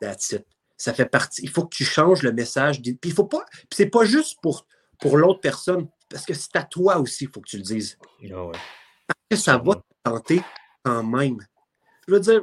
That's 0.00 0.32
it. 0.32 0.46
Ça 0.76 0.94
fait 0.94 1.06
partie. 1.06 1.42
Il 1.42 1.50
faut 1.50 1.64
que 1.64 1.74
tu 1.74 1.84
changes 1.84 2.22
le 2.22 2.32
message. 2.32 2.80
Puis 2.80 2.96
il 3.04 3.12
faut 3.12 3.24
pas. 3.24 3.44
Puis 3.52 3.68
c'est 3.72 3.90
pas 3.90 4.04
juste 4.04 4.38
pour, 4.40 4.66
pour 5.00 5.16
l'autre 5.16 5.40
personne, 5.40 5.88
parce 6.08 6.24
que 6.24 6.34
c'est 6.34 6.54
à 6.56 6.64
toi 6.64 6.98
aussi, 6.98 7.24
il 7.24 7.30
faut 7.30 7.40
que 7.40 7.48
tu 7.48 7.56
le 7.56 7.62
dises. 7.62 7.98
Ouais. 8.20 8.30
Parce 9.06 9.20
que 9.30 9.36
ça 9.36 9.58
va 9.58 9.76
te 9.76 9.82
tenter 10.02 10.42
quand 10.84 11.02
même. 11.02 11.38
Je 12.06 12.14
veux 12.14 12.20
dire, 12.20 12.42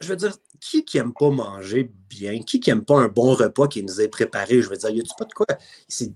je 0.00 0.08
veux 0.08 0.16
dire, 0.16 0.32
qui 0.60 0.84
qui 0.84 0.98
aime 0.98 1.12
pas 1.12 1.30
manger 1.30 1.90
bien? 2.08 2.42
Qui 2.42 2.60
qui 2.60 2.70
aime 2.70 2.84
pas 2.84 3.00
un 3.00 3.08
bon 3.08 3.34
repas 3.34 3.66
qui 3.66 3.82
nous 3.82 4.00
est 4.00 4.08
préparé? 4.08 4.62
Je 4.62 4.68
veux 4.68 4.76
dire, 4.76 4.90
y 4.90 5.00
a-tu 5.00 5.14
pas 5.18 5.24
de 5.24 5.32
quoi? 5.32 5.46
C'est 5.88 6.14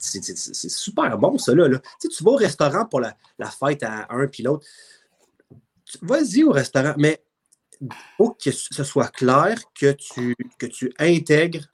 super 0.68 1.18
bon, 1.18 1.38
ça, 1.38 1.54
là. 1.54 1.68
Tu, 1.68 1.80
sais, 1.98 2.08
tu 2.08 2.22
vas 2.24 2.32
au 2.32 2.36
restaurant 2.36 2.86
pour 2.86 3.00
la, 3.00 3.16
la 3.38 3.50
fête 3.50 3.82
à 3.82 4.06
un 4.10 4.26
puis 4.26 4.42
l'autre. 4.42 4.66
Vas-y 6.02 6.44
au 6.44 6.52
restaurant, 6.52 6.94
mais 6.98 7.24
il 7.80 7.88
faut 8.16 8.30
que 8.30 8.50
ce 8.50 8.84
soit 8.84 9.08
clair 9.08 9.58
que 9.74 9.92
tu, 9.92 10.36
que 10.58 10.66
tu 10.66 10.92
intègres 10.98 11.66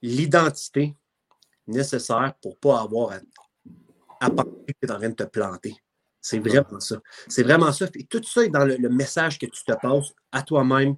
l'identité 0.00 0.96
nécessaire 1.66 2.34
pour 2.42 2.52
ne 2.52 2.56
pas 2.56 2.80
avoir 2.80 3.12
à, 3.12 3.20
à 4.20 4.30
penser 4.30 4.50
que 4.66 4.72
tu 4.86 4.88
es 4.88 4.90
en 4.90 4.98
train 4.98 5.08
de 5.08 5.14
te 5.14 5.22
planter. 5.24 5.76
C'est 6.20 6.38
vraiment 6.38 6.80
ça. 6.80 7.00
C'est 7.28 7.42
vraiment 7.42 7.72
ça. 7.72 7.86
Et 7.94 8.04
tout 8.04 8.22
ça 8.22 8.44
est 8.44 8.48
dans 8.48 8.64
le, 8.64 8.76
le 8.76 8.88
message 8.88 9.38
que 9.38 9.46
tu 9.46 9.64
te 9.64 9.72
passes 9.72 10.12
à 10.30 10.42
toi-même 10.42 10.96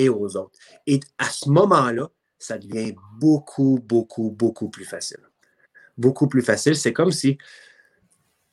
et 0.00 0.08
aux 0.08 0.36
autres. 0.36 0.58
Et 0.86 1.00
à 1.18 1.28
ce 1.28 1.48
moment-là, 1.48 2.08
ça 2.38 2.58
devient 2.58 2.94
beaucoup, 3.18 3.78
beaucoup, 3.82 4.30
beaucoup 4.30 4.70
plus 4.70 4.84
facile. 4.84 5.20
Beaucoup 5.96 6.26
plus 6.26 6.42
facile. 6.42 6.74
C'est 6.76 6.92
comme 6.92 7.12
si 7.12 7.38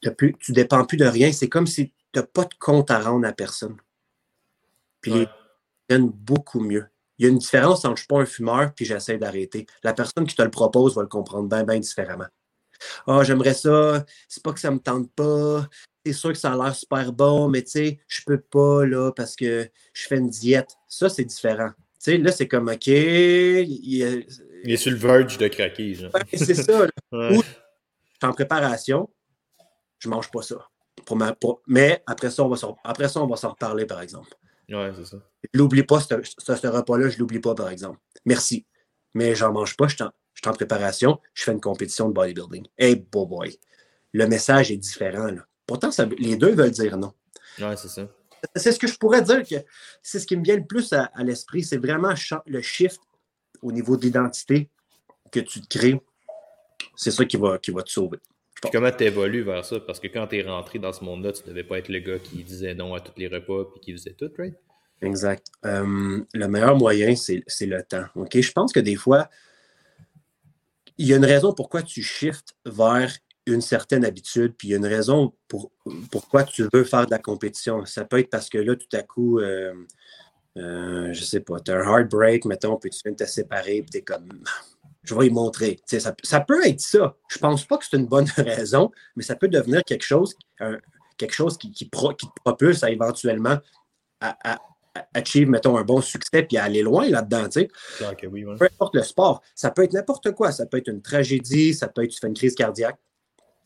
tu 0.02 0.10
ne 0.10 0.54
dépends 0.54 0.86
plus 0.86 0.98
de 0.98 1.06
rien. 1.06 1.32
C'est 1.32 1.50
comme 1.50 1.68
si 1.68 1.90
tu 2.12 2.20
n'as 2.20 2.24
pas 2.24 2.44
de 2.44 2.54
compte 2.60 2.92
à 2.92 3.00
rendre 3.00 3.26
à 3.28 3.32
personne. 3.32 3.78
Puis 5.02 5.14
ouais. 5.14 5.28
les 5.90 5.98
gens 5.98 6.12
beaucoup 6.14 6.60
mieux. 6.60 6.86
Il 7.18 7.26
y 7.26 7.30
a 7.30 7.32
une 7.32 7.40
différence 7.40 7.86
entre 7.86 7.88
je 7.88 7.92
ne 7.92 7.98
suis 7.98 8.08
pas 8.08 8.20
un 8.20 8.26
fumeur 8.26 8.74
puis 8.76 8.86
j'essaie 8.86 9.18
d'arrêter. 9.18 9.66
La 9.84 9.94
personne 9.94 10.28
qui 10.28 10.36
te 10.36 10.42
le 10.42 10.52
propose 10.52 10.96
va 10.96 11.02
le 11.02 11.08
comprendre 11.08 11.50
bien, 11.50 11.64
bien 11.64 11.80
différemment. 11.80 12.28
Ah, 13.08 13.18
oh, 13.18 13.24
j'aimerais 13.24 13.56
ça, 13.56 14.06
c'est 14.28 14.44
pas 14.44 14.54
que 14.54 14.60
ça 14.60 14.70
me 14.70 14.78
tente 14.78 15.12
pas, 15.14 15.68
c'est 16.08 16.14
sûr 16.14 16.32
que 16.32 16.38
ça 16.38 16.54
a 16.54 16.56
l'air 16.56 16.76
super 16.76 17.12
bon, 17.12 17.50
mais 17.50 17.64
tu 17.64 17.72
sais, 17.72 18.00
je 18.08 18.22
peux 18.26 18.40
pas, 18.40 18.86
là, 18.86 19.12
parce 19.12 19.36
que 19.36 19.70
je 19.94 20.08
fais 20.08 20.18
une 20.18 20.30
diète. 20.30 20.70
Ça, 20.88 21.10
c'est 21.10 21.26
différent. 21.26 21.70
Tu 21.70 22.12
sais, 22.12 22.18
là, 22.18 22.32
c'est 22.32 22.48
comme, 22.48 22.70
OK. 22.70 22.88
Il, 22.88 24.02
est... 24.02 24.28
il 24.64 24.72
est 24.72 24.78
sur 24.78 24.92
le 24.92 24.98
verge 24.98 25.38
de 25.38 25.48
craquer. 25.48 25.98
Ouais, 25.98 26.22
c'est 26.34 26.54
ça. 26.54 26.82
ouais. 27.12 27.38
Ou, 27.38 27.42
je 27.42 28.26
suis 28.26 28.32
en 28.32 28.34
préparation, 28.34 29.10
je 30.00 30.10
mange 30.10 30.32
pas 30.32 30.42
ça. 30.42 30.56
Pour 31.06 31.18
ma, 31.18 31.34
pour... 31.34 31.62
Mais 31.68 32.04
après 32.08 32.32
ça, 32.32 32.44
on 32.44 32.50
va 32.50 32.56
s'en, 32.56 32.78
après 32.84 33.10
ça, 33.10 33.22
on 33.22 33.28
va 33.28 33.36
s'en 33.36 33.50
reparler, 33.50 33.86
par 33.86 34.02
exemple. 34.02 34.30
Ouais, 34.70 34.92
c'est 34.96 35.06
ça. 35.06 35.18
Je 35.44 35.60
l'oublie 35.60 35.84
pas, 35.84 36.00
ce, 36.00 36.16
ce, 36.24 36.68
repas-là, 36.68 37.10
je 37.10 37.20
l'oublie 37.20 37.40
pas, 37.40 37.56
par 37.56 37.70
exemple. 37.70 38.00
Merci. 38.26 38.66
Mais 39.14 39.36
j'en 39.36 39.52
mange 39.52 39.76
pas, 39.76 39.88
je 39.88 39.96
suis 39.96 40.04
en, 40.04 40.54
préparation, 40.54 41.20
je 41.34 41.44
fais 41.44 41.52
une 41.52 41.62
compétition 41.62 42.08
de 42.08 42.14
bodybuilding. 42.14 42.68
Hey, 42.78 42.96
boy, 42.96 43.26
boy. 43.28 43.60
Le 44.14 44.28
message 44.28 44.72
est 44.72 44.78
différent. 44.78 45.28
Là. 45.28 45.46
Pourtant, 45.68 45.92
ça, 45.92 46.06
les 46.18 46.38
deux 46.38 46.56
veulent 46.56 46.72
dire 46.72 46.98
non. 46.98 47.14
Ouais, 47.60 47.76
c'est 47.76 47.90
ça. 47.90 48.08
C'est 48.56 48.72
ce 48.72 48.80
que 48.80 48.88
je 48.88 48.98
pourrais 48.98 49.22
dire 49.22 49.44
que 49.44 49.56
c'est 50.02 50.20
ce 50.20 50.26
qui 50.26 50.38
me 50.38 50.44
vient 50.44 50.56
le 50.56 50.66
plus 50.66 50.94
à, 50.94 51.12
l'esprit. 51.24 51.64
C'est 51.64 51.78
vraiment 51.78 52.14
le 52.46 52.62
shift 52.62 53.02
au 53.62 53.72
niveau 53.72 53.98
d'identité 53.98 54.70
que 55.32 55.40
tu 55.40 55.62
te 55.62 55.78
crées. 55.78 56.02
C'est 56.96 57.12
ça 57.12 57.26
qui 57.26 57.38
va, 57.38 57.58
qui 57.58 57.72
va 57.72 57.84
te 57.84 57.90
sauver. 57.90 58.20
comment 58.72 58.92
tu 58.92 59.04
évolues 59.04 59.44
vers 59.44 59.66
ça? 59.66 59.80
Parce 59.80 60.00
que 60.00 60.08
quand 60.08 60.28
tu 60.28 60.38
es 60.38 60.44
rentré 60.44 60.80
dans 60.80 60.94
ce 60.94 61.04
monde-là, 61.04 61.34
tu 61.34 61.44
ne 61.44 61.50
devais 61.50 61.64
pas 61.64 61.80
être 61.80 61.90
le 61.90 62.00
gars 62.00 62.20
qui 62.20 62.44
disait 62.44 62.76
non 62.76 62.94
à 62.94 63.00
tous 63.00 63.14
les 63.18 63.28
repas 63.28 63.64
et 63.76 63.80
qui 63.80 63.92
faisait 63.92 64.14
tout, 64.14 64.32
right? 64.38 64.56
Exact. 65.02 65.48
Euh, 65.66 66.24
le 66.34 66.48
meilleur 66.48 66.76
moyen, 66.76 67.16
c'est 67.16 67.66
le 67.66 67.84
temps. 67.84 68.06
OK? 68.16 68.40
Je 68.40 68.52
pense 68.52 68.72
que 68.72 68.80
des 68.80 68.96
fois, 68.96 69.30
il 70.98 71.08
y 71.08 71.14
a 71.14 71.18
une 71.18 71.26
raison 71.26 71.54
pourquoi 71.54 71.84
tu 71.84 72.02
shifts 72.02 72.56
vers 72.66 73.16
une 73.48 73.62
certaine 73.62 74.06
habitude, 74.06 74.54
puis 74.58 74.70
il 74.70 74.72
y 74.72 74.74
a 74.74 74.78
une 74.78 74.86
raison 74.86 75.34
pour, 75.48 75.72
pourquoi 76.12 76.44
tu 76.44 76.68
veux 76.74 76.84
faire 76.84 77.06
de 77.06 77.12
la 77.12 77.20
compétition. 77.20 77.86
Ça 77.86 78.06
peut 78.06 78.20
être 78.20 78.30
parce 78.30 78.50
que 78.50 78.58
là, 78.58 78.76
tout 78.76 78.96
à 78.96 79.04
coup, 79.04 79.40
euh, 79.40 79.74
euh, 80.58 81.14
je 81.14 81.24
sais 81.24 81.40
pas, 81.40 81.60
tu 81.60 81.72
as 81.72 81.78
un 81.78 81.84
heartbreak, 81.84 82.46
mettons, 82.46 82.78
puis 82.78 82.90
tu 82.90 83.00
viens 83.04 83.14
de 83.14 83.18
te 83.18 83.30
séparer, 83.30 83.82
puis 83.82 83.90
tu 83.92 83.98
es 83.98 84.02
comme, 84.02 84.28
je 85.04 85.16
vais 85.16 85.28
y 85.28 85.30
montrer. 85.30 85.80
Ça, 85.86 86.14
ça, 86.24 86.42
peut 86.42 86.66
être 86.66 86.82
ça. 86.82 87.16
Je 87.30 87.40
pense 87.40 87.66
pas 87.66 87.78
que 87.78 87.86
c'est 87.90 87.98
une 87.98 88.08
bonne 88.08 88.28
raison, 88.38 88.92
mais 89.16 89.24
ça 89.24 89.36
peut 89.36 89.48
devenir 89.48 89.84
quelque 89.84 90.06
chose, 90.06 90.36
quelque 91.18 91.34
chose 91.34 91.58
qui, 91.58 91.72
qui, 91.72 91.90
te 91.90 91.98
propulse 92.44 92.84
à 92.84 92.92
éventuellement 92.92 93.58
à, 94.20 94.60
achieve, 95.14 95.50
mettons, 95.50 95.78
un 95.78 95.84
bon 95.84 96.02
succès 96.02 96.44
puis 96.44 96.58
à 96.58 96.64
aller 96.64 96.82
loin 96.82 97.08
là-dedans. 97.08 97.48
Peu 97.50 98.66
importe 98.66 98.96
le 98.96 99.04
sport, 99.04 99.42
ça 99.56 99.72
peut 99.72 99.84
être 99.84 99.94
n'importe 99.94 100.32
quoi. 100.32 100.52
Ça 100.52 100.66
peut 100.66 100.78
être 100.78 100.88
une 100.88 101.02
tragédie, 101.02 101.74
ça 101.74 101.88
peut 101.88 102.04
être 102.04 102.12
tu 102.12 102.20
fais 102.20 102.28
une 102.28 102.34
crise 102.34 102.56
cardiaque. 102.56 102.98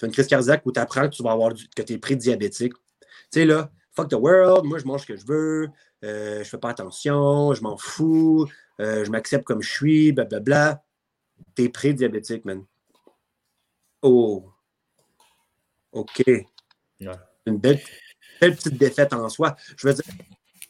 Tu 0.02 0.06
fais 0.06 0.08
une 0.08 0.14
crise 0.14 0.28
cardiaque 0.28 0.66
où 0.66 0.72
tu 0.72 0.80
apprends 0.80 1.08
que 1.08 1.14
tu 1.14 1.22
vas 1.22 1.32
avoir 1.32 1.54
que 1.54 1.82
tu 1.84 1.94
es 1.94 1.98
pré-diabétique. 2.00 2.74
Tu 2.74 3.10
sais, 3.32 3.46
là, 3.46 3.72
fuck 3.92 4.10
the 4.10 4.16
world, 4.16 4.66
moi 4.66 4.80
je 4.80 4.86
mange 4.86 5.02
ce 5.02 5.06
que 5.06 5.16
je 5.16 5.24
veux, 5.28 5.70
euh, 6.04 6.44
je 6.44 6.50
fais 6.50 6.58
pas 6.58 6.70
attention, 6.70 7.54
je 7.54 7.62
m'en 7.62 7.78
fous, 7.78 8.48
euh, 8.80 9.06
je 9.06 9.12
m'accepte 9.12 9.44
comme 9.44 9.62
je 9.62 9.70
suis, 9.70 10.12
blablabla. 10.12 10.84
T'es 11.54 11.70
pré-diabétique, 11.70 12.46
man. 12.46 12.66
Oh. 14.02 14.52
OK. 15.92 16.24
Une 17.46 17.58
belle, 17.60 17.80
belle 18.42 18.56
petite 18.56 18.80
défaite 18.80 19.14
en 19.14 19.30
soi. 19.30 19.56
Je 19.78 19.88
veux 19.88 19.94
dire, 19.94 20.04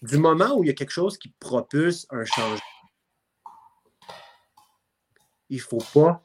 du 0.02 0.18
moment 0.18 0.58
où 0.58 0.64
il 0.66 0.68
y 0.68 0.72
a 0.72 0.74
quelque 0.74 0.92
chose 0.92 1.18
qui 1.18 1.30
propulse 1.40 2.06
un 2.10 2.26
changement, 2.26 2.60
il 5.50 5.56
ne 5.56 5.62
faut 5.62 5.84
pas 5.94 6.22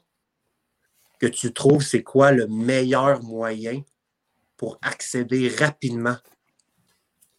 que 1.19 1.27
tu 1.27 1.53
trouves 1.53 1.83
c'est 1.83 2.03
quoi 2.03 2.31
le 2.31 2.47
meilleur 2.47 3.23
moyen 3.23 3.81
pour 4.55 4.77
accéder 4.81 5.49
rapidement 5.49 6.17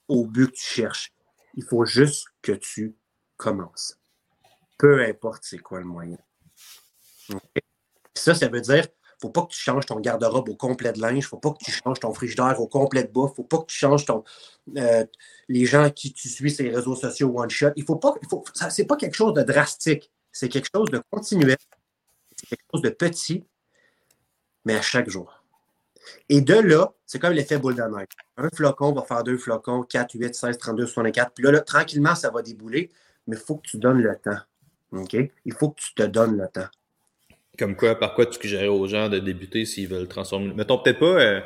au 0.08 0.24
but 0.24 0.48
que 0.48 0.56
tu 0.56 0.64
cherches. 0.64 1.12
Il 1.54 1.64
faut 1.64 1.84
juste 1.84 2.26
que 2.42 2.52
tu 2.52 2.96
commences. 3.36 3.98
Peu 4.78 5.04
importe 5.04 5.44
c'est 5.44 5.58
quoi 5.58 5.80
le 5.80 5.86
moyen. 5.86 6.18
Ça, 8.14 8.34
ça 8.34 8.48
veut 8.48 8.60
dire 8.60 8.86
faut 9.20 9.30
pas 9.30 9.42
que 9.42 9.52
tu 9.52 9.58
changes 9.58 9.86
ton 9.86 9.98
garde-robe 10.00 10.48
au 10.48 10.54
complet 10.54 10.92
de 10.92 11.00
linge, 11.00 11.26
faut 11.26 11.38
pas 11.38 11.50
que 11.50 11.64
tu 11.64 11.72
changes 11.72 11.98
ton 12.00 12.12
frigidaire 12.12 12.60
au 12.60 12.68
complet 12.68 13.04
de 13.04 13.10
bouffe, 13.10 13.34
faut 13.34 13.44
pas 13.44 13.58
que 13.58 13.66
tu 13.66 13.76
changes 13.76 14.04
euh, 14.76 15.04
les 15.48 15.64
gens 15.66 15.90
qui 15.90 16.12
tu 16.12 16.28
suis 16.28 16.50
sur 16.50 16.64
les 16.64 16.74
réseaux 16.74 16.94
sociaux 16.94 17.32
one-shot. 17.34 17.70
Il 17.76 17.84
faut 17.84 17.96
pas, 17.96 18.14
il 18.22 18.28
faut, 18.28 18.44
c'est 18.70 18.86
pas 18.86 18.96
quelque 18.96 19.14
chose 19.14 19.34
de 19.34 19.42
drastique, 19.42 20.10
c'est 20.30 20.48
quelque 20.48 20.68
chose 20.72 20.90
de 20.90 21.02
continuel, 21.10 21.56
c'est 22.36 22.46
quelque 22.48 22.64
chose 22.72 22.82
de 22.82 22.90
petit, 22.90 23.44
mais 24.68 24.74
à 24.74 24.82
chaque 24.82 25.08
jour. 25.08 25.42
Et 26.28 26.42
de 26.42 26.54
là, 26.54 26.92
c'est 27.06 27.18
comme 27.18 27.32
l'effet 27.32 27.58
boule 27.58 27.74
de 27.74 27.82
neige. 27.82 28.08
Un 28.36 28.50
flocon 28.54 28.92
va 28.92 29.02
faire 29.02 29.24
deux 29.24 29.38
flocons, 29.38 29.82
4, 29.82 30.14
8, 30.14 30.34
16, 30.34 30.58
32, 30.58 30.86
64. 30.86 31.32
Puis 31.34 31.44
là, 31.44 31.60
tranquillement, 31.60 32.14
ça 32.14 32.30
va 32.30 32.42
débouler, 32.42 32.90
mais 33.26 33.36
il 33.36 33.42
faut 33.42 33.56
que 33.56 33.66
tu 33.66 33.78
donnes 33.78 34.02
le 34.02 34.14
temps. 34.14 34.38
OK? 34.92 35.16
Il 35.46 35.52
faut 35.54 35.70
que 35.70 35.80
tu 35.80 35.94
te 35.94 36.02
donnes 36.02 36.36
le 36.36 36.46
temps. 36.48 36.68
Comme 37.58 37.76
quoi, 37.76 37.98
par 37.98 38.14
quoi 38.14 38.26
tu 38.26 38.38
suggérais 38.38 38.68
aux 38.68 38.86
gens 38.86 39.08
de 39.08 39.18
débuter 39.18 39.64
s'ils 39.64 39.88
veulent 39.88 40.06
transformer? 40.06 40.52
Mettons 40.52 40.78
peut-être 40.78 41.00
pas. 41.00 41.18
Euh, 41.18 41.40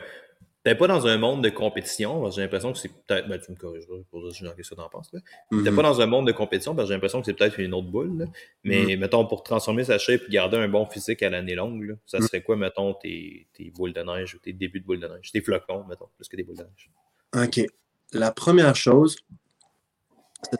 peut-être 0.62 0.78
pas 0.78 0.86
dans 0.86 1.06
un 1.06 1.18
monde 1.18 1.42
de 1.42 1.48
compétition, 1.48 2.30
j'ai 2.30 2.42
l'impression 2.42 2.72
que 2.72 2.78
c'est 2.78 2.88
peut-être. 2.88 3.28
Ben, 3.28 3.40
tu 3.40 3.50
me 3.50 3.56
corrigeras 3.56 3.96
pour 4.10 4.22
dire 4.22 4.34
ce 4.34 4.44
que 4.44 4.74
tu 4.74 4.80
en 4.80 4.88
penses. 4.88 5.12
Là. 5.12 5.20
Mm-hmm. 5.50 5.74
pas 5.74 5.82
dans 5.82 6.00
un 6.00 6.06
monde 6.06 6.26
de 6.26 6.32
compétition, 6.32 6.74
parce 6.74 6.86
que 6.86 6.88
j'ai 6.88 6.94
l'impression 6.94 7.20
que 7.20 7.26
c'est 7.26 7.34
peut-être 7.34 7.58
une 7.58 7.74
autre 7.74 7.88
boule. 7.88 8.28
Mais 8.62 8.84
mm-hmm. 8.84 8.98
mettons, 8.98 9.26
pour 9.26 9.42
transformer 9.42 9.84
sa 9.84 9.98
shape 9.98 10.22
et 10.28 10.32
garder 10.32 10.58
un 10.58 10.68
bon 10.68 10.86
physique 10.86 11.22
à 11.22 11.30
l'année 11.30 11.54
longue, 11.54 11.96
ça 12.06 12.18
mm-hmm. 12.18 12.26
serait 12.26 12.42
quoi, 12.42 12.56
mettons, 12.56 12.94
tes, 12.94 13.48
tes, 13.52 13.70
boules 13.70 13.92
de 13.92 14.02
neige 14.02 14.34
ou 14.34 14.38
tes 14.38 14.52
débuts 14.52 14.80
de 14.80 14.86
boules 14.86 15.00
de 15.00 15.08
neige? 15.08 15.32
Tes 15.32 15.40
flocons, 15.40 15.84
mettons, 15.88 16.08
plus 16.16 16.28
que 16.28 16.36
des 16.36 16.44
boules 16.44 16.58
de 16.58 16.64
neige. 16.64 16.90
OK. 17.34 17.66
La 18.12 18.30
première 18.30 18.76
chose, 18.76 19.16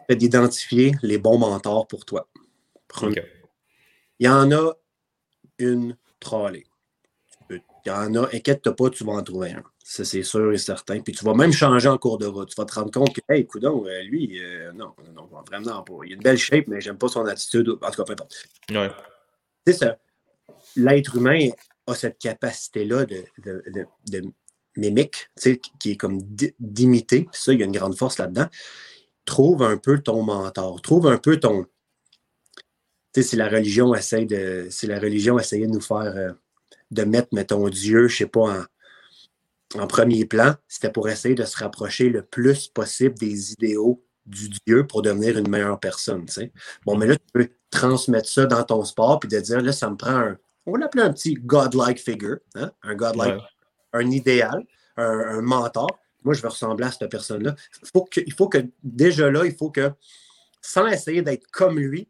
c'est 0.09 0.17
d'identifier 0.17 0.93
les 1.03 1.19
bons 1.19 1.39
mentors 1.39 1.87
pour 1.87 2.05
toi. 2.05 2.29
Il 3.03 4.27
y 4.27 4.29
en 4.29 4.51
a 4.53 4.75
une 5.59 5.97
trolley. 6.21 6.65
Il 7.85 7.89
y 7.89 7.93
en 7.93 8.15
a, 8.15 8.29
inquiète-toi 8.33 8.77
pas, 8.77 8.91
tu 8.91 9.05
vas 9.05 9.13
en 9.13 9.23
trouver 9.23 9.53
un. 9.53 9.63
Ça, 9.85 10.05
c'est 10.05 10.23
sûr 10.23 10.53
et 10.53 10.59
certain. 10.59 11.01
Puis 11.01 11.13
tu 11.13 11.25
vas 11.25 11.35
même 11.35 11.53
changer 11.53 11.89
en 11.89 11.99
cours 11.99 12.19
de 12.19 12.27
route. 12.27 12.49
Tu 12.49 12.55
vas 12.57 12.65
te 12.65 12.75
rendre 12.75 12.93
compte 12.93 13.13
que, 13.15 13.21
hey, 13.29 13.47
coudon, 13.47 13.85
euh, 13.87 14.03
lui, 14.03 14.41
euh, 14.41 14.73
non, 14.73 14.93
non, 15.15 15.29
vraiment 15.49 15.83
pas. 15.83 15.95
Il 16.05 16.13
a 16.13 16.15
une 16.15 16.23
belle 16.23 16.39
shape, 16.39 16.67
mais 16.69 16.81
j'aime 16.81 16.99
pas 16.99 17.09
son 17.09 17.27
attitude. 17.27 17.69
En 17.69 17.91
tout 17.91 17.97
cas, 17.97 18.05
peu 18.05 18.13
importe. 18.13 18.49
Ouais. 18.71 18.91
Tu 19.67 19.73
sais, 19.73 19.99
l'être 20.77 21.17
humain 21.17 21.49
a 21.89 21.95
cette 21.95 22.19
capacité-là 22.19 23.05
de, 23.05 23.25
de, 23.45 23.65
de, 23.67 23.87
de 24.11 24.33
mimique, 24.77 25.29
qui 25.81 25.91
est 25.91 25.97
comme 25.97 26.21
d'imiter. 26.61 27.29
Ça, 27.33 27.53
il 27.53 27.59
y 27.59 27.63
a 27.63 27.67
une 27.67 27.73
grande 27.73 27.97
force 27.97 28.19
là-dedans. 28.19 28.47
Trouve 29.25 29.63
un 29.63 29.77
peu 29.77 29.99
ton 29.99 30.23
mentor. 30.23 30.81
Trouve 30.81 31.09
un 31.09 31.19
peu 31.19 31.39
ton, 31.39 31.67
si 33.21 33.37
la 33.37 33.49
religion 33.49 33.95
essaie 33.95 34.25
de. 34.25 34.69
Si 34.71 34.87
la 34.87 34.99
religion 34.99 35.39
essayait 35.39 35.67
de 35.67 35.73
nous 35.73 35.81
faire. 35.81 36.17
Euh, 36.17 36.33
de 36.93 37.05
mettre, 37.05 37.29
mettons, 37.33 37.69
Dieu, 37.69 38.09
je 38.09 38.19
sais 38.19 38.27
pas, 38.27 38.67
en, 39.75 39.87
premier 39.87 40.27
plan, 40.27 40.55
c'était 40.69 40.93
pour 40.93 41.09
essayer 41.09 41.35
de 41.35 41.45
se 41.45 41.57
rapprocher 41.57 42.11
le 42.11 42.23
plus 42.23 42.69
possible 42.69 43.19
des 43.19 43.53
idéaux 43.53 44.05
du 44.27 44.51
Dieu 44.67 44.87
pour 44.87 45.03
devenir 45.03 45.39
une 45.39 45.49
meilleure 45.49 45.81
personne. 45.81 46.27
Bon, 46.85 46.97
mais 46.97 47.07
là, 47.07 47.17
tu 47.17 47.25
peux 47.33 47.49
transmettre 47.71 48.29
ça 48.29 48.45
dans 48.45 48.63
ton 48.63 48.85
sport 48.85 49.19
puis 49.19 49.29
de 49.29 49.41
dire 49.41 49.63
là, 49.63 49.73
ça 49.73 49.91
me 49.91 49.97
prend 49.97 50.17
un. 50.17 50.39
On 50.67 50.73
va 50.73 50.79
l'appeler 50.79 51.03
un 51.03 51.13
petit 51.13 51.35
godlike 51.35 51.99
figure, 51.99 52.39
hein? 52.55 52.71
un 52.83 52.95
godlike, 52.95 53.41
un 53.93 54.11
idéal, 54.11 54.63
un, 54.97 55.41
mentor. 55.41 55.89
Moi, 56.23 56.35
je 56.35 56.43
veux 56.43 56.49
ressembler 56.49 56.87
à 56.87 56.93
cette 56.93 57.11
personne-là. 57.11 57.57
il 58.17 58.33
faut 58.33 58.49
que 58.49 58.59
déjà 58.85 59.31
là, 59.31 59.45
il 59.45 59.57
faut 59.57 59.71
que, 59.71 59.91
sans 60.61 60.87
essayer 60.87 61.23
d'être 61.23 61.47
comme 61.51 61.81
lui, 61.81 62.09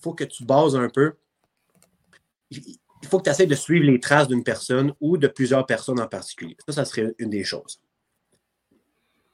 faut 0.00 0.14
que 0.14 0.24
tu 0.24 0.44
bases 0.44 0.74
un 0.74 0.88
peu. 0.88 1.14
Il 2.50 2.78
faut 3.08 3.18
que 3.18 3.24
tu 3.24 3.30
essaies 3.30 3.46
de 3.46 3.54
suivre 3.54 3.86
les 3.86 4.00
traces 4.00 4.28
d'une 4.28 4.44
personne 4.44 4.92
ou 5.00 5.16
de 5.16 5.28
plusieurs 5.28 5.66
personnes 5.66 6.00
en 6.00 6.06
particulier. 6.06 6.56
Ça, 6.66 6.72
ça 6.72 6.84
serait 6.84 7.14
une 7.18 7.30
des 7.30 7.44
choses. 7.44 7.80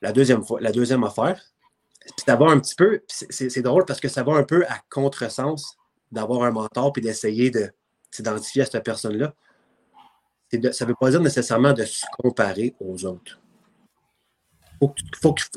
La 0.00 0.12
deuxième, 0.12 0.44
fois, 0.44 0.60
la 0.60 0.72
deuxième 0.72 1.04
affaire, 1.04 1.42
c'est 2.16 2.26
d'avoir 2.26 2.50
un 2.50 2.60
petit 2.60 2.74
peu, 2.74 3.02
c'est 3.08 3.62
drôle 3.62 3.84
parce 3.84 4.00
que 4.00 4.08
ça 4.08 4.22
va 4.22 4.32
un 4.32 4.44
peu 4.44 4.64
à 4.66 4.80
contresens 4.88 5.76
d'avoir 6.10 6.44
un 6.44 6.50
mentor 6.50 6.92
puis 6.92 7.02
d'essayer 7.02 7.50
de 7.50 7.70
s'identifier 8.10 8.62
à 8.62 8.66
cette 8.66 8.84
personne-là. 8.84 9.34
ça 10.72 10.84
ne 10.84 10.88
veut 10.88 10.96
pas 10.98 11.10
dire 11.10 11.20
nécessairement 11.20 11.74
de 11.74 11.84
se 11.84 12.06
comparer 12.18 12.74
aux 12.80 13.04
autres 13.04 13.38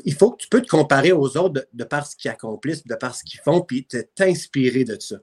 il 0.04 0.14
faut 0.14 0.30
que 0.32 0.36
tu 0.36 0.48
peux 0.48 0.60
te 0.60 0.68
comparer 0.68 1.12
aux 1.12 1.36
autres 1.36 1.64
de, 1.72 1.84
par 1.84 2.06
ce 2.06 2.16
qu'ils 2.16 2.30
accomplissent, 2.30 2.86
de 2.86 2.94
par 2.94 3.14
ce 3.14 3.24
qu'ils 3.24 3.40
font, 3.40 3.60
puis 3.60 3.86
t'inspirer 4.14 4.84
de 4.84 4.98
ça. 4.98 5.16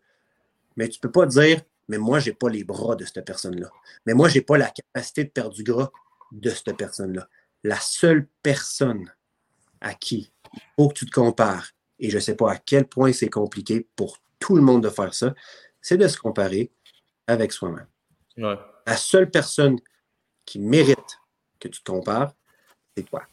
Mais 0.77 0.87
tu 0.87 0.97
ne 0.97 1.01
peux 1.01 1.11
pas 1.11 1.25
dire, 1.25 1.61
mais 1.89 1.97
moi, 1.97 2.19
je 2.19 2.29
n'ai 2.29 2.35
pas 2.35 2.49
les 2.49 2.63
bras 2.63 2.95
de 2.95 3.03
cette 3.03 3.25
personne-là. 3.25 3.69
Mais 4.05 4.13
moi, 4.13 4.29
je 4.29 4.35
n'ai 4.35 4.41
pas 4.41 4.57
la 4.57 4.69
capacité 4.69 5.25
de 5.25 5.29
perdre 5.29 5.53
du 5.53 5.63
gras 5.63 5.91
de 6.31 6.49
cette 6.49 6.77
personne-là. 6.77 7.27
La 7.63 7.79
seule 7.79 8.27
personne 8.41 9.11
à 9.81 9.93
qui 9.93 10.31
il 10.53 10.61
faut 10.77 10.89
que 10.89 10.93
tu 10.93 11.05
te 11.05 11.11
compares, 11.11 11.71
et 11.99 12.09
je 12.09 12.15
ne 12.15 12.21
sais 12.21 12.35
pas 12.35 12.51
à 12.51 12.57
quel 12.57 12.87
point 12.87 13.11
c'est 13.11 13.29
compliqué 13.29 13.87
pour 13.95 14.19
tout 14.39 14.55
le 14.55 14.61
monde 14.61 14.83
de 14.83 14.89
faire 14.89 15.13
ça, 15.13 15.33
c'est 15.81 15.97
de 15.97 16.07
se 16.07 16.17
comparer 16.17 16.71
avec 17.27 17.51
soi-même. 17.51 17.87
La 18.85 18.97
seule 18.97 19.29
personne 19.29 19.77
qui 20.45 20.59
mérite 20.59 21.19
que 21.59 21.67
tu 21.67 21.83
te 21.83 21.91
compares, 21.91 22.33
c'est 22.95 23.03
toi. 23.03 23.23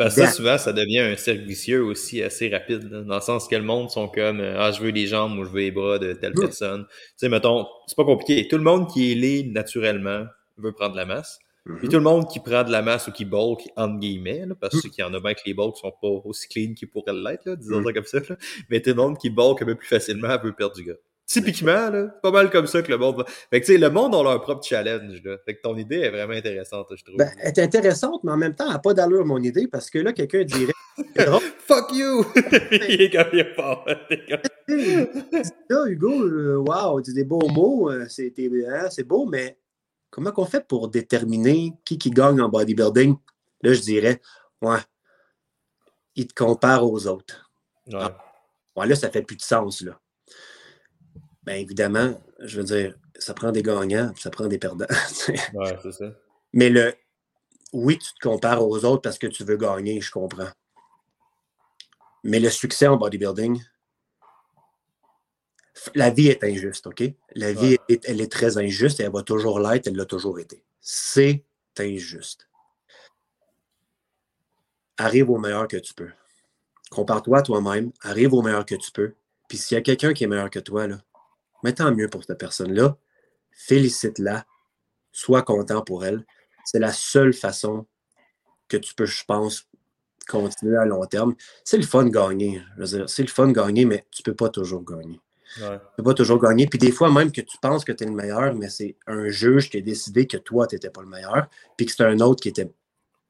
Parce 0.00 0.16
que 0.16 0.26
souvent, 0.28 0.56
ça 0.56 0.72
devient 0.72 1.00
un 1.00 1.16
cercle 1.16 1.42
vicieux 1.42 1.84
aussi 1.84 2.22
assez 2.22 2.48
rapide, 2.48 2.88
dans 2.88 3.16
le 3.16 3.20
sens 3.20 3.46
que 3.46 3.54
le 3.54 3.62
monde 3.62 3.90
sont 3.90 4.08
comme 4.08 4.40
euh, 4.40 4.58
Ah, 4.58 4.72
je 4.72 4.80
veux 4.80 4.88
les 4.88 5.06
jambes 5.06 5.38
ou 5.38 5.44
je 5.44 5.50
veux 5.50 5.60
les 5.60 5.70
bras 5.70 5.98
de 5.98 6.14
telle 6.14 6.32
personne. 6.32 6.86
Tu 6.88 6.94
sais, 7.16 7.28
mettons, 7.28 7.66
c'est 7.86 7.96
pas 7.96 8.06
compliqué. 8.06 8.48
Tout 8.48 8.56
le 8.56 8.62
monde 8.62 8.90
qui 8.90 9.12
est 9.12 9.14
laid 9.14 9.50
naturellement 9.52 10.24
veut 10.56 10.72
prendre 10.72 10.96
la 10.96 11.04
masse. 11.04 11.38
Puis 11.66 11.74
mhm. 11.74 11.88
tout 11.90 11.96
le 11.98 12.02
monde 12.02 12.30
qui 12.30 12.40
prend 12.40 12.64
de 12.64 12.72
la 12.72 12.80
masse 12.80 13.08
ou 13.08 13.12
qui 13.12 13.26
bulk, 13.26 13.68
entre 13.76 13.98
guillemets, 13.98 14.46
parce 14.58 14.82
mhm. 14.82 14.90
qu'il 14.90 15.04
y 15.04 15.06
en 15.06 15.12
a 15.12 15.20
bien 15.20 15.34
que 15.34 15.42
les 15.44 15.52
bulks 15.52 15.76
sont 15.76 15.92
pas 16.00 16.08
aussi 16.08 16.48
clean 16.48 16.72
qu'ils 16.72 16.88
pourraient 16.88 17.12
l'être, 17.12 17.54
disons 17.56 17.80
mhm. 17.80 17.84
ça 17.84 17.92
comme 17.92 18.04
ça. 18.06 18.36
Mais 18.70 18.80
tout 18.80 18.88
le 18.88 18.96
monde 18.96 19.18
qui 19.18 19.28
bulk 19.28 19.60
un 19.60 19.66
peu 19.66 19.74
plus 19.74 19.86
facilement 19.86 20.34
veut 20.42 20.54
perdre 20.54 20.76
du 20.76 20.84
gars. 20.84 20.94
Typiquement, 21.30 21.90
là, 21.90 22.08
pas 22.24 22.32
mal 22.32 22.50
comme 22.50 22.66
ça 22.66 22.82
que 22.82 22.90
le 22.90 22.98
monde 22.98 23.18
va. 23.18 23.24
Fait 23.24 23.60
que, 23.60 23.66
tu 23.66 23.72
sais, 23.74 23.78
le 23.78 23.88
monde 23.88 24.16
a 24.16 24.22
leur 24.24 24.40
propre 24.40 24.66
challenge, 24.66 25.22
là. 25.22 25.36
Fait 25.44 25.54
que 25.54 25.60
ton 25.60 25.76
idée 25.76 26.00
est 26.00 26.10
vraiment 26.10 26.32
intéressante, 26.32 26.88
je 26.90 27.04
trouve. 27.04 27.18
Ben, 27.18 27.30
elle 27.38 27.50
est 27.50 27.58
intéressante, 27.60 28.24
mais 28.24 28.32
en 28.32 28.36
même 28.36 28.56
temps, 28.56 28.64
elle 28.66 28.72
n'a 28.72 28.78
pas 28.80 28.94
d'allure, 28.94 29.24
mon 29.24 29.40
idée, 29.40 29.68
parce 29.68 29.90
que 29.90 30.00
là, 30.00 30.12
quelqu'un 30.12 30.42
dirait. 30.42 30.72
Fuck 31.68 31.92
you! 31.92 32.26
il 32.88 33.02
est 33.02 33.10
comme 33.10 33.28
il 33.32 33.38
est 33.38 33.54
fort. 33.54 33.86
là, 35.68 35.84
Hugo, 35.86 36.64
wow, 36.64 37.00
tu 37.00 37.12
dis 37.12 37.18
des 37.18 37.24
beaux 37.24 37.48
mots, 37.48 37.92
euh, 37.92 38.06
hein, 38.08 38.88
c'est 38.90 39.04
beau, 39.04 39.24
mais 39.24 39.56
comment 40.10 40.32
qu'on 40.32 40.46
fait 40.46 40.66
pour 40.66 40.88
déterminer 40.88 41.74
qui 41.84 41.96
qui 41.96 42.10
gagne 42.10 42.40
en 42.40 42.48
bodybuilding? 42.48 43.14
Là, 43.62 43.72
je 43.72 43.80
dirais, 43.82 44.20
ouais, 44.62 44.80
il 46.16 46.26
te 46.26 46.34
compare 46.34 46.84
aux 46.84 47.06
autres. 47.06 47.52
Ouais. 47.86 48.00
Ah, 48.74 48.86
là, 48.86 48.96
ça 48.96 49.10
fait 49.10 49.22
plus 49.22 49.36
de 49.36 49.42
sens, 49.42 49.82
là. 49.82 50.00
Bien 51.50 51.58
évidemment, 51.58 52.22
je 52.38 52.58
veux 52.58 52.64
dire, 52.64 52.94
ça 53.18 53.34
prend 53.34 53.50
des 53.50 53.64
gagnants, 53.64 54.12
ça 54.16 54.30
prend 54.30 54.46
des 54.46 54.58
perdants. 54.58 54.86
ouais, 55.54 55.78
c'est 55.82 55.90
ça. 55.90 56.04
Mais 56.52 56.70
le 56.70 56.94
oui, 57.72 57.98
tu 57.98 58.14
te 58.14 58.20
compares 58.20 58.64
aux 58.64 58.84
autres 58.84 59.02
parce 59.02 59.18
que 59.18 59.26
tu 59.26 59.42
veux 59.42 59.56
gagner, 59.56 60.00
je 60.00 60.12
comprends. 60.12 60.50
Mais 62.22 62.38
le 62.38 62.50
succès 62.50 62.86
en 62.86 62.96
bodybuilding, 62.96 63.60
la 65.96 66.10
vie 66.10 66.28
est 66.28 66.44
injuste, 66.44 66.86
OK? 66.86 67.02
La 67.34 67.52
vie, 67.52 67.78
est, 67.88 68.08
elle 68.08 68.20
est 68.20 68.30
très 68.30 68.56
injuste 68.56 69.00
et 69.00 69.02
elle 69.02 69.12
va 69.12 69.24
toujours 69.24 69.58
l'être, 69.58 69.88
elle 69.88 69.96
l'a 69.96 70.04
toujours 70.04 70.38
été. 70.38 70.62
C'est 70.80 71.44
injuste. 71.80 72.48
Arrive 74.98 75.30
au 75.30 75.38
meilleur 75.38 75.66
que 75.66 75.78
tu 75.78 75.94
peux. 75.94 76.10
Compare-toi 76.92 77.42
toi-même, 77.42 77.90
arrive 78.02 78.34
au 78.34 78.42
meilleur 78.42 78.64
que 78.64 78.76
tu 78.76 78.92
peux. 78.92 79.14
Puis 79.48 79.58
s'il 79.58 79.74
y 79.74 79.78
a 79.78 79.82
quelqu'un 79.82 80.12
qui 80.12 80.22
est 80.22 80.28
meilleur 80.28 80.48
que 80.48 80.60
toi, 80.60 80.86
là, 80.86 80.98
mais 81.62 81.72
tant 81.72 81.94
mieux 81.94 82.08
pour 82.08 82.24
cette 82.24 82.38
personne-là. 82.38 82.96
Félicite-la. 83.52 84.46
Sois 85.12 85.42
content 85.42 85.82
pour 85.82 86.04
elle. 86.04 86.24
C'est 86.64 86.78
la 86.78 86.92
seule 86.92 87.32
façon 87.32 87.86
que 88.68 88.76
tu 88.76 88.94
peux, 88.94 89.06
je 89.06 89.24
pense, 89.24 89.68
continuer 90.28 90.76
à 90.76 90.84
long 90.84 91.04
terme. 91.06 91.34
C'est 91.64 91.76
le 91.76 91.82
fun 91.82 92.04
de 92.04 92.10
gagner. 92.10 92.62
C'est 93.06 93.22
le 93.22 93.28
fun 93.28 93.48
de 93.48 93.52
gagner, 93.52 93.84
mais 93.84 94.06
tu 94.10 94.22
ne 94.22 94.24
peux 94.30 94.36
pas 94.36 94.48
toujours 94.48 94.84
gagner. 94.84 95.20
Tu 95.56 95.62
ne 95.62 95.78
peux 95.96 96.04
pas 96.04 96.14
toujours 96.14 96.40
gagner. 96.40 96.68
Puis 96.68 96.78
des 96.78 96.92
fois, 96.92 97.12
même 97.12 97.32
que 97.32 97.40
tu 97.40 97.58
penses 97.60 97.84
que 97.84 97.90
tu 97.90 98.04
es 98.04 98.06
le 98.06 98.12
meilleur, 98.12 98.54
mais 98.54 98.68
c'est 98.68 98.96
un 99.08 99.28
juge 99.28 99.68
qui 99.68 99.78
a 99.78 99.80
décidé 99.80 100.28
que 100.28 100.36
toi, 100.36 100.68
tu 100.68 100.76
n'étais 100.76 100.90
pas 100.90 101.00
le 101.02 101.08
meilleur, 101.08 101.48
puis 101.76 101.86
que 101.86 101.92
c'est 101.92 102.04
un 102.04 102.20
autre 102.20 102.40
qui 102.40 102.50
était 102.50 102.70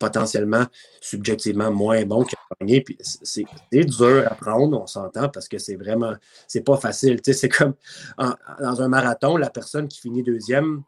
potentiellement, 0.01 0.67
subjectivement 1.01 1.71
moins 1.71 2.05
bon 2.05 2.25
que 2.25 2.35
gagner. 2.61 2.81
Puis 2.81 2.99
c'est 3.01 3.45
dur 3.85 4.25
à 4.27 4.35
prendre, 4.35 4.81
on 4.81 4.87
s'entend, 4.87 5.29
parce 5.29 5.47
que 5.47 5.59
c'est 5.59 5.77
vraiment, 5.77 6.15
c'est 6.49 6.65
pas 6.65 6.77
facile. 6.77 7.21
c'est 7.23 7.49
comme 7.49 7.75
dans 8.19 8.83
un 8.83 8.89
marathon, 8.89 9.37
la 9.37 9.51
personne 9.51 9.87
qui 9.87 10.01
finit 10.01 10.25
deuxième, 10.25 10.83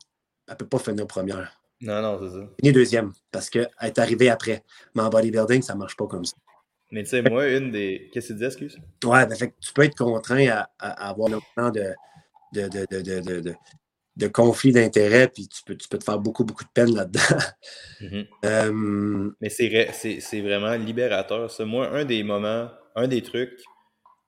elle 0.49 0.57
peut 0.57 0.67
pas 0.67 0.79
finir 0.79 1.07
première. 1.07 1.61
Non, 1.81 2.01
non, 2.01 2.19
c'est 2.21 2.39
ça. 2.39 2.47
Finir 2.59 2.75
deuxième, 2.75 3.13
parce 3.31 3.51
qu'elle 3.51 3.71
est 3.81 3.99
arrivée 3.99 4.31
après. 4.31 4.65
Mais 4.95 5.03
en 5.03 5.11
bodybuilding, 5.11 5.63
ça 5.63 5.75
marche 5.75 5.97
pas 5.97 6.07
comme 6.07 6.25
ça. 6.25 6.35
Mais 6.91 7.05
tu 7.05 7.11
sais, 7.11 7.23
moi, 7.23 7.49
une 7.49 7.71
des. 7.71 8.11
Qu'est-ce 8.13 8.29
que 8.29 8.33
tu 8.35 8.39
dis, 8.41 8.45
excuse? 8.45 8.79
Ouais, 9.05 9.27
ben, 9.27 9.35
fait 9.35 9.55
tu 9.61 9.73
peux 9.73 9.83
être 9.83 9.97
contraint 9.97 10.47
à, 10.79 11.09
avoir 11.09 11.29
le 11.29 11.39
temps 11.57 11.71
de, 11.71 11.95
de, 12.53 12.69
de, 12.69 13.41
de 13.41 13.55
de 14.17 14.29
conflit 14.29 14.73
d'intérêts, 14.73 15.29
puis 15.29 15.49
tu 15.49 15.63
peux, 15.65 15.77
tu 15.77 15.89
peux 15.89 15.99
te 15.99 16.05
faire 16.05 16.19
beaucoup, 16.19 16.45
beaucoup 16.45 16.65
de 16.65 16.71
peine 16.75 16.95
là-dedans. 16.95 17.21
Mhm. 18.01 18.27
Euh, 18.45 19.31
Mais 19.41 19.49
c'est 19.49 20.41
vraiment 20.41 20.75
libérateur, 20.75 21.51
ça. 21.51 21.65
Moi, 21.65 21.89
un 21.89 22.05
des 22.05 22.23
moments, 22.23 22.69
un 22.97 23.07
des 23.07 23.23
trucs, 23.23 23.61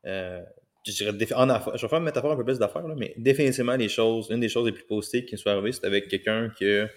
euh, 0.07 0.41
je 0.87 0.93
dirais, 0.93 1.35
en 1.35 1.49
affaires, 1.51 1.77
je 1.77 1.83
vais 1.83 1.89
faire 1.89 1.99
une 1.99 2.05
métaphore 2.05 2.33
un 2.33 2.37
peu 2.37 2.45
plus 2.45 2.59
d'affaires, 2.59 2.87
mais 2.97 3.15
définitivement, 3.17 3.77
les 3.77 3.89
choses, 3.89 4.29
une 4.31 4.41
des 4.41 4.49
choses 4.49 4.67
les 4.67 4.73
plus 4.73 4.85
positives 4.85 5.25
qui 5.25 5.35
me 5.35 5.39
sont 5.39 5.51
arrivées, 5.51 5.73
c'est 5.73 5.87
avec 5.87 6.09
quelqu'un 6.09 6.51
que 6.59 6.89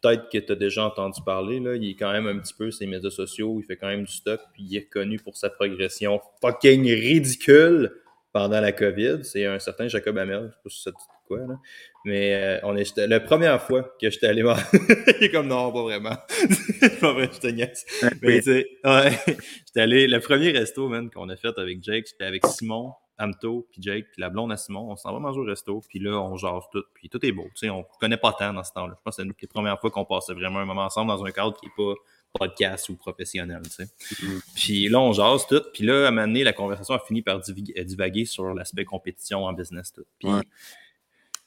peut-être 0.00 0.28
que 0.30 0.38
tu 0.38 0.52
as 0.52 0.56
déjà 0.56 0.84
entendu 0.84 1.20
parler, 1.24 1.60
là, 1.60 1.76
il 1.76 1.90
est 1.90 1.94
quand 1.94 2.12
même 2.12 2.26
un 2.26 2.38
petit 2.38 2.54
peu 2.54 2.70
sur 2.70 2.84
les 2.84 2.90
médias 2.90 3.10
sociaux, 3.10 3.58
il 3.60 3.64
fait 3.64 3.76
quand 3.76 3.88
même 3.88 4.04
du 4.04 4.12
stock, 4.12 4.40
puis 4.52 4.64
il 4.64 4.76
est 4.76 4.80
reconnu 4.80 5.18
pour 5.18 5.36
sa 5.36 5.50
progression 5.50 6.20
fucking 6.40 6.84
ridicule 6.84 7.92
pendant 8.32 8.60
la 8.60 8.72
COVID. 8.72 9.24
C'est 9.24 9.46
un 9.46 9.58
certain 9.58 9.88
Jacob 9.88 10.16
Hamel, 10.18 10.50
je 10.50 10.54
sais 10.54 10.60
pas 10.62 10.70
si 10.70 10.82
ça 10.82 10.90
quoi, 11.26 11.38
là. 11.38 11.58
Mais 12.04 12.34
euh, 12.34 12.60
on 12.64 12.76
est 12.76 12.96
la 12.96 13.20
première 13.20 13.62
fois 13.62 13.94
que 14.00 14.10
j'étais 14.10 14.26
allé 14.26 14.42
voir. 14.42 14.58
il 15.20 15.24
est 15.24 15.30
comme 15.30 15.46
non, 15.46 15.72
pas 15.72 15.82
vraiment. 15.82 16.16
pas 17.00 17.12
vrai, 17.12 17.30
je 17.32 17.40
te 17.40 17.46
niaise. 17.46 17.84
Mais 18.22 18.38
tu 18.38 18.44
sais, 18.44 18.68
ouais, 18.84 19.10
j'étais 19.66 19.80
allé. 19.80 20.06
Le 20.08 20.20
premier 20.20 20.50
resto, 20.50 20.88
man, 20.88 21.10
qu'on 21.10 21.28
a 21.28 21.36
fait 21.36 21.56
avec 21.58 21.82
Jake, 21.82 22.08
c'était 22.08 22.24
avec 22.24 22.44
Simon, 22.46 22.92
Amto, 23.18 23.68
puis 23.70 23.80
Jake, 23.82 24.06
puis 24.12 24.20
la 24.20 24.30
blonde 24.30 24.50
à 24.50 24.56
Simon. 24.56 24.90
On 24.90 24.96
s'en 24.96 25.12
va 25.12 25.20
manger 25.20 25.40
au 25.40 25.44
resto, 25.44 25.80
puis 25.88 26.00
là, 26.00 26.20
on 26.20 26.36
jase 26.36 26.64
tout, 26.72 26.84
puis 26.94 27.08
tout 27.08 27.24
est 27.24 27.32
beau. 27.32 27.44
Tu 27.54 27.66
sais, 27.66 27.70
on 27.70 27.84
connaît 28.00 28.16
pas 28.16 28.32
tant 28.32 28.52
dans 28.52 28.64
ce 28.64 28.72
temps-là. 28.72 28.94
Je 28.98 29.02
pense 29.04 29.16
que 29.16 29.22
c'est 29.22 29.28
la 29.28 29.48
première 29.48 29.80
fois 29.80 29.90
qu'on 29.90 30.04
passait 30.04 30.34
vraiment 30.34 30.58
un 30.58 30.64
moment 30.64 30.84
ensemble 30.84 31.08
dans 31.08 31.24
un 31.24 31.30
cadre 31.30 31.56
qui 31.56 31.66
est 31.66 31.76
pas 31.76 31.94
podcast 32.38 32.88
ou 32.88 32.96
professionnel, 32.96 33.62
tu 33.64 33.70
sais. 33.70 33.84
Mm-hmm. 33.84 34.40
Puis 34.54 34.88
là, 34.88 35.00
on 35.00 35.12
jase 35.12 35.46
tout. 35.46 35.62
Puis 35.72 35.84
là, 35.84 36.06
à 36.06 36.08
un 36.08 36.10
moment 36.10 36.26
donné, 36.26 36.44
la 36.44 36.52
conversation 36.52 36.94
a 36.94 36.98
fini 36.98 37.22
par 37.22 37.40
divaguer 37.40 38.24
sur 38.24 38.54
l'aspect 38.54 38.84
compétition 38.84 39.44
en 39.44 39.52
business, 39.52 39.92
tout. 39.92 40.04
Puis 40.18 40.28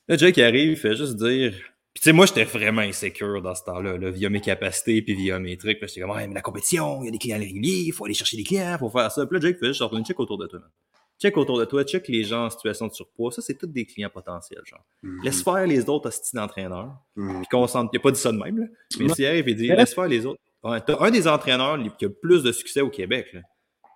Là, 0.07 0.17
Jake 0.17 0.37
arrive, 0.37 0.71
il 0.71 0.77
fait 0.77 0.95
juste 0.95 1.15
dire. 1.15 1.51
Puis 1.93 2.01
tu 2.01 2.09
sais, 2.09 2.11
moi, 2.11 2.25
j'étais 2.25 2.43
vraiment 2.43 2.81
insécure 2.81 3.41
dans 3.41 3.55
ce 3.55 3.63
temps-là, 3.63 3.97
là, 3.97 4.11
via 4.11 4.29
mes 4.29 4.41
capacités 4.41 5.01
puis 5.01 5.15
via 5.15 5.39
mes 5.39 5.57
trucs. 5.57 5.79
Puis 5.79 5.87
j'étais 5.87 6.01
comme, 6.01 6.11
ouais, 6.11 6.27
mais 6.27 6.33
la 6.33 6.41
compétition, 6.41 7.01
il 7.01 7.05
y 7.05 7.07
a 7.07 7.11
des 7.11 7.17
clients 7.17 7.39
réguliers, 7.39 7.83
il 7.87 7.93
faut 7.93 8.05
aller 8.05 8.13
chercher 8.13 8.37
des 8.37 8.43
clients, 8.43 8.73
il 8.73 8.79
faut 8.79 8.89
faire 8.89 9.09
ça. 9.11 9.25
Puis 9.25 9.39
là, 9.39 9.41
Jake 9.41 9.59
fait 9.59 9.67
juste 9.67 9.81
une 9.93 10.05
check 10.05 10.19
autour 10.19 10.37
de 10.37 10.47
toi. 10.47 10.59
Check 11.21 11.37
autour 11.37 11.57
de 11.57 11.63
toi, 11.63 11.85
check 11.85 12.07
les 12.09 12.25
gens 12.25 12.45
en 12.45 12.49
situation 12.49 12.87
de 12.87 12.93
surpoids. 12.93 13.31
Ça, 13.31 13.41
c'est 13.41 13.57
tous 13.57 13.67
des 13.67 13.85
clients 13.85 14.09
potentiels, 14.09 14.61
genre. 14.65 14.85
Mm-hmm. 15.03 15.23
Laisse 15.23 15.43
faire 15.43 15.65
les 15.65 15.89
autres 15.89 16.09
hosties 16.09 16.35
d'entraîneurs. 16.35 16.93
Mm-hmm. 17.15 17.37
Puis 17.37 17.47
concentre. 17.49 17.89
Il 17.93 17.97
a 17.97 17.99
pas 18.01 18.11
dit 18.11 18.19
ça 18.19 18.33
de 18.33 18.37
même, 18.37 18.59
là. 18.59 18.65
Mais 18.99 19.09
s'il 19.09 19.25
arrive 19.25 19.47
et 19.47 19.53
dit, 19.53 19.67
laisse 19.67 19.93
faire 19.93 20.07
les 20.09 20.25
autres. 20.25 20.41
Un 20.65 21.11
des 21.11 21.27
entraîneurs 21.27 21.77
qui 21.97 22.05
a 22.05 22.07
le 22.07 22.13
plus 22.13 22.43
de 22.43 22.51
succès 22.51 22.81
au 22.81 22.89
Québec, 22.89 23.27
là. 23.33 23.41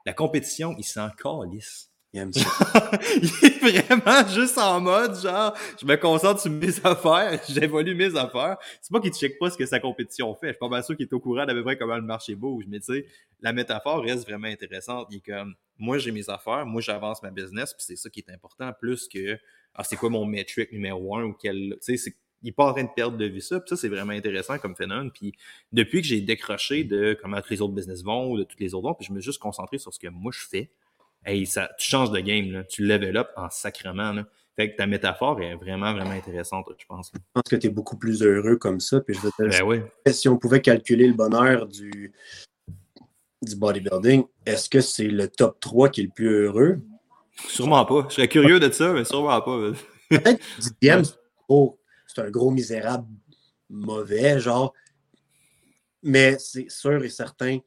La 0.06 0.14
compétition, 0.14 0.76
il 0.78 0.84
s'en 0.84 1.10
calisse. 1.10 1.92
Il 2.14 2.20
aime 2.20 2.34
ça. 2.34 2.92
il 3.22 3.46
est 3.46 3.60
vraiment 3.60 4.28
juste 4.28 4.58
en 4.58 4.82
mode, 4.82 5.20
genre, 5.20 5.56
je 5.80 5.86
me 5.86 5.96
concentre 5.96 6.42
sur 6.42 6.52
mes 6.52 6.74
affaires, 6.84 7.40
j'évolue 7.48 7.94
mes 7.94 8.16
affaires. 8.16 8.58
C'est 8.82 8.92
pas 8.92 9.00
qu'il 9.00 9.12
ne 9.12 9.16
check 9.16 9.38
pas 9.38 9.52
ce 9.52 9.58
que 9.58 9.68
sa 9.68 9.80
compétition 9.80 10.34
fait. 10.34 10.48
Je 10.48 10.52
suis 10.54 10.60
pas 10.60 10.70
bien 10.70 10.82
sûr 10.82 10.96
qu'il 10.98 11.06
est 11.06 11.14
au 11.14 11.20
courant 11.20 11.46
d'à 11.46 11.54
peu 11.54 11.64
près 11.64 11.78
comment 11.78 11.98
le 11.98 12.02
marché 12.02 12.34
bouge. 12.34 12.64
Mais 12.68 12.80
tu 12.80 12.86
sais, 12.94 13.06
la 13.42 13.54
métaphore 13.54 14.02
reste 14.02 14.28
vraiment 14.28 14.48
intéressante. 14.48 15.08
Il 15.12 15.18
est 15.18 15.32
comme, 15.32 15.54
moi, 15.78 16.00
j'ai 16.00 16.12
mes 16.12 16.28
affaires, 16.30 16.66
moi, 16.66 16.82
j'avance 16.82 17.22
ma 17.22 17.30
business, 17.30 17.74
puis 17.74 17.86
c'est 17.86 17.96
ça 17.96 18.10
qui 18.10 18.22
est 18.22 18.32
important, 18.34 18.72
plus 18.80 19.08
que, 19.08 19.38
ah, 19.76 19.84
c'est 19.84 19.96
quoi 19.96 20.10
mon 20.10 20.26
metric 20.26 20.72
numéro 20.72 21.16
un 21.16 21.26
ou 21.26 21.34
quel, 21.34 21.78
tu 21.84 21.96
sais, 21.96 22.16
il 22.42 22.48
n'est 22.48 22.52
pas 22.52 22.66
en 22.66 22.74
train 22.74 22.84
de 22.84 22.90
perdre 22.96 23.18
de 23.18 23.26
vue 23.26 23.42
ça. 23.42 23.60
Puis 23.60 23.70
ça, 23.70 23.76
c'est 23.76 23.90
vraiment 23.90 24.14
intéressant 24.14 24.58
comme 24.58 24.76
phénomène. 24.76 25.12
Puis 25.12 25.34
depuis 25.72 26.02
que 26.02 26.08
j'ai 26.08 26.22
décroché 26.22 26.84
de 26.84 27.18
comment 27.22 27.42
tous 27.42 27.52
les 27.52 27.62
autres 27.62 27.74
business 27.74 28.04
vont 28.04 28.32
ou 28.32 28.38
de 28.38 28.44
tous 28.44 28.60
les 28.60 28.74
autres 28.74 28.88
vont, 28.88 28.94
puis 28.94 29.06
je 29.06 29.14
me 29.14 29.20
suis 29.20 29.32
juste 29.32 29.42
concentré 29.42 29.78
sur 29.78 29.94
ce 29.94 30.00
que 30.00 30.08
moi 30.08 30.32
je 30.34 30.46
fais 30.48 30.72
hey, 31.26 31.46
ça, 31.46 31.70
tu 31.78 31.90
changes 31.90 32.12
de 32.12 32.20
game, 32.20 32.52
là. 32.52 32.64
tu 32.64 32.86
level 32.86 33.18
up 33.18 33.30
en 33.36 33.50
sacrement. 33.50 34.14
Là. 34.14 34.26
Fait 34.56 34.72
que 34.72 34.78
ta 34.78 34.88
métaphore 34.88 35.42
est 35.42 35.56
vraiment, 35.56 35.94
vraiment 35.94 36.12
intéressante, 36.12 36.66
je 36.78 36.86
pense. 36.86 37.12
Je 37.14 37.20
pense 37.34 37.44
que 37.50 37.56
tu 37.56 37.68
es 37.68 37.70
beaucoup 37.70 37.98
plus 37.98 38.22
heureux 38.24 38.58
comme 38.58 38.80
ça. 38.80 39.00
Puis 39.02 39.16
je 39.16 39.22
veux 39.22 39.32
ben 39.40 39.64
oui. 39.64 39.80
si 40.12 40.28
on 40.28 40.38
pouvait 40.38 40.62
calculer 40.62 41.08
le 41.08 41.14
bonheur 41.14 41.68
du, 41.68 42.14
du 43.42 43.56
bodybuilding, 43.56 44.26
est-ce 44.46 44.70
que 44.70 44.82
c'est 44.82 45.08
le 45.08 45.28
top 45.30 45.60
3 45.60 45.90
qui 45.90 46.02
est 46.02 46.06
le 46.06 46.10
plus 46.10 46.46
heureux? 46.46 46.82
Sûrement 47.48 47.86
pas. 47.86 48.06
Je 48.10 48.16
serais 48.16 48.28
curieux 48.28 48.60
de 48.60 48.70
ça, 48.70 48.92
mais 48.92 49.06
sûrement 49.06 49.42
pas. 49.42 49.72
Peut-être 50.10 50.44
c'est 50.60 50.78
un 52.18 52.30
gros 52.30 52.52
misérable 52.52 53.08
mauvais, 53.70 54.40
genre. 54.40 54.74
Mais 56.02 56.38
c'est 56.40 56.70
sûr 56.70 57.04
et 57.04 57.10
certain 57.10 57.60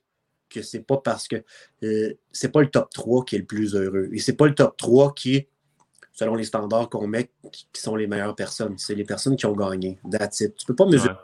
que 0.49 0.63
c'est 0.63 0.81
pas 0.81 0.99
parce 0.99 1.29
que 1.29 1.37
euh, 1.83 2.15
c'est 2.31 2.51
pas 2.51 2.61
le 2.61 2.71
top 2.71 2.91
3 2.93 3.25
qui 3.25 3.37
est 3.37 3.39
le 3.39 3.45
plus 3.45 3.75
heureux. 3.75 4.09
Et 4.13 4.19
c'est 4.19 4.35
pas 4.35 4.47
le 4.47 4.55
top 4.55 4.77
3 4.77 5.15
qui, 5.15 5.47
selon 6.13 6.35
les 6.35 6.45
standards 6.45 6.89
qu'on 6.91 7.07
met, 7.07 7.31
qui, 7.51 7.81
sont 7.81 7.97
les 7.97 8.07
meilleures 8.07 8.35
personnes. 8.35 8.77
C'est 8.79 8.95
les 8.95 9.05
personnes 9.05 9.37
qui 9.37 9.47
ont 9.47 9.57
gagné. 9.57 9.99
That's 10.11 10.39
Tu 10.39 10.67
peux 10.67 10.77
pas 10.77 10.87
mesurer 10.87 11.15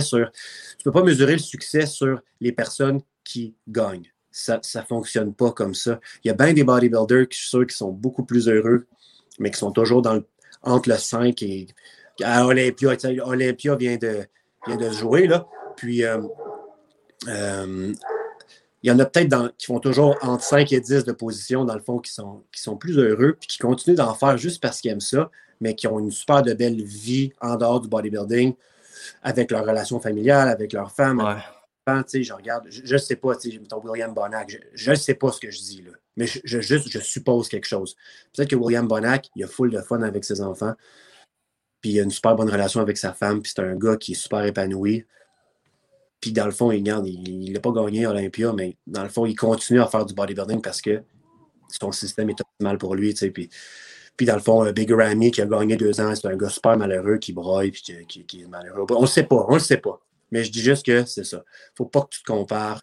sur, 0.00 0.30
tu 0.32 0.84
peux 0.84 0.92
pas 0.92 1.02
mesurer 1.02 1.32
le 1.32 1.38
succès 1.38 1.86
sur 1.86 2.20
les 2.40 2.52
personnes 2.52 3.00
qui 3.24 3.54
gagnent. 3.68 4.10
Ça 4.30 4.60
ne 4.60 4.82
fonctionne 4.82 5.34
pas 5.34 5.52
comme 5.52 5.74
ça. 5.74 6.00
Il 6.22 6.28
y 6.28 6.30
a 6.30 6.34
bien 6.34 6.52
des 6.52 6.64
bodybuilders, 6.64 7.26
je 7.30 7.38
suis 7.38 7.48
sûr, 7.48 7.66
qui 7.66 7.76
sont 7.76 7.90
beaucoup 7.90 8.24
plus 8.24 8.48
heureux, 8.48 8.86
mais 9.38 9.50
qui 9.50 9.58
sont 9.58 9.72
toujours 9.72 10.02
dans 10.02 10.20
entre 10.62 10.88
le 10.88 10.96
5 10.96 11.42
et. 11.42 11.68
À 12.22 12.46
Olympia, 12.46 12.96
Olympia 13.24 13.76
vient 13.76 13.96
de, 13.96 14.26
vient 14.66 14.76
de 14.76 14.90
jouer, 14.90 15.26
là. 15.26 15.46
Puis, 15.76 16.04
euh, 16.04 16.18
euh, 17.28 17.92
il 18.82 18.90
y 18.90 18.92
en 18.92 18.98
a 18.98 19.04
peut-être 19.04 19.52
qui 19.58 19.66
font 19.66 19.80
toujours 19.80 20.16
entre 20.22 20.44
5 20.44 20.72
et 20.72 20.80
10 20.80 21.04
de 21.04 21.12
position, 21.12 21.64
dans 21.64 21.74
le 21.74 21.80
fond, 21.80 21.98
qui 21.98 22.12
sont, 22.12 22.44
qui 22.52 22.60
sont 22.60 22.76
plus 22.76 22.98
heureux, 22.98 23.36
puis 23.38 23.48
qui 23.48 23.58
continuent 23.58 23.96
d'en 23.96 24.14
faire 24.14 24.36
juste 24.38 24.62
parce 24.62 24.80
qu'ils 24.80 24.92
aiment 24.92 25.00
ça, 25.00 25.30
mais 25.60 25.74
qui 25.74 25.86
ont 25.86 25.98
une 25.98 26.10
super 26.10 26.42
de 26.42 26.52
belle 26.54 26.82
vie 26.82 27.32
en 27.40 27.56
dehors 27.56 27.80
du 27.80 27.88
bodybuilding. 27.88 28.54
avec 29.22 29.50
leur 29.50 29.64
relation 29.64 30.00
familiale, 30.00 30.48
avec 30.48 30.72
leur 30.72 30.90
femme. 30.92 31.18
Ouais. 31.18 32.22
je 32.22 32.32
regarde, 32.32 32.66
je 32.68 32.92
ne 32.92 32.98
sais 32.98 33.16
pas, 33.16 33.34
ton 33.68 33.80
William 33.84 34.12
Bonac, 34.12 34.56
je 34.74 34.90
ne 34.90 34.96
sais 34.96 35.14
pas 35.14 35.32
ce 35.32 35.40
que 35.40 35.50
je 35.50 35.58
dis 35.58 35.82
là, 35.82 35.92
mais 36.16 36.26
je, 36.26 36.60
juste, 36.60 36.88
je 36.88 36.98
suppose 36.98 37.48
quelque 37.48 37.66
chose. 37.66 37.96
Peut-être 38.34 38.50
que 38.50 38.56
William 38.56 38.86
Bonac, 38.88 39.30
il 39.36 39.44
a 39.44 39.46
full 39.46 39.70
de 39.70 39.80
fun 39.80 40.02
avec 40.02 40.24
ses 40.24 40.40
enfants, 40.40 40.74
puis 41.86 41.92
il 41.92 42.00
a 42.00 42.02
une 42.02 42.10
super 42.10 42.34
bonne 42.34 42.50
relation 42.50 42.80
avec 42.80 42.96
sa 42.96 43.12
femme, 43.12 43.40
puis 43.40 43.52
c'est 43.54 43.62
un 43.62 43.76
gars 43.76 43.96
qui 43.96 44.10
est 44.10 44.16
super 44.16 44.44
épanoui. 44.44 45.06
Puis 46.20 46.32
dans 46.32 46.46
le 46.46 46.50
fond, 46.50 46.72
il 46.72 46.82
n'a 46.82 47.00
il, 47.04 47.60
pas 47.60 47.70
gagné 47.70 48.08
Olympia, 48.08 48.52
mais 48.52 48.76
dans 48.88 49.04
le 49.04 49.08
fond, 49.08 49.24
il 49.24 49.36
continue 49.36 49.80
à 49.80 49.86
faire 49.86 50.04
du 50.04 50.12
bodybuilding 50.12 50.60
parce 50.60 50.80
que 50.80 51.04
son 51.68 51.92
système 51.92 52.28
est 52.30 52.40
optimal 52.40 52.76
pour 52.76 52.96
lui. 52.96 53.14
Puis, 53.14 53.50
puis 54.16 54.26
dans 54.26 54.34
le 54.34 54.40
fond, 54.40 54.68
Big 54.72 54.90
Ramy 54.90 55.30
qui 55.30 55.40
a 55.42 55.46
gagné 55.46 55.76
deux 55.76 56.00
ans, 56.00 56.12
c'est 56.16 56.26
un 56.26 56.36
gars 56.36 56.48
super 56.48 56.76
malheureux 56.76 57.18
qui 57.18 57.32
broille 57.32 57.70
puis 57.70 57.82
qui, 58.08 58.24
qui, 58.24 58.42
est 58.42 58.48
malheureux. 58.48 58.84
On 58.90 59.02
ne 59.02 59.06
sait 59.06 59.22
pas, 59.22 59.46
on 59.48 59.54
ne 59.54 59.60
sait 59.60 59.76
pas. 59.76 60.00
Mais 60.32 60.42
je 60.42 60.50
dis 60.50 60.62
juste 60.62 60.84
que 60.84 61.04
c'est 61.04 61.22
ça. 61.22 61.44
faut 61.76 61.86
pas 61.86 62.00
que 62.00 62.08
tu 62.10 62.20
te 62.20 62.26
compares. 62.26 62.82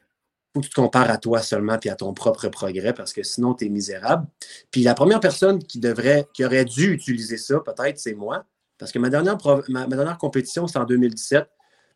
faut 0.53 0.61
que 0.61 0.65
tu 0.67 0.69
te 0.69 0.79
compares 0.79 1.09
à 1.09 1.17
toi 1.17 1.41
seulement 1.41 1.77
puis 1.77 1.89
à 1.89 1.95
ton 1.97 2.13
propre 2.13 2.47
progrès 2.47 2.93
parce 2.93 3.11
que 3.11 3.21
sinon, 3.21 3.53
tu 3.53 3.65
es 3.65 3.69
misérable. 3.69 4.25
Puis 4.71 4.83
la 4.83 4.93
première 4.93 5.19
personne 5.19 5.61
qui 5.61 5.81
devrait, 5.81 6.25
qui 6.33 6.45
aurait 6.45 6.63
dû 6.63 6.93
utiliser 6.93 7.35
ça, 7.35 7.59
peut-être, 7.59 7.99
c'est 7.99 8.13
moi. 8.13 8.45
Parce 8.77 8.91
que 8.91 8.99
ma 8.99 9.09
dernière, 9.09 10.17
compétition, 10.17 10.67
c'est 10.67 10.77
en 10.77 10.85
2017. 10.85 11.47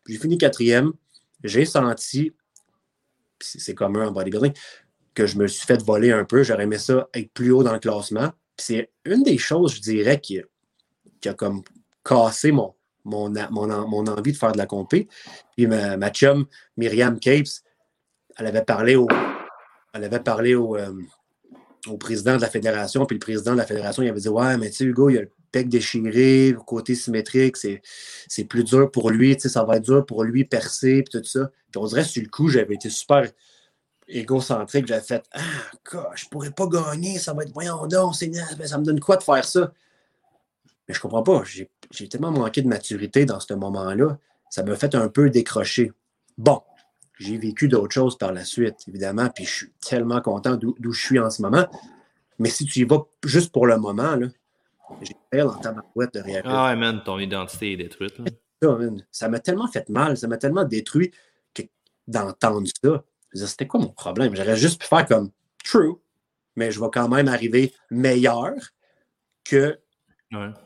Puis 0.04 0.14
j'ai 0.14 0.20
fini 0.20 0.38
quatrième. 0.38 0.92
J'ai 1.44 1.64
senti, 1.64 2.32
c'est 3.40 3.74
commun 3.74 4.08
en 4.08 4.12
bodybuilding, 4.12 4.52
que 5.14 5.26
je 5.26 5.38
me 5.38 5.46
suis 5.46 5.66
fait 5.66 5.82
voler 5.82 6.12
un 6.12 6.24
peu. 6.24 6.42
J'aurais 6.42 6.64
aimé 6.64 6.78
ça 6.78 7.08
être 7.14 7.32
plus 7.32 7.52
haut 7.52 7.62
dans 7.62 7.72
le 7.72 7.78
classement. 7.78 8.32
c'est 8.56 8.90
une 9.04 9.22
des 9.22 9.38
choses, 9.38 9.76
je 9.76 9.80
dirais, 9.80 10.20
qui, 10.20 10.40
a 11.24 11.34
comme 11.34 11.62
cassé 12.04 12.52
mon, 12.52 12.74
envie 13.04 14.32
de 14.32 14.36
faire 14.36 14.52
de 14.52 14.58
la 14.58 14.66
compé. 14.66 15.08
Puis 15.56 15.66
ma, 15.66 15.96
ma 15.96 16.10
chum, 16.10 16.46
Myriam 16.76 17.20
Capes, 17.20 17.62
elle 18.36 18.46
avait 18.46 18.64
parlé 18.64 18.96
au, 18.96 19.06
elle 19.92 20.04
avait 20.04 20.20
parlé 20.20 20.54
au, 20.54 20.76
euh, 20.76 20.92
au 21.86 21.96
président 21.96 22.36
de 22.36 22.40
la 22.40 22.50
fédération, 22.50 23.06
puis 23.06 23.14
le 23.14 23.20
président 23.20 23.52
de 23.52 23.58
la 23.58 23.66
fédération, 23.66 24.02
il 24.02 24.08
avait 24.08 24.20
dit 24.20 24.28
Ouais, 24.28 24.56
mais 24.56 24.70
tu 24.70 24.76
sais, 24.76 24.84
Hugo, 24.84 25.10
il 25.10 25.18
a 25.18 25.20
le 25.22 25.30
pec 25.52 25.68
déchiré, 25.68 26.50
le 26.50 26.58
côté 26.58 26.94
symétrique, 26.94 27.56
c'est 27.56 28.44
plus 28.44 28.64
dur 28.64 28.90
pour 28.90 29.10
lui, 29.10 29.36
tu 29.36 29.42
sais, 29.42 29.48
ça 29.48 29.64
va 29.64 29.76
être 29.76 29.84
dur 29.84 30.04
pour 30.04 30.24
lui 30.24 30.44
percer, 30.44 31.02
puis 31.02 31.20
tout 31.20 31.24
ça. 31.24 31.50
Puis 31.70 31.80
on 31.80 31.86
dirait, 31.86 32.04
sur 32.04 32.22
le 32.22 32.28
coup, 32.28 32.48
j'avais 32.48 32.74
été 32.74 32.90
super 32.90 33.24
égocentrique, 34.08 34.86
j'avais 34.86 35.02
fait 35.02 35.24
Ah, 35.32 35.40
God, 35.90 36.06
je 36.14 36.26
pourrais 36.28 36.50
pas 36.50 36.66
gagner, 36.66 37.18
ça 37.18 37.32
va 37.32 37.42
être 37.44 37.52
voyons 37.52 37.86
donc, 37.86 38.14
ça 38.14 38.26
me 38.78 38.84
donne 38.84 39.00
quoi 39.00 39.16
de 39.16 39.22
faire 39.22 39.44
ça? 39.44 39.72
Mais 40.88 40.94
je 40.94 41.00
comprends 41.00 41.22
pas, 41.22 41.42
j'ai 41.44 42.08
tellement 42.08 42.30
manqué 42.30 42.62
de 42.62 42.68
maturité 42.68 43.26
dans 43.26 43.40
ce 43.40 43.52
moment-là, 43.54 44.18
ça 44.50 44.62
m'a 44.62 44.74
fait 44.76 44.94
un 44.94 45.08
peu 45.08 45.28
décrocher. 45.28 45.92
Bon, 46.38 46.62
j'ai 47.18 47.36
vécu 47.36 47.68
d'autres 47.68 47.92
choses 47.92 48.16
par 48.16 48.32
la 48.32 48.44
suite, 48.44 48.76
évidemment, 48.86 49.28
puis 49.28 49.44
je 49.44 49.50
suis 49.50 49.70
tellement 49.80 50.20
content 50.20 50.56
d'où 50.56 50.92
je 50.92 51.00
suis 51.00 51.18
en 51.18 51.30
ce 51.30 51.42
moment. 51.42 51.66
Mais 52.38 52.48
si 52.48 52.64
tu 52.64 52.80
y 52.80 52.84
vas 52.84 53.04
juste 53.24 53.52
pour 53.52 53.66
le 53.66 53.76
moment, 53.76 54.14
là, 54.14 54.28
j'ai 55.02 55.16
peur 55.30 55.54
en 55.54 55.58
tabarouette 55.58 56.14
de 56.14 56.20
réagir. 56.20 56.50
Ah 56.50 56.68
ouais, 56.68 56.76
man, 56.76 57.02
ton 57.04 57.18
identité 57.18 57.72
est 57.72 57.76
détruite. 57.76 58.14
Ça 59.10 59.28
m'a 59.28 59.40
tellement 59.40 59.68
fait 59.68 59.88
mal, 59.88 60.16
ça 60.16 60.28
m'a 60.28 60.38
tellement 60.38 60.64
détruit 60.64 61.10
d'entendre 62.06 62.66
ça. 62.82 63.04
C'était 63.34 63.66
quoi 63.66 63.80
mon 63.80 63.88
problème? 63.88 64.34
J'aurais 64.34 64.56
juste 64.56 64.80
pu 64.80 64.86
faire 64.86 65.04
comme 65.04 65.30
true, 65.62 65.96
mais 66.56 66.70
je 66.70 66.80
vais 66.80 66.88
quand 66.90 67.08
même 67.08 67.28
arriver 67.28 67.74
meilleur 67.90 68.54
que 69.44 69.78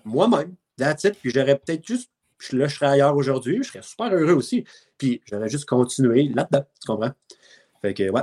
moi-même. 0.05 0.55
That's 0.77 1.03
it. 1.05 1.19
Puis 1.21 1.31
j'aurais 1.31 1.59
peut-être 1.59 1.85
juste 1.85 2.12
là, 2.53 2.67
je 2.67 2.75
serais 2.75 2.87
ailleurs 2.87 3.17
aujourd'hui, 3.17 3.59
je 3.63 3.69
serais 3.69 3.83
super 3.83 4.13
heureux 4.13 4.35
aussi. 4.35 4.65
Puis 4.99 5.21
j'aurais 5.31 5.49
juste 5.49 5.67
continué 5.67 6.29
là-dedans, 6.29 6.65
tu 6.81 6.87
comprends? 6.87 7.13
Fait 7.81 7.95
que, 7.95 8.11
ouais. 8.11 8.23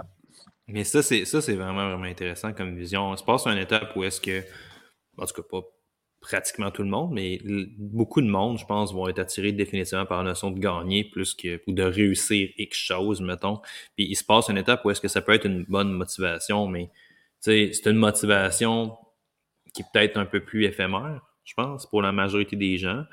Mais 0.68 0.84
ça, 0.84 1.02
c'est 1.02 1.26
ça, 1.26 1.42
c'est 1.42 1.56
vraiment, 1.56 1.90
vraiment 1.90 2.04
intéressant 2.04 2.54
comme 2.54 2.76
vision. 2.76 3.10
On 3.10 3.18
se 3.18 3.24
passe 3.24 3.48
une 3.48 3.58
étape 3.58 3.96
où 3.96 4.04
est-ce 4.04 4.22
que, 4.22 4.44
en 5.18 5.26
tout 5.26 5.42
cas, 5.42 5.48
pas 5.50 5.62
pratiquement 6.22 6.70
tout 6.70 6.84
le 6.84 6.90
monde, 6.90 7.12
mais 7.14 7.40
beaucoup 7.78 8.22
de 8.22 8.28
monde, 8.28 8.60
je 8.60 8.66
pense, 8.66 8.94
vont 8.94 9.08
être 9.08 9.20
attirés 9.20 9.54
définitivement 9.54 10.06
par 10.06 10.20
la 10.20 10.32
notion 10.32 10.52
de 10.52 10.60
gagner 10.60 11.06
plus 11.06 11.34
que 11.34 11.62
ou 11.66 11.72
de 11.72 11.84
réussir 11.84 12.50
quelque 12.58 12.76
chose, 12.76 13.22
mettons. 13.22 13.62
Puis 13.96 14.06
il 14.06 14.16
se 14.16 14.24
passe 14.24 14.50
une 14.50 14.58
étape 14.58 14.84
où 14.84 14.92
est-ce 14.92 15.02
que 15.02 15.08
ça 15.08 15.22
peut 15.22 15.34
être 15.34 15.46
une 15.46 15.64
bonne 15.64 15.92
motivation, 15.92 16.68
mais 16.68 16.92
c'est 17.40 17.86
une 17.86 17.96
motivation 17.96 18.98
qui 19.74 19.82
est 19.82 19.86
peut-être 19.94 20.18
un 20.18 20.26
peu 20.26 20.42
plus 20.44 20.66
éphémère, 20.66 21.22
je 21.46 21.54
pense, 21.54 21.86
pour 21.86 22.02
la 22.02 22.12
majorité 22.12 22.56
des 22.56 22.78
gens. 22.78 23.04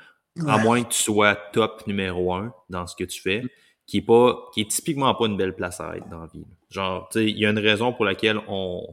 À 0.47 0.57
moins 0.57 0.83
que 0.83 0.89
tu 0.89 1.01
sois 1.01 1.35
top 1.35 1.85
numéro 1.87 2.33
un 2.33 2.53
dans 2.69 2.85
ce 2.87 2.95
que 2.95 3.03
tu 3.03 3.21
fais, 3.21 3.43
qui 3.85 3.97
est 3.97 4.01
pas, 4.01 4.49
qui 4.53 4.61
est 4.61 4.69
typiquement 4.69 5.13
pas 5.15 5.25
une 5.25 5.37
belle 5.37 5.55
place 5.55 5.79
à 5.79 5.97
être 5.97 6.07
dans 6.09 6.19
la 6.19 6.27
vie. 6.27 6.45
Genre, 6.69 7.07
tu 7.09 7.19
sais, 7.19 7.25
il 7.25 7.37
y 7.37 7.45
a 7.45 7.49
une 7.49 7.59
raison 7.59 7.93
pour 7.93 8.05
laquelle 8.05 8.39
on 8.47 8.83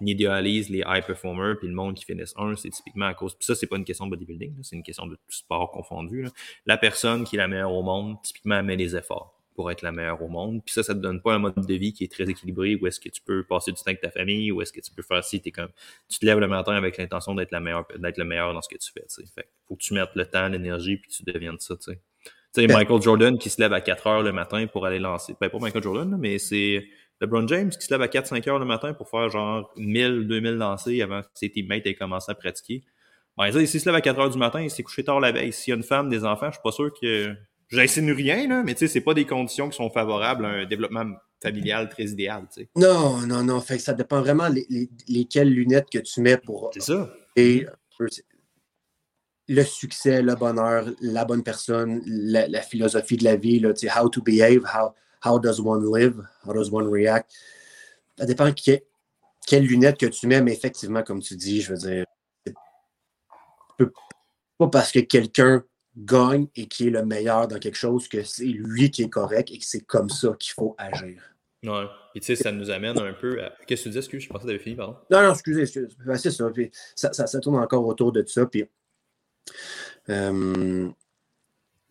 idéalise 0.00 0.68
les 0.68 0.82
high 0.86 1.04
performers 1.04 1.56
puis 1.58 1.68
le 1.68 1.74
monde 1.74 1.94
qui 1.94 2.04
finissent 2.04 2.34
un, 2.36 2.56
c'est 2.56 2.70
typiquement 2.70 3.06
à 3.06 3.14
cause. 3.14 3.34
Puis 3.34 3.46
ça, 3.46 3.54
c'est 3.54 3.66
pas 3.66 3.76
une 3.76 3.84
question 3.84 4.06
de 4.06 4.10
bodybuilding, 4.10 4.56
c'est 4.62 4.76
une 4.76 4.82
question 4.82 5.06
de 5.06 5.14
tout 5.14 5.36
sport 5.36 5.70
confondu. 5.70 6.28
La 6.66 6.76
personne 6.76 7.24
qui 7.24 7.36
est 7.36 7.38
la 7.38 7.48
meilleure 7.48 7.72
au 7.72 7.82
monde, 7.82 8.16
typiquement, 8.22 8.56
elle 8.56 8.64
met 8.64 8.76
les 8.76 8.96
efforts 8.96 9.41
pour 9.54 9.70
être 9.70 9.82
la 9.82 9.92
meilleure 9.92 10.22
au 10.22 10.28
monde. 10.28 10.62
Puis 10.64 10.74
ça, 10.74 10.82
ça 10.82 10.94
te 10.94 11.00
donne 11.00 11.20
pas 11.20 11.34
un 11.34 11.38
mode 11.38 11.54
de 11.54 11.74
vie 11.74 11.92
qui 11.92 12.04
est 12.04 12.12
très 12.12 12.28
équilibré 12.28 12.76
où 12.76 12.86
est-ce 12.86 13.00
que 13.00 13.08
tu 13.08 13.20
peux 13.22 13.44
passer 13.44 13.72
du 13.72 13.76
temps 13.76 13.88
avec 13.88 14.00
ta 14.00 14.10
famille, 14.10 14.50
ou 14.52 14.62
est-ce 14.62 14.72
que 14.72 14.80
tu 14.80 14.92
peux 14.92 15.02
faire 15.02 15.22
si 15.24 15.40
t'es 15.40 15.50
comme 15.50 15.70
tu 16.08 16.18
te 16.18 16.26
lèves 16.26 16.38
le 16.38 16.48
matin 16.48 16.72
avec 16.72 16.96
l'intention 16.96 17.34
d'être 17.34 17.50
la 17.52 17.60
meilleure, 17.60 17.86
d'être 17.98 18.18
le 18.18 18.24
meilleur 18.24 18.52
dans 18.54 18.62
ce 18.62 18.68
que 18.68 18.78
tu 18.78 18.90
fais. 18.92 19.04
T'sais. 19.06 19.24
Fait 19.34 19.48
faut 19.68 19.76
que 19.76 19.82
tu 19.82 19.94
mettes 19.94 20.14
le 20.14 20.26
temps, 20.26 20.48
l'énergie, 20.48 20.96
puis 20.96 21.10
tu 21.10 21.22
deviennes 21.22 21.58
ça. 21.58 21.76
Tu 21.76 21.92
sais, 22.52 22.66
Michael 22.66 23.00
Jordan 23.00 23.38
qui 23.38 23.50
se 23.50 23.60
lève 23.60 23.72
à 23.72 23.80
4 23.80 24.06
heures 24.06 24.22
le 24.22 24.32
matin 24.32 24.66
pour 24.66 24.86
aller 24.86 24.98
lancer. 24.98 25.34
Ben, 25.40 25.48
pas 25.48 25.58
Michael 25.58 25.82
Jordan, 25.82 26.16
mais 26.18 26.38
c'est 26.38 26.86
LeBron 27.20 27.46
James 27.48 27.70
qui 27.70 27.86
se 27.86 27.92
lève 27.92 28.02
à 28.02 28.08
4-5 28.08 28.48
heures 28.48 28.58
le 28.58 28.64
matin 28.64 28.94
pour 28.94 29.08
faire 29.08 29.28
genre 29.30 29.72
1000, 29.76 30.26
2000 30.26 30.54
lancers 30.54 31.02
avant 31.02 31.22
que 31.22 31.28
ses 31.34 31.50
teammates 31.50 31.86
aient 31.86 31.94
commencé 31.94 32.30
à 32.30 32.34
pratiquer. 32.34 32.82
Ben, 33.38 33.50
s'il 33.50 33.80
se 33.80 33.86
lève 33.86 33.94
à 33.94 34.00
4 34.00 34.20
heures 34.20 34.30
du 34.30 34.38
matin, 34.38 34.60
il 34.60 34.70
s'est 34.70 34.82
couché 34.82 35.04
tard 35.04 35.20
la 35.20 35.32
veille. 35.32 35.52
S'il 35.52 35.70
y 35.70 35.74
a 35.74 35.76
une 35.76 35.82
femme, 35.82 36.08
des 36.08 36.24
enfants, 36.24 36.48
je 36.48 36.54
suis 36.54 36.62
pas 36.62 36.72
sûr 36.72 36.92
que 36.92 37.34
J'insinue 37.72 38.12
rien, 38.12 38.46
là, 38.46 38.62
mais 38.62 38.74
tu 38.74 38.80
sais, 38.80 38.88
c'est 38.88 39.00
pas 39.00 39.14
des 39.14 39.24
conditions 39.24 39.70
qui 39.70 39.76
sont 39.76 39.88
favorables 39.88 40.44
à 40.44 40.48
un 40.48 40.66
développement 40.66 41.06
familial 41.42 41.88
très 41.88 42.04
idéal. 42.04 42.46
Tu 42.52 42.62
sais. 42.62 42.68
Non, 42.76 43.26
non, 43.26 43.42
non. 43.42 43.60
Fait 43.62 43.78
que 43.78 43.82
ça 43.82 43.94
dépend 43.94 44.20
vraiment 44.20 44.48
les, 44.48 44.90
lesquelles 45.08 45.48
lunettes 45.48 45.88
que 45.90 45.98
tu 45.98 46.20
mets 46.20 46.36
pour. 46.36 46.70
C'est 46.74 46.82
ça. 46.82 47.10
Et 47.34 47.66
le 49.48 49.64
succès, 49.64 50.20
le 50.20 50.34
bonheur, 50.34 50.86
la 51.00 51.24
bonne 51.24 51.42
personne, 51.42 52.02
la, 52.04 52.60
philosophie 52.60 53.16
de 53.16 53.24
la 53.24 53.36
vie, 53.36 53.58
là, 53.58 53.72
tu 53.72 53.88
sais, 53.88 53.98
how 53.98 54.06
to 54.08 54.20
behave, 54.20 54.64
how, 54.66 54.92
how 55.24 55.38
does 55.38 55.58
one 55.58 55.82
live, 55.82 56.22
how 56.46 56.52
does 56.52 56.70
one 56.70 56.88
react. 56.88 57.32
Ça 58.18 58.26
dépend 58.26 58.52
quelles 58.52 59.64
lunettes 59.64 59.98
que 59.98 60.06
tu 60.06 60.26
mets, 60.26 60.42
mais 60.42 60.52
effectivement, 60.52 61.02
comme 61.02 61.22
tu 61.22 61.36
dis, 61.36 61.62
je 61.62 61.72
veux 61.72 61.78
dire, 61.78 62.04
pas 64.58 64.68
parce 64.68 64.92
que 64.92 65.00
quelqu'un 65.00 65.64
gagne 65.96 66.46
et 66.56 66.66
qui 66.66 66.88
est 66.88 66.90
le 66.90 67.04
meilleur 67.04 67.48
dans 67.48 67.58
quelque 67.58 67.76
chose, 67.76 68.08
que 68.08 68.22
c'est 68.22 68.44
lui 68.44 68.90
qui 68.90 69.02
est 69.02 69.10
correct 69.10 69.50
et 69.50 69.58
que 69.58 69.64
c'est 69.64 69.84
comme 69.84 70.08
ça 70.08 70.34
qu'il 70.38 70.52
faut 70.52 70.74
agir. 70.78 71.20
Ouais. 71.64 71.86
Et 72.14 72.20
tu 72.20 72.26
sais, 72.26 72.36
ça 72.36 72.50
nous 72.50 72.70
amène 72.70 72.98
un 72.98 73.12
peu 73.12 73.42
à. 73.42 73.52
Qu'est-ce 73.66 73.84
que 73.84 73.88
tu 73.88 73.92
dis, 73.92 73.98
excuse, 73.98 74.22
je 74.22 74.28
pensais 74.28 74.42
que 74.42 74.48
tu 74.48 74.54
avais 74.54 74.62
fini, 74.62 74.74
pardon. 74.74 74.96
Non, 75.10 75.22
non, 75.22 75.32
excusez, 75.32 75.62
excusez. 75.62 75.88
Ben, 76.04 76.16
c'est 76.16 76.30
ça. 76.30 76.50
Puis 76.50 76.70
ça, 76.96 77.12
ça, 77.12 77.40
tourne 77.40 77.56
encore 77.56 77.86
autour 77.86 78.10
de 78.10 78.24
ça. 78.26 78.46
Puis 78.46 78.64
euh, 80.08 80.88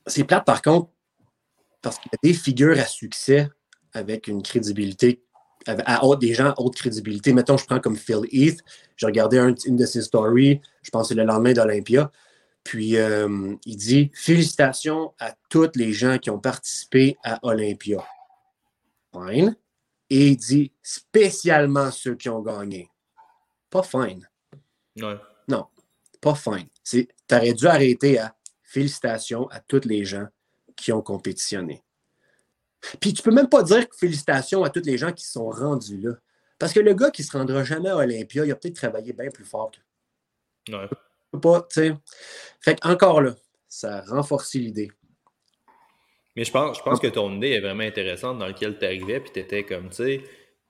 c'est 0.06 0.26
plate, 0.26 0.46
par 0.46 0.62
contre, 0.62 0.90
parce 1.82 1.98
qu'il 1.98 2.12
y 2.12 2.16
a 2.16 2.20
des 2.22 2.38
figures 2.38 2.78
à 2.80 2.86
succès 2.86 3.50
avec 3.94 4.28
une 4.28 4.44
crédibilité, 4.44 5.24
à 5.68 6.06
haute, 6.06 6.20
des 6.20 6.34
gens 6.34 6.50
à 6.50 6.56
haute 6.58 6.76
crédibilité. 6.76 7.34
Mettons, 7.34 7.58
je 7.58 7.66
prends 7.66 7.80
comme 7.80 7.96
Phil 7.96 8.22
Heath. 8.32 8.62
J'ai 8.98 9.06
regardé 9.06 9.38
une 9.38 9.76
de 9.78 9.86
ses 9.86 10.02
stories, 10.02 10.60
je 10.82 10.90
pense 10.90 11.08
que 11.08 11.08
c'est 11.10 11.20
le 11.20 11.26
lendemain 11.26 11.54
d'Olympia. 11.54 12.12
Puis 12.64 12.98
euh, 12.98 13.56
il 13.66 13.76
dit 13.76 14.12
Félicitations 14.14 15.14
à 15.20 15.36
tous 15.50 15.72
les 15.76 15.94
gens 15.94 16.18
qui 16.18 16.30
ont 16.30 16.40
participé 16.40 17.18
à 17.24 17.40
Olympia. 17.44 18.06
Fine. 19.14 19.56
Et 20.10 20.28
il 20.28 20.38
dit 20.38 20.72
spécialement 20.82 21.90
ceux 21.92 22.16
qui 22.16 22.30
ont 22.30 22.42
gagné. 22.42 22.90
Pas 23.70 23.84
fine. 23.84 24.28
Non, 25.48 25.68
pas 26.20 26.36
fine. 26.36 26.68
Tu 26.84 27.08
aurais 27.32 27.54
dû 27.54 27.68
arrêter 27.68 28.20
à 28.20 28.36
félicitations 28.62 29.48
à 29.50 29.60
tous 29.60 29.86
les 29.86 30.06
gens 30.06 30.28
qui 30.76 30.92
ont 30.92 31.02
compétitionné. 31.02 31.84
Puis 33.00 33.14
tu 33.14 33.22
peux 33.22 33.32
même 33.32 33.50
pas 33.50 33.64
dire 33.64 33.86
félicitations 33.98 34.64
à 34.64 34.70
tous 34.70 34.84
les 34.86 34.98
gens 34.98 35.14
qui 35.14 35.26
sont 35.26 35.50
rendus 35.50 35.98
là. 35.98 36.12
Parce 36.60 36.74
que 36.74 36.80
le 36.80 36.94
gars 36.94 37.10
qui 37.10 37.24
se 37.24 37.36
rendra 37.36 37.64
jamais 37.64 37.90
à 37.90 37.98
Olympia, 37.98 38.46
il 38.46 38.52
a 38.52 38.56
peut-être 38.56 38.76
travaillé 38.76 39.14
bien 39.14 39.30
plus 39.30 39.46
fort. 39.46 39.72
Ouais 40.70 40.90
pas, 41.40 41.62
tu 41.62 41.82
sais. 41.82 41.94
Fait 42.60 42.78
encore 42.86 43.22
là, 43.22 43.36
ça 43.68 44.02
renforce 44.08 44.54
l'idée. 44.56 44.92
Mais 46.36 46.46
je 46.46 46.52
pense, 46.52 46.78
je 46.78 46.84
pense 46.84 47.00
que 47.00 47.08
ton 47.08 47.36
idée 47.36 47.50
est 47.50 47.60
vraiment 47.60 47.84
intéressante 47.84 48.38
dans 48.38 48.48
laquelle 48.48 48.78
tu 48.78 48.86
arrivais, 48.86 49.20
puis 49.20 49.32
tu 49.34 49.40
étais 49.40 49.64
comme, 49.64 49.90
tu 49.90 49.96
sais, 49.96 50.24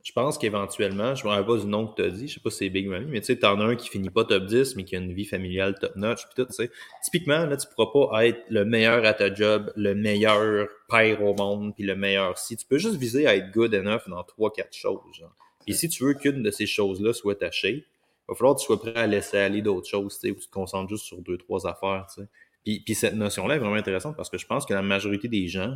Je 0.04 0.14
pense 0.14 0.40
qu'éventuellement, 0.40 1.14
je 1.14 1.24
ne 1.24 1.30
me 1.30 1.36
rappelle 1.36 1.46
pas 1.46 1.58
du 1.62 1.68
nom 1.68 1.86
que 1.86 2.02
tu 2.02 2.08
as 2.08 2.10
dit, 2.10 2.28
je 2.28 2.34
sais 2.36 2.40
pas 2.40 2.50
si 2.50 2.58
c'est 2.58 2.70
Big 2.70 2.88
Money, 2.88 3.06
mais 3.08 3.20
tu 3.20 3.28
sais, 3.28 3.38
tu 3.38 3.46
en 3.46 3.60
as 3.62 3.66
un 3.66 3.76
qui 3.76 3.88
finit 3.88 4.10
pas 4.10 4.26
top 4.26 4.46
10, 4.46 4.76
mais 4.76 4.84
qui 4.84 4.96
a 4.96 5.00
une 5.00 5.14
vie 5.14 5.26
familiale 5.26 5.76
top 5.80 5.96
notch, 5.96 6.26
puis 6.26 6.34
tout, 6.36 6.46
tu 6.46 6.54
sais. 6.54 6.72
Typiquement, 7.04 7.46
là, 7.46 7.56
tu 7.56 7.68
pourras 7.76 8.10
pas 8.10 8.26
être 8.26 8.40
le 8.50 8.66
meilleur 8.66 9.06
à 9.06 9.14
ta 9.14 9.32
job, 9.32 9.72
le 9.76 9.94
meilleur 9.94 10.68
père 10.90 11.22
au 11.24 11.36
monde, 11.36 11.76
puis 11.76 11.84
le 11.84 11.96
meilleur 11.96 12.38
si. 12.40 12.58
Tu 12.58 12.66
peux 12.66 12.80
juste 12.80 12.96
viser 12.96 13.28
à 13.28 13.36
être 13.36 13.52
good 13.52 13.76
enough 13.76 14.02
dans 14.08 14.24
trois, 14.24 14.52
quatre 14.52 14.76
choses, 14.76 15.02
genre. 15.14 15.36
Et 15.68 15.74
si 15.74 15.88
tu 15.88 16.04
veux 16.04 16.16
qu'une 16.16 16.42
de 16.42 16.50
ces 16.50 16.66
choses-là 16.66 17.14
soit 17.14 17.36
ta 17.36 17.52
shape, 17.52 17.76
il 17.76 17.84
va 18.32 18.36
falloir 18.36 18.56
que 18.56 18.62
tu 18.62 18.66
sois 18.66 18.80
prêt 18.80 18.96
à 18.96 19.08
laisser 19.08 19.38
aller 19.38 19.62
d'autres 19.62 19.88
choses, 19.88 20.20
tu 20.20 20.28
sais, 20.28 20.32
où 20.32 20.40
tu 20.40 20.48
te 20.48 20.52
concentres 20.52 20.90
juste 20.90 21.06
sur 21.06 21.22
deux, 21.22 21.38
trois 21.38 21.68
affaires, 21.68 22.08
tu 22.14 22.22
sais. 22.22 22.28
Puis, 22.64 22.82
puis 22.86 22.96
cette 22.96 23.16
notion-là 23.16 23.56
est 23.56 23.60
vraiment 23.60 23.76
intéressante 23.76 24.16
parce 24.16 24.30
que 24.30 24.38
je 24.38 24.46
pense 24.46 24.66
que 24.66 24.74
la 24.74 24.82
majorité 24.84 25.28
des 25.28 25.48
gens 25.48 25.76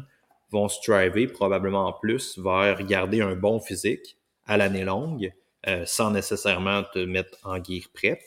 vont 0.52 0.68
striver 0.68 1.28
probablement 1.28 1.92
plus 1.94 2.38
vers 2.38 2.82
garder 2.84 3.22
un 3.22 3.36
bon 3.36 3.60
physique 3.60 4.18
à 4.46 4.58
l'année 4.58 4.84
longue 4.84 5.34
euh, 5.68 5.84
sans 5.86 6.12
nécessairement 6.12 6.84
te 6.94 7.00
mettre 7.00 7.38
en 7.44 7.58
guerre 7.58 7.90
prête, 7.92 8.22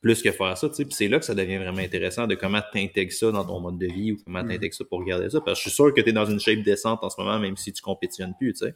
plus 0.00 0.22
que 0.22 0.32
faire 0.32 0.58
ça. 0.58 0.68
Puis 0.68 0.86
c'est 0.90 1.06
là 1.06 1.20
que 1.20 1.24
ça 1.24 1.34
devient 1.34 1.58
vraiment 1.58 1.78
intéressant 1.78 2.26
de 2.26 2.34
comment 2.34 2.60
tu 2.72 2.80
intègres 2.80 3.12
ça 3.12 3.30
dans 3.30 3.44
ton 3.44 3.60
mode 3.60 3.78
de 3.78 3.86
vie 3.86 4.12
ou 4.12 4.16
comment 4.24 4.42
mm. 4.42 4.48
tu 4.48 4.54
intègres 4.56 4.74
ça 4.74 4.84
pour 4.84 4.98
regarder 4.98 5.30
ça. 5.30 5.40
Parce 5.40 5.60
que 5.60 5.64
je 5.64 5.68
suis 5.68 5.76
sûr 5.76 5.94
que 5.94 6.00
tu 6.00 6.10
es 6.10 6.12
dans 6.12 6.26
une 6.26 6.40
shape 6.40 6.62
descente 6.62 7.04
en 7.04 7.10
ce 7.10 7.20
moment, 7.20 7.38
même 7.38 7.56
si 7.56 7.72
tu 7.72 7.80
compétitionnes 7.80 8.34
plus, 8.36 8.54
tu 8.54 8.66
sais. 8.66 8.74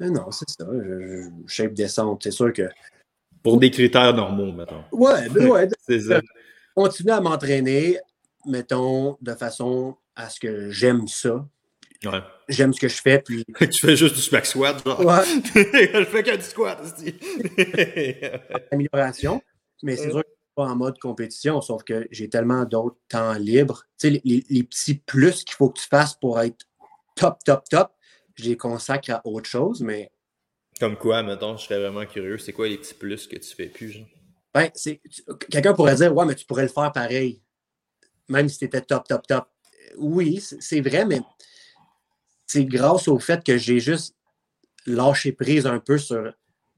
Non, 0.00 0.30
c'est 0.30 0.50
ça. 0.50 0.66
shape 1.46 1.72
descente, 1.72 2.22
c'est 2.22 2.32
sûr 2.32 2.52
que. 2.52 2.68
Pour 3.42 3.58
des 3.58 3.70
critères 3.70 4.14
normaux, 4.14 4.52
mettons. 4.52 4.84
Ouais, 4.92 5.28
ben 5.28 5.48
ouais. 5.48 5.68
c'est 5.86 6.00
ça. 6.00 6.20
Continuer 6.74 7.12
à 7.12 7.20
m'entraîner, 7.20 7.98
mettons, 8.46 9.16
de 9.20 9.34
façon 9.34 9.96
à 10.14 10.28
ce 10.28 10.40
que 10.40 10.70
j'aime 10.70 11.08
ça. 11.08 11.44
Ouais. 12.04 12.20
J'aime 12.48 12.72
ce 12.72 12.80
que 12.80 12.88
je 12.88 13.00
fais. 13.00 13.20
Puis... 13.20 13.44
tu 13.58 13.86
fais 13.86 13.96
juste 13.96 14.14
du 14.14 14.20
smack 14.20 14.46
squat, 14.46 14.82
genre. 14.84 15.00
Ouais. 15.00 15.24
je 15.54 16.04
fais 16.04 16.22
que 16.22 16.36
du 16.36 16.42
squat, 16.42 16.80
Amélioration. 18.70 19.40
Mais 19.82 19.96
c'est 19.96 20.10
sûr 20.10 20.22
que 20.22 20.28
je 20.28 20.34
suis 20.34 20.54
pas 20.54 20.66
en 20.66 20.76
mode 20.76 20.98
compétition, 20.98 21.60
sauf 21.60 21.82
que 21.82 22.06
j'ai 22.10 22.28
tellement 22.28 22.64
d'autres 22.64 22.98
temps 23.08 23.34
libres. 23.34 23.84
Tu 23.98 24.08
sais, 24.08 24.20
les, 24.24 24.44
les, 24.48 24.62
petits 24.62 24.94
plus 24.94 25.44
qu'il 25.44 25.54
faut 25.54 25.70
que 25.70 25.80
tu 25.80 25.88
fasses 25.88 26.14
pour 26.14 26.40
être 26.40 26.64
top, 27.16 27.38
top, 27.44 27.64
top, 27.68 27.92
je 28.36 28.44
les 28.44 28.56
consacre 28.56 29.10
à 29.10 29.22
autre 29.24 29.48
chose, 29.48 29.80
mais. 29.80 30.11
Comme 30.82 30.96
quoi, 30.96 31.22
mettons, 31.22 31.56
je 31.56 31.64
serais 31.64 31.78
vraiment 31.78 32.04
curieux. 32.06 32.38
C'est 32.38 32.52
quoi 32.52 32.66
les 32.66 32.76
petits 32.76 32.94
plus 32.94 33.28
que 33.28 33.36
tu 33.36 33.54
fais 33.54 33.66
plus, 33.66 33.92
genre? 33.92 34.06
Ben, 34.52 34.68
c'est. 34.74 35.00
Quelqu'un 35.48 35.74
pourrait 35.74 35.94
dire, 35.94 36.12
ouais, 36.12 36.26
mais 36.26 36.34
tu 36.34 36.44
pourrais 36.44 36.64
le 36.64 36.68
faire 36.68 36.90
pareil 36.90 37.40
même 38.28 38.48
si 38.48 38.58
tu 38.58 38.64
étais 38.64 38.80
top, 38.80 39.06
top, 39.06 39.26
top. 39.26 39.48
Oui, 39.96 40.40
c'est 40.40 40.80
vrai, 40.80 41.04
mais 41.04 41.20
c'est 42.46 42.64
grâce 42.64 43.08
au 43.08 43.18
fait 43.18 43.44
que 43.44 43.58
j'ai 43.58 43.78
juste 43.78 44.16
lâché 44.86 45.32
prise 45.32 45.66
un 45.66 45.78
peu 45.78 45.98
sur 45.98 46.32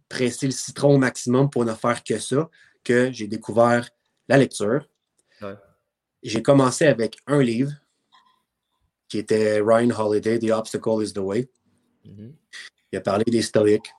presser 0.09 0.47
le 0.47 0.53
citron 0.53 0.95
au 0.95 0.99
maximum 0.99 1.49
pour 1.49 1.65
ne 1.65 1.73
faire 1.73 2.03
que 2.03 2.19
ça, 2.19 2.51
que 2.83 3.11
j'ai 3.13 3.27
découvert 3.27 3.89
la 4.29 4.37
lecture. 4.37 4.87
J'ai 6.23 6.43
commencé 6.43 6.87
avec 6.87 7.17
un 7.27 7.43
livre 7.43 7.73
qui 9.09 9.19
était 9.19 9.61
Ryan 9.61 9.91
Holiday, 9.91 10.39
The 10.39 10.51
Obstacle 10.51 11.03
is 11.03 11.13
the 11.13 11.19
Way. 11.19 11.49
Mm-hmm. 12.07 12.33
Il 12.95 12.99
a 12.99 13.01
parlé 13.01 13.25
des 13.27 13.43
stoïques. 13.43 13.91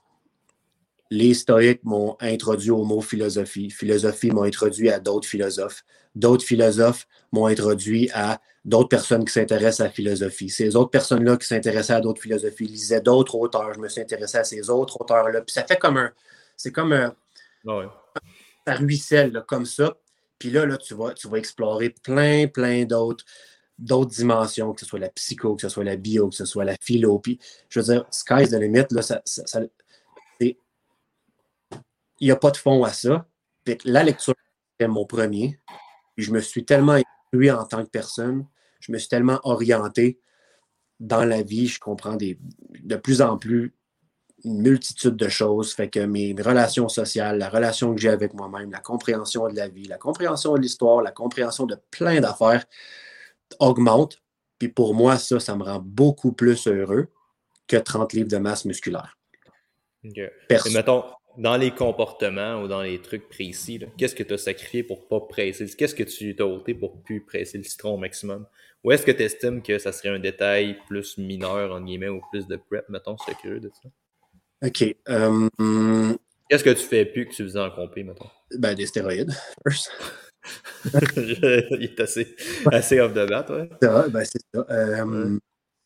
Les 1.11 1.33
stoïques 1.33 1.83
m'ont 1.83 2.15
introduit 2.21 2.71
au 2.71 2.83
mot 2.85 3.01
philosophie. 3.01 3.69
Philosophie 3.69 4.31
m'a 4.31 4.43
introduit 4.43 4.89
à 4.89 4.99
d'autres 4.99 5.27
philosophes 5.27 5.83
d'autres 6.15 6.45
philosophes 6.45 7.07
m'ont 7.31 7.47
introduit 7.47 8.09
à 8.13 8.39
d'autres 8.63 8.89
personnes 8.89 9.25
qui 9.25 9.33
s'intéressent 9.33 9.81
à 9.81 9.83
la 9.85 9.89
philosophie. 9.89 10.49
Ces 10.49 10.75
autres 10.75 10.89
personnes-là 10.89 11.37
qui 11.37 11.45
s'intéressaient 11.45 11.93
à 11.93 12.01
d'autres 12.01 12.21
philosophies 12.21 12.65
lisaient 12.65 13.01
d'autres 13.01 13.35
auteurs. 13.35 13.73
Je 13.73 13.79
me 13.79 13.89
suis 13.89 14.01
intéressé 14.01 14.37
à 14.37 14.43
ces 14.43 14.69
autres 14.69 14.99
auteurs-là. 15.01 15.41
Puis 15.41 15.53
ça 15.53 15.65
fait 15.65 15.77
comme 15.77 15.97
un. 15.97 16.11
C'est 16.57 16.71
comme 16.71 16.93
un. 16.93 17.13
Ah 17.67 17.81
ça 18.65 18.73
ruisselle 18.75 19.43
comme 19.47 19.65
ça. 19.65 19.97
Puis 20.39 20.49
là, 20.49 20.65
là 20.65 20.77
tu, 20.77 20.95
vas, 20.95 21.13
tu 21.13 21.27
vas 21.27 21.37
explorer 21.37 21.89
plein, 21.89 22.47
plein 22.47 22.85
d'autres 22.85 23.25
d'autres 23.77 24.11
dimensions, 24.11 24.73
que 24.73 24.79
ce 24.81 24.85
soit 24.85 24.99
la 24.99 25.09
psycho, 25.09 25.55
que 25.55 25.61
ce 25.61 25.69
soit 25.69 25.83
la 25.83 25.97
bio, 25.97 26.29
que 26.29 26.35
ce 26.35 26.45
soit 26.45 26.65
la 26.65 26.75
philo. 26.81 27.19
Puis, 27.19 27.39
je 27.69 27.79
veux 27.79 27.93
dire, 27.93 28.05
sky's 28.11 28.49
the 28.49 28.53
limit, 28.53 28.85
là, 28.91 29.01
ça, 29.01 29.21
il 30.39 30.55
n'y 32.21 32.31
a 32.31 32.37
pas 32.37 32.51
de 32.51 32.57
fond 32.57 32.83
à 32.83 32.93
ça. 32.93 33.27
la 33.83 34.03
lecture, 34.03 34.35
c'est 34.79 34.87
mon 34.87 35.05
premier 35.05 35.59
je 36.17 36.31
me 36.31 36.39
suis 36.39 36.65
tellement 36.65 36.97
évolué 37.33 37.51
en 37.51 37.65
tant 37.65 37.83
que 37.83 37.89
personne, 37.89 38.45
je 38.79 38.91
me 38.91 38.97
suis 38.97 39.09
tellement 39.09 39.39
orienté 39.43 40.19
dans 40.99 41.25
la 41.25 41.41
vie, 41.41 41.67
je 41.67 41.79
comprends 41.79 42.15
des, 42.15 42.39
de 42.83 42.95
plus 42.95 43.21
en 43.21 43.37
plus 43.37 43.75
une 44.45 44.61
multitude 44.61 45.15
de 45.15 45.27
choses. 45.27 45.73
Fait 45.73 45.89
que 45.89 45.99
mes, 45.99 46.33
relations 46.39 46.87
sociales, 46.87 47.37
la 47.37 47.49
relation 47.49 47.93
que 47.93 47.99
j'ai 47.99 48.09
avec 48.09 48.33
moi-même, 48.33 48.71
la 48.71 48.79
compréhension 48.79 49.47
de 49.49 49.55
la 49.55 49.67
vie, 49.67 49.85
la 49.85 49.97
compréhension 49.97 50.53
de 50.53 50.61
l'histoire, 50.61 51.01
la 51.01 51.11
compréhension 51.11 51.65
de 51.65 51.77
plein 51.91 52.21
d'affaires 52.21 52.65
augmente. 53.59 54.21
Puis 54.59 54.69
pour 54.69 54.95
moi, 54.95 55.17
ça, 55.17 55.39
ça 55.39 55.55
me 55.55 55.63
rend 55.63 55.79
beaucoup 55.79 56.31
plus 56.31 56.67
heureux 56.67 57.07
que 57.67 57.77
30 57.77 58.13
livres 58.13 58.29
de 58.29 58.37
masse 58.37 58.65
musculaire. 58.65 59.17
mettons, 60.03 61.03
dans 61.37 61.57
les 61.57 61.71
comportements 61.71 62.61
ou 62.61 62.67
dans 62.67 62.81
les 62.81 63.01
trucs 63.01 63.27
précis, 63.27 63.79
qu'est-ce 63.97 64.15
que 64.15 64.23
tu 64.23 64.33
as 64.33 64.37
sacrifié 64.37 64.83
pour 64.83 65.07
pas 65.07 65.19
presser? 65.21 65.67
Qu'est-ce 65.75 65.95
que 65.95 66.03
tu 66.03 66.35
t'as 66.35 66.45
ôté 66.45 66.73
pour 66.73 67.01
plus 67.01 67.21
presser 67.21 67.57
le 67.57 67.63
citron 67.63 67.95
au 67.95 67.97
maximum? 67.97 68.45
Ou 68.83 68.91
est-ce 68.91 69.05
que 69.05 69.11
tu 69.11 69.23
estimes 69.23 69.61
que 69.61 69.79
ça 69.79 69.91
serait 69.91 70.09
un 70.09 70.19
détail 70.19 70.77
plus 70.87 71.17
mineur, 71.17 71.73
en 71.73 71.81
guillemets, 71.81 72.09
ou 72.09 72.21
plus 72.31 72.47
de 72.47 72.55
prep, 72.55 72.87
mettons, 72.87 73.15
curieux 73.41 73.59
de 73.59 73.71
ça? 73.81 73.89
OK. 74.65 74.95
Euh, 75.09 76.13
qu'est-ce 76.49 76.63
que 76.63 76.69
tu 76.69 76.83
fais 76.83 77.05
plus 77.05 77.25
que 77.25 77.33
tu 77.33 77.43
faisais 77.43 77.59
en 77.59 77.71
compé, 77.71 78.03
mettons? 78.03 78.29
Ben, 78.57 78.75
des 78.75 78.85
stéroïdes, 78.85 79.33
Il 81.15 81.83
est 81.83 81.99
assez, 81.99 82.35
assez 82.71 82.99
off 82.99 83.13
the 83.13 83.27
bat, 83.27 83.45
ouais. 83.49 83.69
Ça, 83.81 84.07
ben, 84.09 84.23
c'est 84.25 84.41
ça. 84.53 84.65
Euh, 84.69 85.39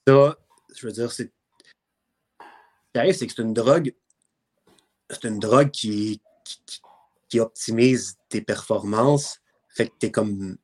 ça, 0.07 0.38
je 0.76 0.88
veux 0.88 0.93
dire, 0.93 1.12
c'est. 1.12 1.32
Ce 2.39 2.93
qui 2.93 2.99
arrive, 2.99 3.14
c'est 3.14 3.28
que 3.28 3.34
c'est 3.36 3.41
une 3.41 3.53
drogue 3.53 3.93
c'est 5.10 5.26
une 5.26 5.39
drogue 5.39 5.72
qui, 5.72 6.22
qui, 7.28 7.39
optimise 7.39 8.18
tes 8.30 8.41
performances. 8.41 9.39
Fait 9.70 9.88
que 9.88 9.93
t'es 9.99 10.12
comme. 10.12 10.57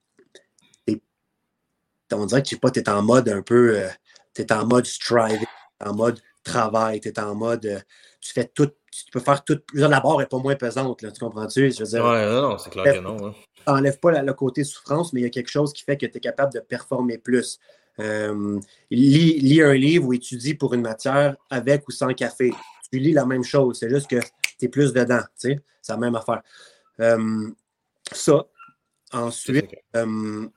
on 2.12 2.26
dirait 2.26 2.43
que 2.43 2.48
tu 2.48 2.80
es 2.80 2.89
en 2.89 3.02
mode 3.02 3.30
un 3.30 3.41
peu. 3.41 3.78
Euh, 3.78 3.89
tu 4.34 4.41
es 4.41 4.54
en 4.54 4.66
mode 4.66 4.86
striving, 4.86 5.46
en 5.84 5.93
mode 5.93 6.20
travail, 6.43 7.00
tu 7.02 7.10
es 7.10 7.20
en 7.20 7.36
mode. 7.36 7.66
Euh, 7.66 7.80
tu 8.22 8.34
fais 8.34 8.46
tout. 8.46 8.72
Tu 8.91 9.12
peux 9.12 9.20
faire 9.20 9.43
tout. 9.43 9.60
La 9.74 10.00
barre 10.00 10.20
n'est 10.20 10.26
pas 10.26 10.38
moins 10.38 10.56
pesante, 10.56 11.02
là, 11.02 11.12
tu 11.12 11.20
comprends-tu? 11.20 11.72
Je 11.72 11.80
veux 11.80 11.89
dire, 11.89 12.06
ouais, 12.06 12.26
non, 12.26 12.50
non 12.50 12.58
c'est 12.58 12.70
clair 12.70 12.96
que 12.96 13.00
non. 13.00 13.28
Hein. 13.28 13.36
Enlève 13.68 13.99
pas 13.99 14.22
le 14.22 14.34
côté 14.34 14.63
souffrance, 14.63 15.13
mais 15.13 15.22
il 15.22 15.24
y 15.24 15.28
a 15.28 15.30
quelque 15.30 15.49
chose 15.49 15.74
qui 15.74 15.84
fait 15.84 15.97
que 15.97 16.05
tu 16.05 16.18
es 16.18 16.22
capable 16.22 16.53
de 16.53 16.59
performer 16.59 17.18
plus. 17.18 17.59
Euh, 17.99 18.59
lis, 18.91 19.61
un 19.61 19.74
livre 19.74 20.07
ou 20.07 20.13
étudie 20.13 20.53
pour 20.53 20.74
une 20.74 20.82
matière 20.82 21.38
avec 21.49 21.88
ou 21.88 21.91
sans 21.91 22.13
café 22.13 22.51
tu 22.91 22.99
lis 22.99 23.11
la 23.11 23.26
même 23.26 23.43
chose. 23.43 23.80
C'est 23.80 23.89
juste 23.89 24.09
que 24.09 24.20
tu 24.20 24.66
es 24.66 24.68
plus 24.68 24.93
dedans. 24.93 25.22
C'est 25.36 25.59
la 25.88 25.97
même 25.97 26.16
affaire. 26.16 26.41
Euh, 26.99 27.49
ça. 28.11 28.45
Ensuite. 29.11 29.76
Euh, 29.95 30.47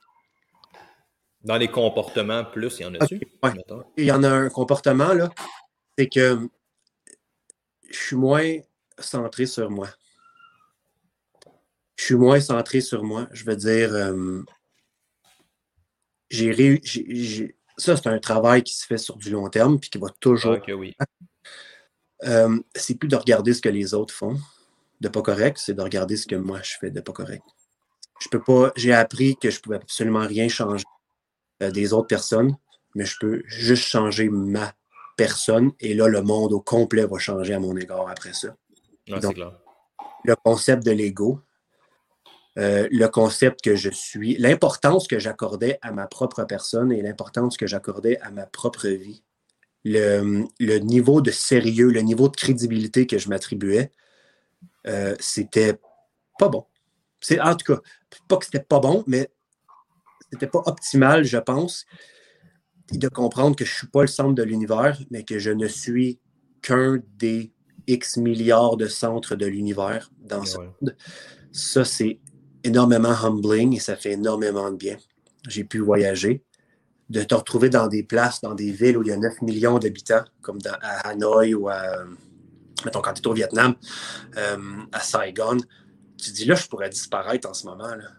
Dans 1.43 1.57
les 1.57 1.69
comportements, 1.69 2.43
plus, 2.45 2.79
il 2.79 2.83
y 2.83 2.85
en 2.85 2.95
a-tu? 2.95 3.21
Il 3.97 4.05
y 4.05 4.11
en 4.11 4.23
a 4.23 4.29
un 4.29 4.49
comportement, 4.49 5.13
là. 5.13 5.29
C'est 5.97 6.07
que 6.07 6.49
je 7.89 7.97
suis 7.97 8.15
moins 8.15 8.57
centré 8.97 9.45
sur 9.45 9.69
moi. 9.69 9.89
Je 11.99 12.05
suis 12.05 12.15
moins 12.15 12.39
centré 12.39 12.79
sur 12.79 13.03
moi. 13.03 13.27
Je 13.33 13.43
veux 13.43 13.57
dire, 13.57 13.93
euh, 13.93 14.41
j'ai 16.29 17.55
ça, 17.75 17.97
c'est 17.97 18.07
un 18.07 18.19
travail 18.19 18.63
qui 18.63 18.73
se 18.73 18.85
fait 18.85 18.97
sur 18.97 19.17
du 19.17 19.31
long 19.31 19.49
terme 19.49 19.77
puis 19.79 19.89
qui 19.89 19.97
va 19.97 20.07
toujours. 20.21 20.57
oui. 20.69 20.95
Euh, 22.23 22.57
c'est 22.73 22.95
plus 22.95 23.09
de 23.09 23.17
regarder 23.17 23.53
ce 23.53 23.61
que 23.61 23.69
les 23.69 23.93
autres 23.93 24.13
font 24.13 24.37
de 25.01 25.07
pas 25.07 25.21
correct, 25.21 25.57
c'est 25.57 25.73
de 25.73 25.81
regarder 25.81 26.17
ce 26.17 26.27
que 26.27 26.35
moi 26.35 26.61
je 26.61 26.73
fais 26.79 26.89
de 26.89 27.01
pas 27.01 27.13
correct. 27.13 27.43
Je 28.21 28.29
peux 28.29 28.41
pas, 28.41 28.71
j'ai 28.75 28.93
appris 28.93 29.35
que 29.37 29.49
je 29.49 29.59
pouvais 29.59 29.77
absolument 29.77 30.25
rien 30.25 30.47
changer 30.47 30.83
euh, 31.63 31.71
des 31.71 31.93
autres 31.93 32.07
personnes, 32.07 32.55
mais 32.95 33.05
je 33.05 33.15
peux 33.19 33.43
juste 33.45 33.83
changer 33.83 34.29
ma 34.29 34.73
personne 35.15 35.71
et 35.79 35.93
là, 35.93 36.07
le 36.07 36.21
monde 36.21 36.53
au 36.53 36.61
complet 36.61 37.05
va 37.05 37.17
changer 37.17 37.53
à 37.53 37.59
mon 37.59 37.75
égard 37.77 38.09
après 38.09 38.33
ça. 38.33 38.55
le 40.25 40.35
concept 40.43 40.85
de 40.85 40.91
l'ego, 40.91 41.41
euh, 42.57 42.87
le 42.91 43.07
concept 43.07 43.61
que 43.61 43.75
je 43.75 43.89
suis, 43.89 44.35
l'importance 44.37 45.07
que 45.07 45.19
j'accordais 45.19 45.77
à 45.81 45.91
ma 45.91 46.07
propre 46.07 46.43
personne 46.43 46.91
et 46.91 47.01
l'importance 47.01 47.57
que 47.57 47.67
j'accordais 47.67 48.19
à 48.21 48.31
ma 48.31 48.45
propre 48.45 48.87
vie 48.87 49.23
le, 49.85 50.77
niveau 50.79 51.21
de 51.21 51.31
sérieux, 51.31 51.89
le 51.89 52.01
niveau 52.01 52.27
de 52.27 52.35
crédibilité 52.35 53.07
que 53.07 53.17
je 53.17 53.29
m'attribuais, 53.29 53.91
euh, 54.87 55.15
c'était 55.19 55.79
pas 56.37 56.49
bon. 56.49 56.65
C'est, 57.21 57.39
en 57.39 57.55
tout 57.55 57.73
cas, 57.73 57.81
pas 58.27 58.37
que 58.37 58.45
c'était 58.45 58.59
pas 58.59 58.79
bon, 58.79 59.03
mais 59.07 59.29
c'était 60.31 60.47
pas 60.47 60.63
optimal, 60.65 61.23
je 61.23 61.37
pense, 61.37 61.85
de 62.91 63.07
comprendre 63.07 63.55
que 63.55 63.65
je 63.65 63.73
suis 63.73 63.87
pas 63.87 64.01
le 64.01 64.07
centre 64.07 64.33
de 64.33 64.43
l'univers, 64.43 64.99
mais 65.11 65.23
que 65.23 65.37
je 65.39 65.51
ne 65.51 65.67
suis 65.67 66.19
qu'un 66.61 66.99
des 67.17 67.53
X 67.87 68.17
milliards 68.17 68.77
de 68.77 68.87
centres 68.87 69.35
de 69.35 69.45
l'univers 69.45 70.11
dans 70.19 70.45
ce 70.45 70.57
monde. 70.57 70.95
Ça, 71.51 71.83
c'est 71.83 72.19
énormément 72.63 73.09
humbling 73.11 73.75
et 73.75 73.79
ça 73.79 73.95
fait 73.95 74.11
énormément 74.11 74.69
de 74.71 74.75
bien. 74.75 74.97
J'ai 75.47 75.63
pu 75.63 75.79
voyager, 75.79 76.43
de 77.09 77.23
te 77.23 77.33
retrouver 77.33 77.69
dans 77.69 77.87
des 77.87 78.03
places, 78.03 78.41
dans 78.41 78.53
des 78.53 78.71
villes 78.71 78.97
où 78.97 79.03
il 79.03 79.09
y 79.09 79.11
a 79.11 79.17
9 79.17 79.41
millions 79.41 79.79
d'habitants, 79.79 80.23
comme 80.41 80.59
à 80.81 81.09
Hanoï 81.09 81.53
ou 81.53 81.69
à, 81.69 82.03
mettons, 82.85 83.01
quand 83.01 83.13
tu 83.13 83.21
es 83.21 83.27
au 83.27 83.33
Vietnam, 83.33 83.75
euh, 84.37 84.57
à 84.91 84.99
Saigon. 84.99 85.57
Tu 86.17 86.31
dis 86.31 86.45
là, 86.45 86.55
je 86.55 86.67
pourrais 86.67 86.89
disparaître 86.89 87.49
en 87.49 87.53
ce 87.53 87.65
moment. 87.65 87.95
Là. 87.95 88.09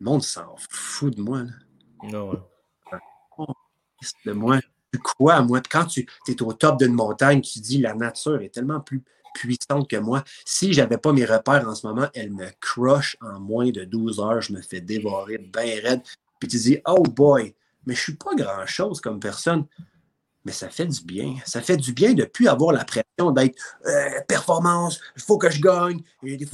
Le 0.00 0.04
monde 0.04 0.22
s'en 0.22 0.54
fout 0.68 1.16
de 1.16 1.22
moi. 1.22 1.44
Non, 2.02 2.32
oh, 3.38 3.46
de 4.26 4.32
moi? 4.32 4.58
Quoi, 5.16 5.40
moi? 5.42 5.60
Quand 5.70 5.86
tu 5.86 6.06
es 6.28 6.42
au 6.42 6.52
top 6.52 6.78
d'une 6.80 6.92
montagne, 6.92 7.40
tu 7.40 7.60
dis 7.60 7.78
la 7.78 7.94
nature 7.94 8.42
est 8.42 8.50
tellement 8.50 8.80
plus 8.80 9.02
puissante 9.34 9.88
que 9.88 9.96
moi. 9.96 10.24
Si 10.44 10.72
je 10.72 10.80
n'avais 10.80 10.98
pas 10.98 11.12
mes 11.12 11.24
repères 11.24 11.68
en 11.68 11.74
ce 11.74 11.86
moment, 11.86 12.08
elle 12.14 12.32
me 12.32 12.48
crush 12.60 13.16
en 13.20 13.40
moins 13.40 13.70
de 13.70 13.84
12 13.84 14.20
heures. 14.20 14.40
Je 14.40 14.52
me 14.52 14.60
fais 14.62 14.80
dévorer 14.80 15.38
bien 15.38 15.80
raide. 15.82 16.02
Puis 16.38 16.48
tu 16.48 16.56
dis, 16.56 16.78
oh 16.86 17.02
boy, 17.02 17.54
mais 17.86 17.94
je 17.94 18.00
ne 18.00 18.02
suis 18.02 18.14
pas 18.14 18.34
grand-chose 18.34 19.00
comme 19.00 19.20
personne. 19.20 19.66
Mais 20.44 20.52
ça 20.52 20.68
fait 20.68 20.86
du 20.86 21.04
bien. 21.04 21.36
Ça 21.44 21.60
fait 21.60 21.76
du 21.76 21.92
bien 21.92 22.14
de 22.14 22.22
ne 22.22 22.26
plus 22.26 22.48
avoir 22.48 22.72
la 22.72 22.84
pression 22.84 23.30
d'être 23.30 23.56
euh, 23.86 24.20
performance, 24.26 25.00
il 25.16 25.22
faut 25.22 25.38
que 25.38 25.50
je 25.50 25.60
gagne, 25.60 26.00
y 26.22 26.34
a 26.34 26.36
des 26.36 26.48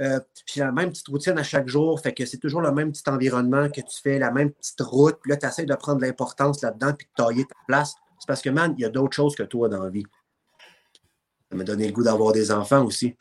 euh, 0.00 0.20
puis 0.46 0.60
la 0.60 0.72
même 0.72 0.90
petite 0.90 1.08
routine 1.08 1.38
à 1.38 1.42
chaque 1.42 1.68
jour, 1.68 2.00
fait 2.00 2.12
que 2.12 2.26
c'est 2.26 2.38
toujours 2.38 2.60
le 2.60 2.72
même 2.72 2.92
petit 2.92 3.08
environnement 3.08 3.68
que 3.68 3.80
tu 3.80 4.00
fais, 4.02 4.18
la 4.18 4.30
même 4.30 4.50
petite 4.50 4.80
route, 4.80 5.16
puis 5.22 5.30
là, 5.30 5.36
tu 5.36 5.46
essaies 5.46 5.64
de 5.64 5.74
prendre 5.74 6.00
de 6.00 6.06
l'importance 6.06 6.62
là-dedans, 6.62 6.92
puis 6.92 7.06
de 7.06 7.22
tailler 7.22 7.44
ta 7.44 7.54
place. 7.66 7.94
C'est 8.18 8.26
parce 8.26 8.42
que, 8.42 8.50
man, 8.50 8.74
il 8.76 8.82
y 8.82 8.84
a 8.84 8.88
d'autres 8.88 9.14
choses 9.14 9.34
que 9.34 9.42
toi 9.42 9.68
dans 9.68 9.82
la 9.82 9.90
vie. 9.90 10.04
Ça 11.54 11.58
m'a 11.58 11.62
donné 11.62 11.86
le 11.86 11.92
goût 11.92 12.02
d'avoir 12.02 12.32
des 12.32 12.50
enfants 12.50 12.84
aussi. 12.84 13.14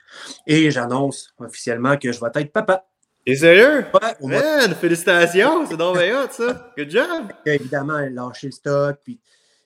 Et 0.48 0.72
j'annonce 0.72 1.32
officiellement 1.38 1.98
que 1.98 2.12
je 2.12 2.20
vais 2.20 2.32
être 2.34 2.52
papa. 2.52 2.84
Et 3.28 3.36
sérieux? 3.36 3.86
Ouais, 3.94 4.40
Man, 4.40 4.74
félicitations, 4.74 5.68
c'est 5.68 5.78
donc 5.78 6.00
bien 6.00 6.28
ça. 6.32 6.72
Good 6.76 6.90
job! 6.90 7.28
Évidemment, 7.46 8.00
lâcher 8.00 8.48
le 8.48 8.54
stock, 8.54 8.98
puis 9.04 9.20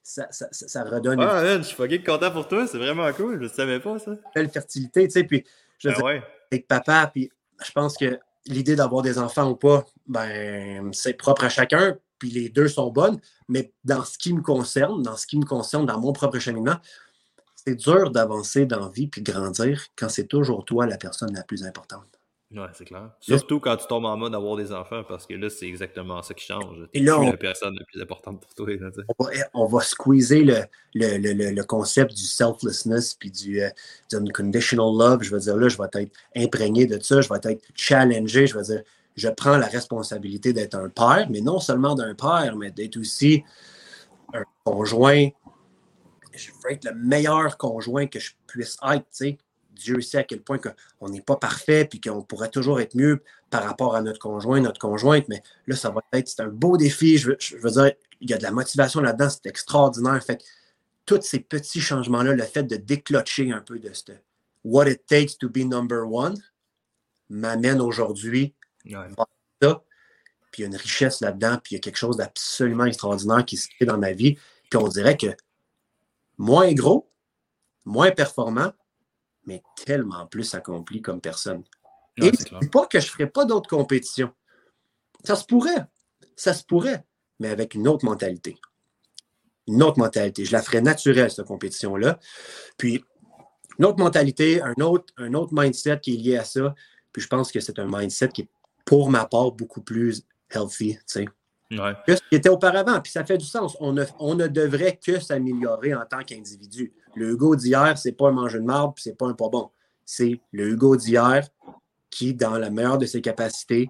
ça, 0.04 0.28
ça, 0.32 0.48
ça, 0.52 0.84
redonne. 0.84 1.22
Ah, 1.22 1.42
man, 1.42 1.60
je 1.60 1.68
suis 1.68 1.78
fucking 1.78 2.04
content 2.04 2.30
pour 2.30 2.50
toi, 2.50 2.68
c'est 2.68 2.78
vraiment 2.78 3.10
cool, 3.14 3.38
je 3.38 3.44
ne 3.44 3.48
savais 3.48 3.80
pas 3.80 4.00
ça. 4.00 4.12
Belle 4.36 4.50
fertilité, 4.50 5.08
tu 5.08 5.12
sais, 5.12 5.24
puis 5.24 5.46
je 5.80 5.88
veux 5.88 5.96
ben 5.96 6.22
avec 6.52 6.68
papa, 6.68 7.10
puis 7.14 7.32
je 7.66 7.72
pense 7.72 7.98
que 7.98 8.20
l'idée 8.48 8.76
d'avoir 8.76 9.02
des 9.02 9.18
enfants 9.18 9.50
ou 9.50 9.56
pas, 9.56 9.86
ben, 10.08 10.92
c'est 10.92 11.14
propre 11.14 11.46
à 11.46 11.50
chacun, 11.50 11.98
puis 12.20 12.32
les 12.32 12.50
deux 12.50 12.68
sont 12.68 12.92
bonnes, 12.92 13.18
mais 13.48 13.72
dans 13.86 14.04
ce 14.04 14.18
qui 14.18 14.34
me 14.34 14.42
concerne, 14.42 15.04
dans 15.04 15.16
ce 15.16 15.26
qui 15.26 15.38
me 15.38 15.46
concerne, 15.46 15.86
dans 15.86 16.00
mon 16.02 16.12
propre 16.12 16.38
cheminement, 16.38 16.76
c'est 17.68 17.76
dur 17.76 18.12
d'avancer 18.12 18.66
dans 18.66 18.80
la 18.80 18.88
vie 18.88 19.08
puis 19.08 19.22
de 19.22 19.30
grandir 19.30 19.88
quand 19.98 20.08
c'est 20.08 20.28
toujours 20.28 20.64
toi 20.64 20.86
la 20.86 20.98
personne 20.98 21.34
la 21.34 21.44
plus 21.44 21.66
importante. 21.66 22.08
Ouais, 22.50 22.68
c'est 22.72 22.86
clair. 22.86 23.10
Surtout 23.20 23.60
quand 23.60 23.76
tu 23.76 23.86
tombes 23.88 24.06
en 24.06 24.16
mode 24.16 24.32
d'avoir 24.32 24.56
des 24.56 24.72
enfants, 24.72 25.04
parce 25.06 25.26
que 25.26 25.34
là, 25.34 25.50
c'est 25.50 25.68
exactement 25.68 26.22
ça 26.22 26.34
qui 26.34 26.46
change. 26.46 26.88
Tu 26.94 27.02
es 27.02 27.04
la 27.04 27.36
personne 27.36 27.76
la 27.78 27.84
plus 27.84 28.02
importante 28.02 28.40
pour 28.40 28.54
toi. 28.54 28.74
on, 29.20 29.24
va, 29.26 29.32
on, 29.54 29.66
va, 29.66 29.82
squeezer 29.82 30.46
le, 30.46 30.62
le, 30.94 31.18
le, 31.18 31.52
le, 31.52 31.64
concept 31.66 32.14
du 32.14 32.24
selflessness 32.24 33.16
puis 33.16 33.32
du, 33.32 33.62
euh, 33.62 33.70
unconditional 34.14 34.98
love. 34.98 35.24
Je 35.24 35.32
veux 35.32 35.42
dire, 35.42 35.58
là, 35.58 35.68
je 35.68 35.78
vais 35.78 35.90
être 35.94 36.10
imprégné 36.38 36.86
de 36.86 36.98
ça, 37.02 37.20
je 37.20 37.28
vais 37.28 37.36
être 37.44 37.62
challengé. 37.76 38.48
Je 38.48 38.58
veux 38.58 38.64
dire, 38.64 38.82
je 39.18 39.28
prends 39.28 39.58
la 39.58 39.68
responsabilité 39.68 40.54
d'être 40.54 40.76
un 40.76 40.88
père, 40.88 41.28
mais 41.30 41.42
non 41.42 41.60
seulement 41.60 41.96
d'un 41.96 42.16
père, 42.16 42.56
mais 42.56 42.72
d'être 42.72 42.96
aussi 42.96 43.44
un 44.34 44.44
conjoint. 44.64 45.28
Je 46.38 46.52
veux 46.52 46.72
être 46.72 46.86
le 46.86 46.96
meilleur 46.96 47.58
conjoint 47.58 48.08
que 48.08 48.20
je 48.20 48.32
puisse 48.48 48.78
être, 48.84 49.04
tu 49.04 49.08
sais 49.12 49.38
Dieu 49.78 50.02
sait 50.02 50.18
à 50.20 50.24
quel 50.24 50.42
point 50.42 50.60
on 51.00 51.10
n'est 51.10 51.22
pas 51.22 51.36
parfait 51.36 51.86
puis 51.86 52.02
qu'on 52.02 52.22
pourrait 52.24 52.50
toujours 52.50 52.82
être 52.82 52.96
mieux 52.96 53.24
par 53.50 53.64
rapport 53.64 53.96
à 53.96 54.02
notre 54.02 54.20
conjoint, 54.20 54.60
notre 54.60 54.80
conjointe, 54.80 55.28
mais 55.30 55.42
là, 55.68 55.76
ça 55.76 55.90
va 55.90 56.02
être, 56.14 56.28
c'est 56.28 56.42
un 56.42 56.48
beau 56.48 56.78
défi. 56.78 57.18
Je 57.18 57.32
veux, 57.58 57.72
dire, 57.72 57.92
il 58.20 58.30
y 58.30 58.34
a 58.34 58.38
de 58.38 58.44
la 58.44 58.52
motivation 58.52 59.02
là-dedans, 59.02 59.30
c'est 59.30 59.46
extraordinaire. 59.46 60.22
Fait 60.24 60.44
tous 61.06 61.22
ces 61.22 61.40
petits 61.40 61.80
changements-là, 61.80 62.34
le 62.34 62.44
fait 62.44 62.64
de 62.64 62.76
déclocher 62.76 63.52
un 63.52 63.62
peu 63.62 63.80
de 63.80 63.92
ce 63.94 64.12
what 64.64 64.90
it 64.90 65.06
takes 65.08 65.38
to 65.38 65.48
be 65.48 65.64
number 65.64 66.06
one 66.06 66.36
m'amène 67.30 67.80
aujourd'hui 67.80 68.54
à 68.94 69.08
ça. 69.62 69.84
Puis 70.52 70.62
il 70.62 70.62
y 70.62 70.66
a 70.66 70.68
une 70.68 70.76
richesse 70.76 71.22
là-dedans, 71.22 71.60
puis 71.64 71.74
il 71.74 71.76
y 71.76 71.78
a 71.78 71.82
quelque 71.82 71.98
chose 71.98 72.18
d'absolument 72.18 72.86
extraordinaire 72.86 73.46
qui 73.46 73.58
se 73.58 73.70
crée 73.70 73.86
dans 73.86 73.98
ma 73.98 74.12
vie. 74.12 74.38
Puis 74.70 74.78
on 74.78 74.88
dirait 74.88 75.16
que 75.16 75.28
moins 76.38 76.74
gros, 76.74 77.12
moins 77.86 78.12
performant, 78.12 78.72
mais 79.46 79.64
tellement 79.86 80.28
plus 80.28 80.54
accompli 80.54 81.02
comme 81.02 81.22
personne. 81.22 81.64
Et 82.18 82.32
c'est 82.36 82.72
pas 82.72 82.86
que 82.88 83.00
je 83.00 83.08
ne 83.08 83.12
ferais 83.12 83.30
pas 83.30 83.46
d'autres 83.46 83.70
compétitions. 83.70 84.34
Ça 85.24 85.36
se 85.36 85.46
pourrait. 85.46 85.86
Ça 86.36 86.54
se 86.54 86.64
pourrait, 86.64 87.06
mais 87.40 87.50
avec 87.50 87.76
une 87.76 87.88
autre 87.88 88.06
mentalité. 88.06 88.60
Une 89.68 89.84
autre 89.84 90.00
mentalité. 90.00 90.46
Je 90.46 90.52
la 90.52 90.62
ferais 90.62 90.82
naturelle, 90.82 91.32
cette 91.32 91.46
compétition-là. 91.46 92.20
Puis, 92.78 93.04
une 93.80 93.86
autre 93.86 94.00
mentalité, 94.00 94.62
un 94.62 94.74
autre, 94.82 95.14
un 95.18 95.34
autre 95.34 95.54
mindset 95.54 96.00
qui 96.00 96.16
est 96.16 96.18
lié 96.18 96.38
à 96.38 96.44
ça. 96.44 96.74
Puis, 97.12 97.22
je 97.22 97.28
pense 97.28 97.52
que 97.52 97.60
c'est 97.60 97.80
un 97.80 97.88
mindset 97.88 98.30
qui 98.30 98.42
est, 98.44 98.50
pour 98.86 99.10
ma 99.10 99.26
part, 99.26 99.52
beaucoup 99.52 99.82
plus 99.82 100.24
healthy, 100.50 100.98
tu 101.12 101.28
Que 101.70 102.16
ce 102.16 102.22
qui 102.30 102.36
était 102.36 102.50
auparavant. 102.50 103.02
Puis 103.02 103.12
ça 103.12 103.26
fait 103.26 103.38
du 103.38 103.46
sens. 103.46 103.76
On 103.80 103.94
ne, 103.94 104.06
on 104.20 104.36
ne 104.36 104.48
devrait 104.48 104.98
que 105.04 105.20
s'améliorer 105.20 105.94
en 105.94 106.06
tant 106.06 106.24
qu'individu. 106.24 106.94
Le 107.16 107.32
Hugo 107.32 107.56
d'hier, 107.56 107.98
c'est 107.98 108.14
pas 108.14 108.30
un 108.30 108.32
manger 108.32 108.60
de 108.60 108.64
marbre, 108.64 108.94
puis 108.94 109.04
c'est 109.04 109.18
pas 109.18 109.28
un 109.28 109.34
pas 109.34 109.50
bon. 109.50 109.70
C'est 110.06 110.40
le 110.52 110.70
Hugo 110.70 110.96
d'hier 110.96 111.48
qui, 112.10 112.34
dans 112.34 112.58
la 112.58 112.70
meilleure 112.70 112.98
de 112.98 113.06
ses 113.06 113.22
capacités. 113.22 113.90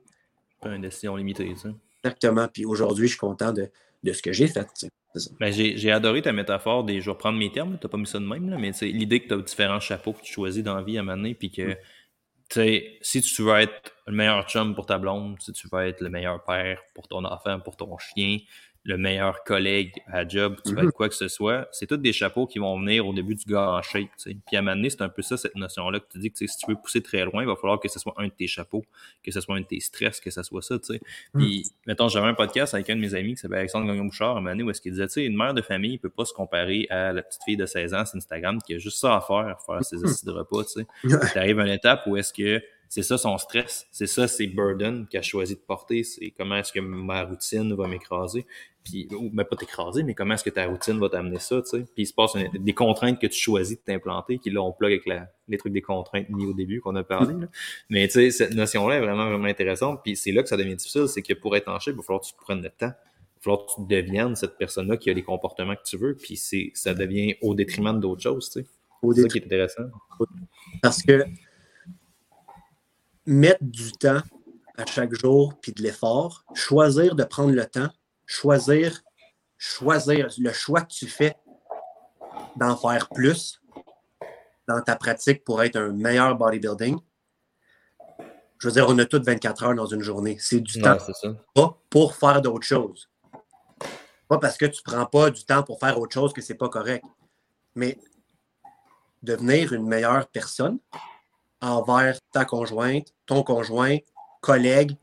Pas 0.62 0.74
une 0.74 0.82
décision 0.82 1.16
limitée, 1.16 1.54
ça. 1.56 1.70
Exactement. 2.04 2.48
Puis 2.48 2.66
aujourd'hui, 2.66 3.08
je 3.08 3.12
suis 3.12 3.20
content 3.20 3.54
de, 3.54 3.70
ce 4.12 4.22
que 4.22 4.34
j'ai 4.34 4.48
fait. 4.48 4.68
Ben, 5.40 5.52
j'ai 5.52 5.92
adoré 5.92 6.22
ta 6.22 6.32
métaphore 6.32 6.84
des. 6.84 7.00
Je 7.00 7.06
vais 7.06 7.12
reprendre 7.12 7.38
mes 7.38 7.52
termes, 7.52 7.78
tu 7.80 7.86
n'as 7.86 7.90
pas 7.90 7.98
mis 7.98 8.08
ça 8.08 8.20
de 8.20 8.26
même, 8.26 8.50
là, 8.50 8.58
mais 8.58 8.72
l'idée 8.82 9.20
que 9.20 9.28
tu 9.28 9.34
as 9.34 9.38
différents 9.38 9.80
chapeaux 9.80 10.14
que 10.14 10.22
tu 10.22 10.32
choisis 10.32 10.64
dans 10.64 10.76
la 10.76 10.84
vie 10.84 10.98
à 10.98 11.04
mener, 11.04 11.36
puis 11.36 11.52
que. 11.52 11.74
Mm 11.74 11.78
si 12.50 13.22
tu 13.22 13.42
veux 13.42 13.56
être 13.56 13.94
le 14.08 14.14
meilleur 14.14 14.48
chum 14.48 14.76
pour 14.76 14.86
ta 14.86 14.98
blonde, 14.98 15.38
si 15.42 15.52
tu 15.54 15.68
veux 15.72 15.88
être 15.88 16.02
le 16.02 16.10
meilleur 16.10 16.44
père 16.44 16.80
pour 16.94 17.08
ton 17.08 17.24
enfant, 17.26 17.60
pour 17.60 17.76
ton 17.76 17.98
chien, 17.98 18.38
le 18.88 18.98
meilleur 18.98 19.44
collègue 19.44 20.02
à 20.08 20.26
job, 20.26 20.56
tu 20.66 20.74
vas 20.74 20.80
être 20.80 20.86
mhm. 20.86 20.92
quoi 20.94 21.10
que 21.10 21.16
ce 21.16 21.28
soit, 21.28 21.68
c'est 21.74 21.88
tous 21.88 21.98
des 21.98 22.14
chapeaux 22.14 22.48
qui 22.48 22.58
vont 22.58 22.80
venir 22.80 23.06
au 23.06 23.14
début 23.14 23.36
du 23.36 23.44
gars 23.46 23.72
en 23.72 23.82
shape. 23.82 24.08
Puis 24.24 24.34
à 24.54 24.60
un 24.60 24.62
moment 24.62 24.78
donné, 24.78 24.90
c'est 24.90 25.02
un 25.02 25.10
peu 25.10 25.22
ça, 25.22 25.36
cette 25.36 25.56
notion-là, 25.56 26.00
que 26.00 26.06
tu 26.10 26.20
dis 26.20 26.32
que 26.32 26.38
si 26.38 26.48
tu 26.58 26.72
veux 26.72 26.78
pousser 26.78 27.02
très 27.02 27.26
loin, 27.26 27.44
il 27.44 27.48
va 27.48 27.58
falloir 27.58 27.82
que 27.82 27.90
ce 27.90 28.00
soit 28.00 28.14
un 28.16 28.28
de 28.28 28.32
tes 28.32 28.48
chapeaux, 28.48 28.86
que 29.22 29.32
ce 29.32 29.42
soit 29.42 29.58
un 29.58 29.60
de 29.60 29.66
tes 29.66 29.82
stress, 29.82 30.22
que 30.22 30.32
ce 30.32 30.42
soit 30.42 30.62
ça. 30.62 30.78
sais. 30.82 31.02
Mhm. 31.34 31.42
Puis, 31.42 31.66
mettons, 31.86 32.08
j'avais 32.08 32.28
un 32.28 32.34
podcast 32.34 32.74
avec 32.74 32.90
un 32.90 32.96
de 32.96 33.02
mes 33.02 33.14
amis 33.14 33.32
qui 33.36 33.42
s'appelle 33.42 33.60
Alexandre 33.60 33.88
Gagnon-Bouchard, 33.88 34.30
à 34.30 34.32
un 34.32 34.36
moment 34.36 34.52
donné, 34.52 34.64
où 34.64 34.70
est-ce 34.70 34.80
qu'il 34.80 34.94
disait, 34.94 35.08
tu 35.08 35.14
sais, 35.14 35.26
une 35.26 35.36
mère 35.36 35.54
de 35.54 35.62
famille 35.62 35.94
ne 35.94 35.98
peut 35.98 36.10
pas 36.10 36.24
se 36.24 36.34
comparer 36.34 36.88
à 36.90 37.12
la 37.12 37.24
petite 37.24 37.44
fille 37.44 37.58
de 37.58 37.66
16 37.66 37.94
ans 37.94 38.06
sur 38.06 38.16
Instagram 38.16 38.60
qui 38.66 38.74
a 38.74 38.78
juste 38.78 39.00
ça 39.00 39.18
à 39.18 39.22
faire, 39.22 39.58
faire 39.66 39.84
ses 39.84 40.02
assises 40.02 40.24
de 40.24 40.32
repas. 40.32 40.64
Tu 40.64 41.38
arrives 41.38 41.60
à 41.60 41.64
une 41.64 41.74
étape 41.74 42.04
où 42.08 42.16
est-ce 42.16 42.32
que 42.32 42.64
c'est 42.90 43.04
ça 43.04 43.18
son 43.18 43.38
stress, 43.38 43.88
c'est 43.92 44.08
ça 44.08 44.28
ses 44.28 44.48
burdens 44.48 45.06
qu'il 45.08 45.20
a 45.20 45.22
choisi 45.22 45.56
de 45.56 45.60
porter, 45.60 46.04
c'est 46.04 46.32
comment 46.32 46.56
est-ce 46.58 46.72
que 46.72 46.80
ma 46.80 47.24
routine 47.24 47.74
va 47.74 47.88
m'écraser, 47.88 48.46
puis 48.84 49.08
ou 49.12 49.30
même 49.34 49.46
pas 49.46 49.56
t'écraser, 49.56 50.04
mais 50.04 50.14
comment 50.14 50.34
est-ce 50.36 50.44
que 50.44 50.50
ta 50.50 50.66
routine 50.66 51.00
va 51.00 51.10
t'amener 51.10 51.40
ça, 51.40 51.62
tu 51.62 51.70
sais. 51.70 51.80
Puis 51.80 52.04
il 52.04 52.06
se 52.06 52.14
passe 52.14 52.34
des 52.54 52.74
contraintes 52.74 53.20
que 53.20 53.28
tu 53.28 53.40
choisis 53.40 53.78
de 53.78 53.84
t'implanter, 53.84 54.38
qui 54.40 54.50
là 54.50 54.62
on 54.62 54.72
plug 54.72 54.92
avec 54.92 55.06
la, 55.06 55.28
les 55.48 55.58
trucs 55.58 55.74
des 55.74 55.82
contraintes 55.82 56.30
mis 56.30 56.46
au 56.46 56.54
début 56.54 56.80
qu'on 56.80 56.96
a 56.96 57.04
parlé. 57.04 57.36
Mais 57.90 58.08
tu 58.08 58.14
sais, 58.14 58.32
cette 58.32 58.54
notion-là 58.54 58.98
est 58.98 59.02
vraiment 59.02 59.30
vraiment 59.30 59.48
intéressante, 59.48 60.02
puis 60.04 60.16
c'est 60.16 60.32
là 60.32 60.44
que 60.44 60.50
ça 60.50 60.58
devient 60.58 60.76
difficile, 60.76 61.08
c'est 61.08 61.22
que 61.22 61.34
pour 61.34 61.56
être 61.56 61.68
en 61.68 61.80
shape, 61.80 61.96
il 61.96 61.98
va 61.98 62.04
falloir 62.04 62.22
que 62.22 62.28
tu 62.28 62.36
prennes 62.36 62.62
le 62.62 62.70
temps. 62.70 62.94
Il 63.40 63.52
va 63.52 63.56
falloir 63.56 63.66
que 63.66 63.72
tu 63.76 63.88
deviennes 63.88 64.36
cette 64.36 64.58
personne-là 64.58 64.98
qui 64.98 65.10
a 65.10 65.14
les 65.14 65.24
comportements 65.24 65.76
que 65.76 65.84
tu 65.84 65.98
veux, 65.98 66.16
puis 66.16 66.38
c'est 66.38 66.72
ça 66.74 66.94
devient 66.94 67.36
au 67.42 67.54
détriment 67.54 68.00
d'autres 68.00 68.24
choses, 68.24 68.50
tu 68.50 68.62
sais. 68.62 68.68
C'est 69.14 69.22
ça 69.22 69.28
qui 69.28 69.38
est 69.38 69.46
intéressant. 69.46 69.84
Parce 70.82 71.04
que 71.04 71.24
mettre 73.28 73.64
du 73.64 73.92
temps 73.92 74.22
à 74.78 74.86
chaque 74.86 75.14
jour, 75.14 75.54
puis 75.62 75.74
de 75.74 75.84
l'effort, 75.84 76.46
choisir 76.54 77.14
de 77.14 77.24
prendre 77.24 77.52
le 77.52 77.66
temps, 77.66 77.90
choisir, 78.26 79.04
choisir 79.58 80.30
le 80.38 80.54
choix 80.54 80.82
que 80.82 80.94
tu 80.94 81.08
fais 81.08 81.36
d'en 82.56 82.76
faire 82.78 83.10
plus 83.10 83.62
dans 84.68 84.82
ta 84.82 84.96
pratique 84.96 85.44
pour 85.44 85.62
être 85.62 85.76
un 85.76 85.90
meilleur 85.90 86.36
bodybuilding. 86.36 86.98
Je 88.60 88.68
veux 88.68 88.74
dire, 88.74 88.86
on 88.88 88.98
a 88.98 89.06
toutes 89.06 89.26
24 89.26 89.64
heures 89.64 89.76
dans 89.76 89.86
une 89.86 90.02
journée. 90.02 90.38
C'est 90.40 90.60
du 90.60 90.82
temps 90.82 90.98
pas 91.54 91.78
pour 91.90 92.16
faire 92.16 92.42
d'autres 92.42 92.66
choses. 92.66 93.10
Pas 94.28 94.40
parce 94.40 94.58
que 94.58 94.66
tu 94.66 94.82
ne 94.86 94.92
prends 94.92 95.06
pas 95.06 95.30
du 95.30 95.44
temps 95.46 95.64
pour 95.64 95.80
faire 95.80 96.00
autre 96.00 96.14
chose 96.14 96.34
que 96.34 96.42
ce 96.42 96.54
n'est 96.54 96.58
pas 96.58 96.70
correct. 96.70 97.04
Mais 97.76 97.98
devenir 99.22 99.74
une 99.74 99.88
meilleure 99.88 100.28
personne, 100.28 100.80
envers 101.62 102.20
ta 102.32 102.46
conjointe, 102.46 103.14
ton 103.26 103.44
conjoint, 103.44 103.98
collègue, 104.42 104.98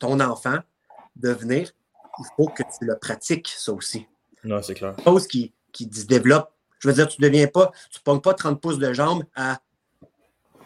ton 0.00 0.20
enfant, 0.20 0.58
devenir, 1.14 1.72
il 2.18 2.24
faut 2.36 2.48
que 2.48 2.62
tu 2.62 2.84
le 2.84 2.98
pratiques, 2.98 3.48
ça 3.56 3.72
aussi. 3.72 4.06
Non, 4.44 4.62
c'est 4.62 4.74
clair. 4.74 4.94
Chose 5.04 5.26
qui, 5.26 5.52
qui 5.72 5.90
se 5.92 6.06
développe 6.06 6.52
Je 6.78 6.88
veux 6.88 6.94
dire, 6.94 7.08
tu 7.08 7.20
ne 7.20 7.26
deviens 7.26 7.46
pas, 7.46 7.72
tu 7.90 7.98
ne 7.98 8.02
pognes 8.02 8.20
pas 8.20 8.34
30 8.34 8.60
pouces 8.60 8.78
de 8.78 8.92
jambes 8.92 9.24
à 9.34 9.60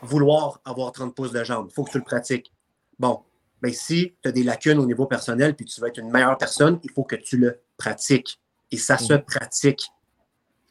vouloir 0.02 0.60
avoir 0.64 0.92
30 0.92 1.14
pouces 1.14 1.32
de 1.32 1.44
jambes. 1.44 1.66
Il 1.70 1.74
faut 1.74 1.84
que 1.84 1.90
tu 1.90 1.98
le 1.98 2.04
pratiques. 2.04 2.52
Bon, 2.98 3.22
mais 3.62 3.70
ben, 3.70 3.74
si 3.74 4.14
tu 4.22 4.28
as 4.28 4.32
des 4.32 4.42
lacunes 4.42 4.78
au 4.78 4.86
niveau 4.86 5.06
personnel 5.06 5.54
puis 5.54 5.66
tu 5.66 5.80
veux 5.80 5.88
être 5.88 5.98
une 5.98 6.10
meilleure 6.10 6.38
personne, 6.38 6.80
il 6.82 6.90
faut 6.90 7.04
que 7.04 7.16
tu 7.16 7.36
le 7.36 7.60
pratiques. 7.76 8.40
Et 8.70 8.76
ça 8.76 8.96
se 8.96 9.12
mm. 9.12 9.22
pratique, 9.22 9.90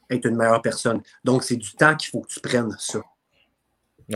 être 0.10 0.26
une 0.26 0.36
meilleure 0.36 0.62
personne. 0.62 1.02
Donc, 1.24 1.43
c'est 1.43 1.58
du 1.58 1.72
temps 1.74 1.95
qu'il 1.95 2.10
faut 2.10 2.22
que 2.22 2.30
tu 2.30 2.39
prennes 2.39 2.76
ça. 2.80 3.02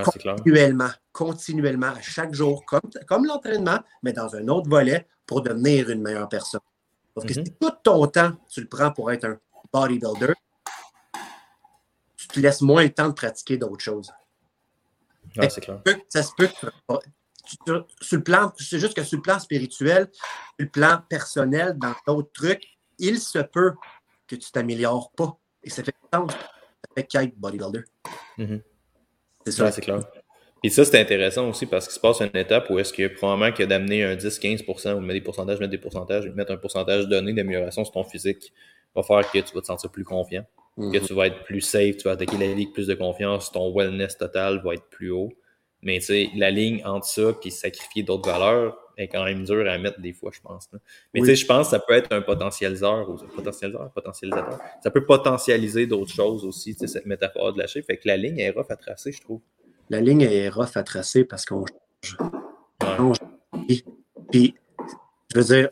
Continuellement, 0.02 0.90
continuellement, 1.12 1.88
à 1.88 2.02
chaque 2.02 2.34
jour, 2.34 2.66
comme, 2.66 2.90
comme 3.08 3.26
l'entraînement, 3.26 3.80
mais 4.02 4.14
dans 4.14 4.36
un 4.36 4.48
autre 4.48 4.70
volet 4.70 5.08
pour 5.26 5.42
devenir 5.42 5.90
une 5.90 6.02
meilleure 6.02 6.30
personne. 6.30 6.62
Parce 7.14 7.28
que 7.28 7.34
si 7.34 7.44
tout 7.44 7.72
ton 7.84 8.08
temps, 8.08 8.32
tu 8.50 8.62
le 8.62 8.68
prends 8.68 8.92
pour 8.92 9.12
être 9.12 9.26
un 9.26 9.40
bodybuilder, 9.72 10.34
tu 12.18 12.28
te 12.28 12.40
laisses 12.40 12.62
moins 12.62 12.84
le 12.84 12.94
temps 12.94 13.08
de 13.08 13.14
pratiquer 13.14 13.58
d'autres 13.58 13.84
choses. 13.84 14.12
c'est 15.36 15.62
clair. 15.62 15.82
Ça 16.10 16.24
se 16.24 16.32
peut 16.36 16.50
sur 17.46 18.18
le 18.18 18.24
plan, 18.24 18.52
c'est 18.58 18.80
juste 18.80 18.96
que 18.96 19.04
sur 19.04 19.18
le 19.18 19.22
plan 19.22 19.40
spirituel, 19.40 20.10
sur 20.14 20.26
le 20.60 20.70
plan 20.70 21.02
personnel, 21.10 21.78
dans 21.78 21.94
d'autres 22.08 22.32
trucs, 22.34 22.64
il 22.98 23.20
se 23.20 23.40
peut 23.40 23.74
que 24.28 24.36
tu 24.36 24.52
t'améliores 24.52 25.12
pas. 25.12 25.38
Et 25.64 25.70
ça 25.70 25.84
fait 25.84 25.94
sens. 26.14 26.32
Ça 26.32 26.90
fait 26.96 27.04
qu'être 27.04 27.36
bodybuilder. 27.38 27.84
Mm-hmm. 28.38 28.62
C'est 29.46 29.52
ça. 29.52 29.72
c'est 29.72 29.82
clair. 29.82 30.00
Et 30.66 30.70
ça, 30.70 30.86
c'est 30.86 31.00
intéressant 31.00 31.50
aussi 31.50 31.66
parce 31.66 31.88
qu'il 31.88 31.96
se 31.96 32.00
passe 32.00 32.22
une 32.22 32.40
étape 32.40 32.70
où 32.70 32.80
est-ce 32.80 32.94
que 32.94 33.08
probablement 33.08 33.52
que 33.52 33.64
d'amener 33.64 34.04
un 34.04 34.16
10-15% 34.16 34.94
ou 34.94 35.02
mettre 35.02 35.14
des 35.14 35.22
pourcentages, 35.22 35.60
mettre 35.60 35.72
des 35.72 35.78
pourcentages, 35.78 36.30
mettre 36.30 36.54
un 36.54 36.58
pourcentage 36.58 37.08
donné 37.08 37.34
d'amélioration 37.34 37.84
sur 37.84 37.94
ton 37.94 38.06
physique 38.06 38.54
va 38.96 39.04
faire 39.04 39.30
que 39.30 39.40
tu 39.40 39.54
vas 39.54 39.62
te 39.62 39.66
sentir 39.66 39.92
plus 39.92 40.06
confiant, 40.06 40.46
que 40.78 40.84
mm-hmm. 40.84 41.08
tu 41.08 41.14
vas 41.14 41.28
être 41.28 41.44
plus 41.44 41.62
safe, 41.62 41.98
tu 41.98 42.04
vas 42.04 42.12
attaquer 42.12 42.38
la 42.38 42.54
ligue 42.54 42.72
plus 42.72 42.88
de 42.88 42.94
confiance, 42.94 43.52
ton 43.52 43.76
wellness 43.76 44.18
total 44.18 44.62
va 44.64 44.76
être 44.76 44.88
plus 44.90 45.12
haut. 45.12 45.34
Mais 45.82 46.00
tu 46.00 46.06
sais, 46.06 46.30
la 46.36 46.50
ligne 46.50 46.82
entre 46.86 47.08
ça 47.08 47.34
et 47.44 47.50
sacrifier 47.50 48.04
d'autres 48.04 48.30
valeurs 48.30 48.78
est 48.98 49.08
quand 49.08 49.24
même 49.24 49.44
dure 49.44 49.70
à 49.70 49.78
mettre 49.78 50.00
des 50.00 50.14
fois, 50.14 50.32
je 50.34 50.40
pense. 50.42 50.70
Mais 51.14 51.22
tu 51.22 51.28
sais, 51.28 51.36
je 51.36 51.46
pense 51.46 51.68
que 51.68 51.72
ça 51.72 51.80
peut 51.80 51.94
être 51.94 52.12
un 52.12 52.22
potentialiseur, 52.22 53.10
ou 53.10 53.16
potentialiseur, 53.16 53.92
potentialisateur. 53.92 54.60
Ça 54.84 54.92
peut 54.92 55.06
potentialiser 55.06 55.88
d'autres 55.88 56.14
choses 56.14 56.46
aussi, 56.46 56.74
cette 56.74 57.06
métaphore 57.06 57.54
de 57.54 57.60
lâcher. 57.60 57.82
Fait 57.82 57.98
que 57.98 58.08
la 58.08 58.18
ligne 58.18 58.40
est 58.40 58.52
rough 58.52 58.70
à 58.70 58.76
tracer, 58.76 59.12
je 59.12 59.22
trouve. 59.22 59.42
La 59.90 60.02
ligne 60.02 60.22
est 60.22 60.50
rough 60.50 60.76
à 60.76 60.84
tracer 60.84 61.26
parce 61.26 61.46
qu'on 61.46 61.66
change. 62.02 63.18
Puis, 64.32 64.56
je 65.34 65.40
veux 65.40 65.44
dire, 65.44 65.70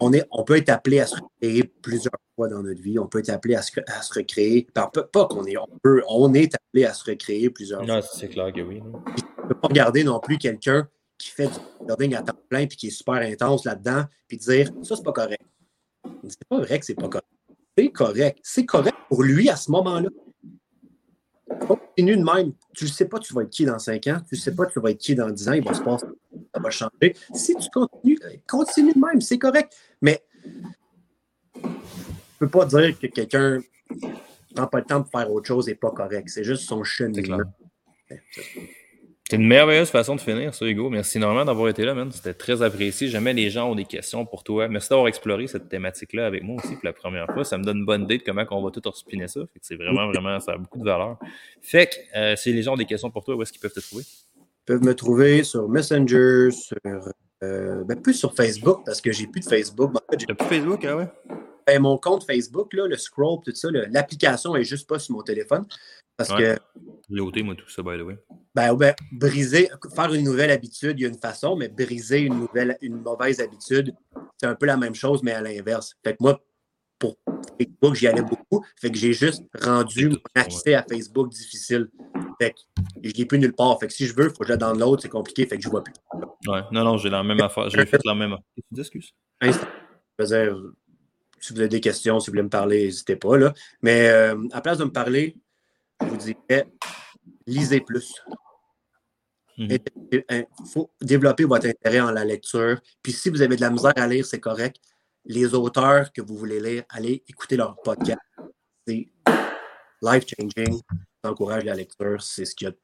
on, 0.00 0.12
est, 0.12 0.26
on 0.30 0.44
peut 0.44 0.56
être 0.56 0.70
appelé 0.70 1.00
à 1.00 1.06
se 1.06 1.16
recréer 1.16 1.64
plusieurs 1.82 2.12
fois 2.36 2.48
dans 2.48 2.62
notre 2.62 2.80
vie. 2.80 2.98
On 2.98 3.06
peut 3.06 3.20
être 3.20 3.30
appelé 3.30 3.54
à 3.54 3.62
se, 3.62 3.80
à 3.86 4.02
se 4.02 4.14
recréer. 4.14 4.66
Pas, 4.72 4.90
pas 4.90 5.26
qu'on 5.26 5.44
est, 5.44 5.56
on, 5.56 5.66
peut, 5.82 6.02
on 6.08 6.32
est 6.34 6.54
appelé 6.54 6.84
à 6.84 6.94
se 6.94 7.10
recréer 7.10 7.50
plusieurs 7.50 7.84
fois. 7.84 7.96
Non, 7.96 8.00
c'est 8.02 8.28
clair 8.28 8.52
que 8.52 8.60
oui. 8.60 8.80
On 8.82 9.42
ne 9.42 9.48
peut 9.48 9.54
pas 9.54 9.68
regarder 9.68 10.04
non 10.04 10.20
plus 10.20 10.38
quelqu'un 10.38 10.88
qui 11.24 11.30
fait 11.30 11.48
du 11.48 11.86
building 11.86 12.14
à 12.16 12.22
temps 12.22 12.38
plein 12.48 12.60
et 12.60 12.68
qui 12.68 12.88
est 12.88 12.90
super 12.90 13.14
intense 13.14 13.64
là-dedans, 13.64 14.04
puis 14.28 14.36
dire 14.36 14.70
ça, 14.82 14.94
c'est 14.94 15.02
pas 15.02 15.12
correct. 15.12 15.42
C'est 16.28 16.44
pas 16.46 16.58
vrai 16.58 16.78
que 16.78 16.84
c'est 16.84 16.94
pas 16.94 17.08
correct. 17.08 17.26
C'est 17.78 17.90
correct. 17.90 18.38
C'est 18.42 18.66
correct 18.66 18.96
pour 19.08 19.22
lui 19.22 19.48
à 19.48 19.56
ce 19.56 19.70
moment-là. 19.70 20.10
Continue 21.66 22.16
de 22.16 22.22
même. 22.22 22.52
Tu 22.74 22.84
ne 22.84 22.90
sais 22.90 23.06
pas 23.06 23.18
tu 23.18 23.32
vas 23.32 23.42
être 23.42 23.50
qui 23.50 23.64
dans 23.64 23.78
5 23.78 24.06
ans, 24.08 24.20
tu 24.28 24.34
ne 24.34 24.40
sais 24.40 24.54
pas 24.54 24.66
tu 24.66 24.80
vas 24.80 24.90
être 24.90 24.98
qui 24.98 25.14
dans 25.14 25.30
10 25.30 25.48
ans, 25.48 25.52
il 25.52 25.64
va 25.64 25.72
se 25.72 25.82
passer, 25.82 26.06
ça 26.54 26.60
va 26.60 26.70
changer. 26.70 27.16
Si 27.32 27.54
tu 27.56 27.70
continues, 27.70 28.18
continue 28.46 28.92
de 28.92 28.98
même, 28.98 29.20
c'est 29.22 29.38
correct. 29.38 29.74
Mais 30.02 30.22
tu 31.54 31.60
ne 31.62 32.38
peux 32.38 32.48
pas 32.48 32.66
dire 32.66 32.98
que 32.98 33.06
quelqu'un 33.06 33.60
n'a 34.54 34.66
pas 34.66 34.80
le 34.80 34.84
temps 34.84 35.00
de 35.00 35.08
faire 35.08 35.32
autre 35.32 35.46
chose 35.46 35.70
et 35.70 35.74
pas 35.74 35.90
correct. 35.90 36.28
C'est 36.28 36.44
juste 36.44 36.64
son 36.64 36.84
cheminement. 36.84 37.38
C'est 39.30 39.36
une 39.36 39.46
merveilleuse 39.46 39.88
façon 39.88 40.16
de 40.16 40.20
finir, 40.20 40.54
ça, 40.54 40.66
Hugo. 40.66 40.90
Merci 40.90 41.16
énormément 41.16 41.46
d'avoir 41.46 41.68
été 41.70 41.82
là, 41.86 41.94
man. 41.94 42.12
C'était 42.12 42.34
très 42.34 42.60
apprécié. 42.60 43.08
Jamais 43.08 43.32
les 43.32 43.48
gens 43.48 43.70
ont 43.70 43.74
des 43.74 43.86
questions 43.86 44.26
pour 44.26 44.44
toi. 44.44 44.68
Merci 44.68 44.90
d'avoir 44.90 45.08
exploré 45.08 45.46
cette 45.46 45.70
thématique-là 45.70 46.26
avec 46.26 46.42
moi 46.42 46.56
aussi 46.62 46.74
pour 46.74 46.84
la 46.84 46.92
première 46.92 47.26
fois. 47.32 47.42
Ça 47.42 47.56
me 47.56 47.64
donne 47.64 47.78
une 47.78 47.86
bonne 47.86 48.02
idée 48.02 48.18
de 48.18 48.22
comment 48.22 48.44
on 48.50 48.62
va 48.62 48.70
tout 48.70 48.82
respiner 48.84 49.26
ça. 49.26 49.40
c'est 49.62 49.76
vraiment, 49.76 50.08
vraiment, 50.08 50.38
ça 50.40 50.52
a 50.52 50.58
beaucoup 50.58 50.78
de 50.78 50.84
valeur. 50.84 51.18
Fait 51.62 51.86
que, 51.86 52.18
euh, 52.18 52.36
si 52.36 52.52
les 52.52 52.62
gens 52.62 52.74
ont 52.74 52.76
des 52.76 52.84
questions 52.84 53.10
pour 53.10 53.24
toi, 53.24 53.34
où 53.34 53.40
est-ce 53.40 53.50
qu'ils 53.50 53.62
peuvent 53.62 53.72
te 53.72 53.80
trouver? 53.80 54.04
Ils 54.36 54.64
peuvent 54.66 54.84
me 54.84 54.94
trouver 54.94 55.42
sur 55.42 55.70
Messenger, 55.70 56.50
sur, 56.50 56.76
euh, 57.42 57.82
ben, 57.84 57.98
plus 58.02 58.14
sur 58.14 58.34
Facebook, 58.34 58.82
parce 58.84 59.00
que 59.00 59.10
j'ai 59.10 59.26
plus 59.26 59.40
de 59.40 59.46
Facebook. 59.46 59.90
En 59.94 60.18
fait, 60.18 60.26
plus 60.26 60.46
Facebook, 60.48 60.84
hein, 60.84 60.96
ouais? 60.96 61.08
Ben, 61.66 61.80
mon 61.80 61.96
compte 61.96 62.24
Facebook, 62.24 62.74
là, 62.74 62.86
le 62.86 62.96
scroll, 62.98 63.38
tout 63.42 63.54
ça, 63.54 63.68
l'application 63.70 64.54
est 64.54 64.64
juste 64.64 64.86
pas 64.86 64.98
sur 64.98 65.14
mon 65.14 65.22
téléphone. 65.22 65.64
Parce 66.16 66.30
que. 66.30 66.56
L'OT, 67.10 67.42
moi, 67.42 67.54
tout 67.54 67.68
ça, 67.68 67.82
by 67.82 67.98
the 67.98 68.02
way. 68.02 68.18
Ben, 68.54 68.74
ben, 68.74 68.94
briser, 69.12 69.68
faire 69.94 70.14
une 70.14 70.24
nouvelle 70.24 70.50
habitude, 70.50 70.98
il 70.98 71.02
y 71.02 71.04
a 71.04 71.08
une 71.08 71.18
façon, 71.18 71.56
mais 71.56 71.68
briser 71.68 72.20
une 72.20 72.38
nouvelle, 72.38 72.78
une 72.80 73.00
mauvaise 73.02 73.40
habitude, 73.40 73.94
c'est 74.40 74.46
un 74.46 74.54
peu 74.54 74.66
la 74.66 74.76
même 74.76 74.94
chose, 74.94 75.22
mais 75.22 75.32
à 75.32 75.42
l'inverse. 75.42 75.94
Fait 76.02 76.12
que 76.12 76.18
moi, 76.20 76.40
pour 76.98 77.16
Facebook, 77.58 77.94
j'y 77.94 78.06
allais 78.06 78.22
beaucoup. 78.22 78.64
Fait 78.80 78.90
que 78.90 78.96
j'ai 78.96 79.12
juste 79.12 79.42
rendu 79.60 80.08
mon 80.08 80.18
accès 80.34 80.74
à 80.74 80.84
Facebook 80.88 81.30
difficile. 81.30 81.88
Fait 82.40 82.52
que 82.52 82.58
je 83.02 83.12
l'ai 83.12 83.26
plus 83.26 83.38
nulle 83.38 83.54
part. 83.54 83.78
Fait 83.80 83.88
que 83.88 83.92
si 83.92 84.06
je 84.06 84.14
veux, 84.14 84.26
il 84.26 84.30
faut 84.30 84.38
que 84.38 84.46
je 84.46 84.52
la 84.52 84.56
download, 84.56 85.00
c'est 85.00 85.08
compliqué, 85.08 85.46
fait 85.46 85.56
que 85.56 85.62
je 85.62 85.68
vois 85.68 85.82
plus. 85.84 85.94
Ouais, 86.46 86.60
non, 86.72 86.84
non, 86.84 86.96
j'ai 86.96 87.10
la 87.10 87.22
même 87.22 87.40
affaire. 87.40 87.68
J'ai 87.70 87.86
fait 87.86 88.00
la 88.04 88.14
même 88.14 88.32
affaire. 88.32 88.44
Excuse. 88.78 89.12
si 91.40 91.52
vous 91.52 91.60
avez 91.60 91.68
des 91.68 91.80
questions, 91.80 92.20
si 92.20 92.28
vous 92.28 92.32
voulez 92.32 92.42
me 92.42 92.48
parler, 92.48 92.84
n'hésitez 92.84 93.16
pas. 93.16 93.36
Là. 93.36 93.52
Mais 93.82 94.08
euh, 94.08 94.36
à 94.52 94.60
place 94.60 94.78
de 94.78 94.84
me 94.84 94.92
parler, 94.92 95.36
je 96.00 96.06
vous 96.06 96.16
dirais, 96.16 96.66
lisez 97.46 97.80
plus. 97.80 98.14
Il 99.56 99.68
mhm. 99.68 100.44
faut 100.72 100.90
développer 101.00 101.44
votre 101.44 101.66
intérêt 101.66 102.00
en 102.00 102.10
la 102.10 102.24
lecture. 102.24 102.80
Puis 103.02 103.12
si 103.12 103.30
vous 103.30 103.42
avez 103.42 103.56
de 103.56 103.60
la 103.60 103.70
misère 103.70 103.92
à 103.96 104.06
lire, 104.06 104.26
c'est 104.26 104.40
correct. 104.40 104.76
Les 105.24 105.54
auteurs 105.54 106.12
que 106.12 106.20
vous 106.20 106.36
voulez 106.36 106.60
lire, 106.60 106.82
allez 106.88 107.22
écouter 107.28 107.56
leur 107.56 107.76
podcast. 107.82 108.20
C'est 108.86 109.08
life-changing. 110.02 110.80
Ça 111.22 111.30
encourage 111.30 111.64
la 111.64 111.74
lecture. 111.74 112.22
C'est 112.22 112.44
ce 112.44 112.54
qu'il 112.54 112.68
y 112.68 112.70
a. 112.70 112.74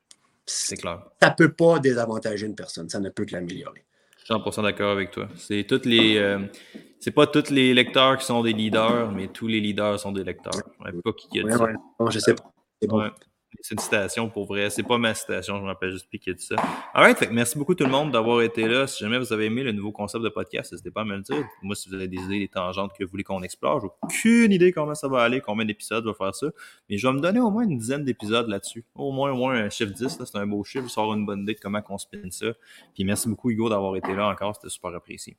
C'est 0.47 0.77
clair. 0.77 1.03
Ça 1.21 1.31
ne 1.31 1.35
peut 1.35 1.53
pas 1.53 1.79
désavantager 1.79 2.47
une 2.47 2.55
personne. 2.55 2.89
Ça 2.89 3.01
ne 3.01 3.11
peut 3.11 3.25
que 3.25 3.33
l'améliorer. 3.33 3.85
Je 4.19 4.25
suis 4.25 4.35
100% 4.35 4.63
d'accord 4.63 4.93
avec 4.93 5.11
toi. 5.11 5.29
C'est 5.37 5.65
toutes 5.65 5.87
les. 5.87 6.17
Euh, 6.17 6.39
c'est 6.99 7.11
pas 7.11 7.27
tous 7.27 7.51
les 7.51 7.75
lecteurs 7.75 8.17
qui 8.19 8.27
sont 8.27 8.43
des 8.43 8.53
leaders, 8.53 9.11
mais 9.13 9.29
tous 9.29 9.47
les 9.47 9.61
leaders 9.61 9.99
sont 9.99 10.13
des 10.13 10.25
lecteurs. 10.25 10.53
pas 10.79 11.13
qui 11.13 11.41
a 11.41 11.43
dit 11.43 11.75
je 12.11 12.19
sais 12.19 12.35
pas. 12.35 12.53
C'est 13.62 13.74
une 13.74 13.81
citation 13.81 14.31
pour 14.31 14.47
vrai. 14.47 14.70
C'est 14.70 14.85
pas 14.85 14.97
ma 14.97 15.12
citation, 15.12 15.57
je 15.57 15.62
me 15.62 15.66
rappelle 15.66 15.91
juste 15.91 16.09
piquer 16.09 16.33
de 16.35 16.39
ça. 16.39 16.55
Alright, 16.95 17.18
fait 17.18 17.31
merci 17.31 17.59
beaucoup 17.59 17.74
tout 17.74 17.85
le 17.85 17.91
monde 17.91 18.12
d'avoir 18.12 18.43
été 18.43 18.66
là. 18.66 18.87
Si 18.87 19.03
jamais 19.03 19.18
vous 19.18 19.33
avez 19.33 19.47
aimé 19.47 19.64
le 19.64 19.72
nouveau 19.72 19.91
concept 19.91 20.22
de 20.22 20.28
podcast, 20.28 20.70
n'hésitez 20.70 20.91
pas 20.91 21.01
à 21.01 21.05
me 21.05 21.16
le 21.16 21.22
dire. 21.22 21.45
Moi, 21.62 21.74
si 21.74 21.89
vous 21.89 21.95
avez 21.97 22.07
des 22.07 22.18
idées, 22.18 22.39
des 22.39 22.49
tangentes 22.49 22.93
que 22.97 23.03
vous 23.03 23.11
voulez 23.11 23.24
qu'on 23.24 23.43
explore, 23.43 23.81
j'ai 23.81 23.89
aucune 24.03 24.53
idée 24.53 24.72
comment 24.72 24.95
ça 24.95 25.09
va 25.09 25.22
aller, 25.22 25.41
combien 25.41 25.64
d'épisodes 25.64 26.05
va 26.07 26.14
faire 26.14 26.35
ça. 26.35 26.47
Mais 26.89 26.97
je 26.97 27.07
vais 27.07 27.12
me 27.12 27.20
donner 27.20 27.41
au 27.41 27.51
moins 27.51 27.64
une 27.64 27.76
dizaine 27.76 28.05
d'épisodes 28.05 28.49
là-dessus. 28.49 28.85
Au 28.95 29.11
moins, 29.11 29.33
au 29.33 29.37
moins 29.37 29.55
un 29.55 29.68
chiffre 29.68 29.93
10, 29.93 30.20
c'est 30.24 30.39
un 30.39 30.47
beau 30.47 30.62
chiffre, 30.62 30.89
ça 30.89 31.03
aura 31.03 31.16
une 31.16 31.26
bonne 31.26 31.43
idée 31.43 31.55
de 31.55 31.61
comment 31.61 31.83
on 31.89 31.99
spinne 31.99 32.31
ça. 32.31 32.53
Puis 32.95 33.05
merci 33.05 33.28
beaucoup 33.28 33.51
Hugo 33.51 33.68
d'avoir 33.68 33.97
été 33.97 34.14
là 34.14 34.28
encore, 34.28 34.55
c'était 34.55 34.70
super 34.70 34.95
apprécié. 34.95 35.37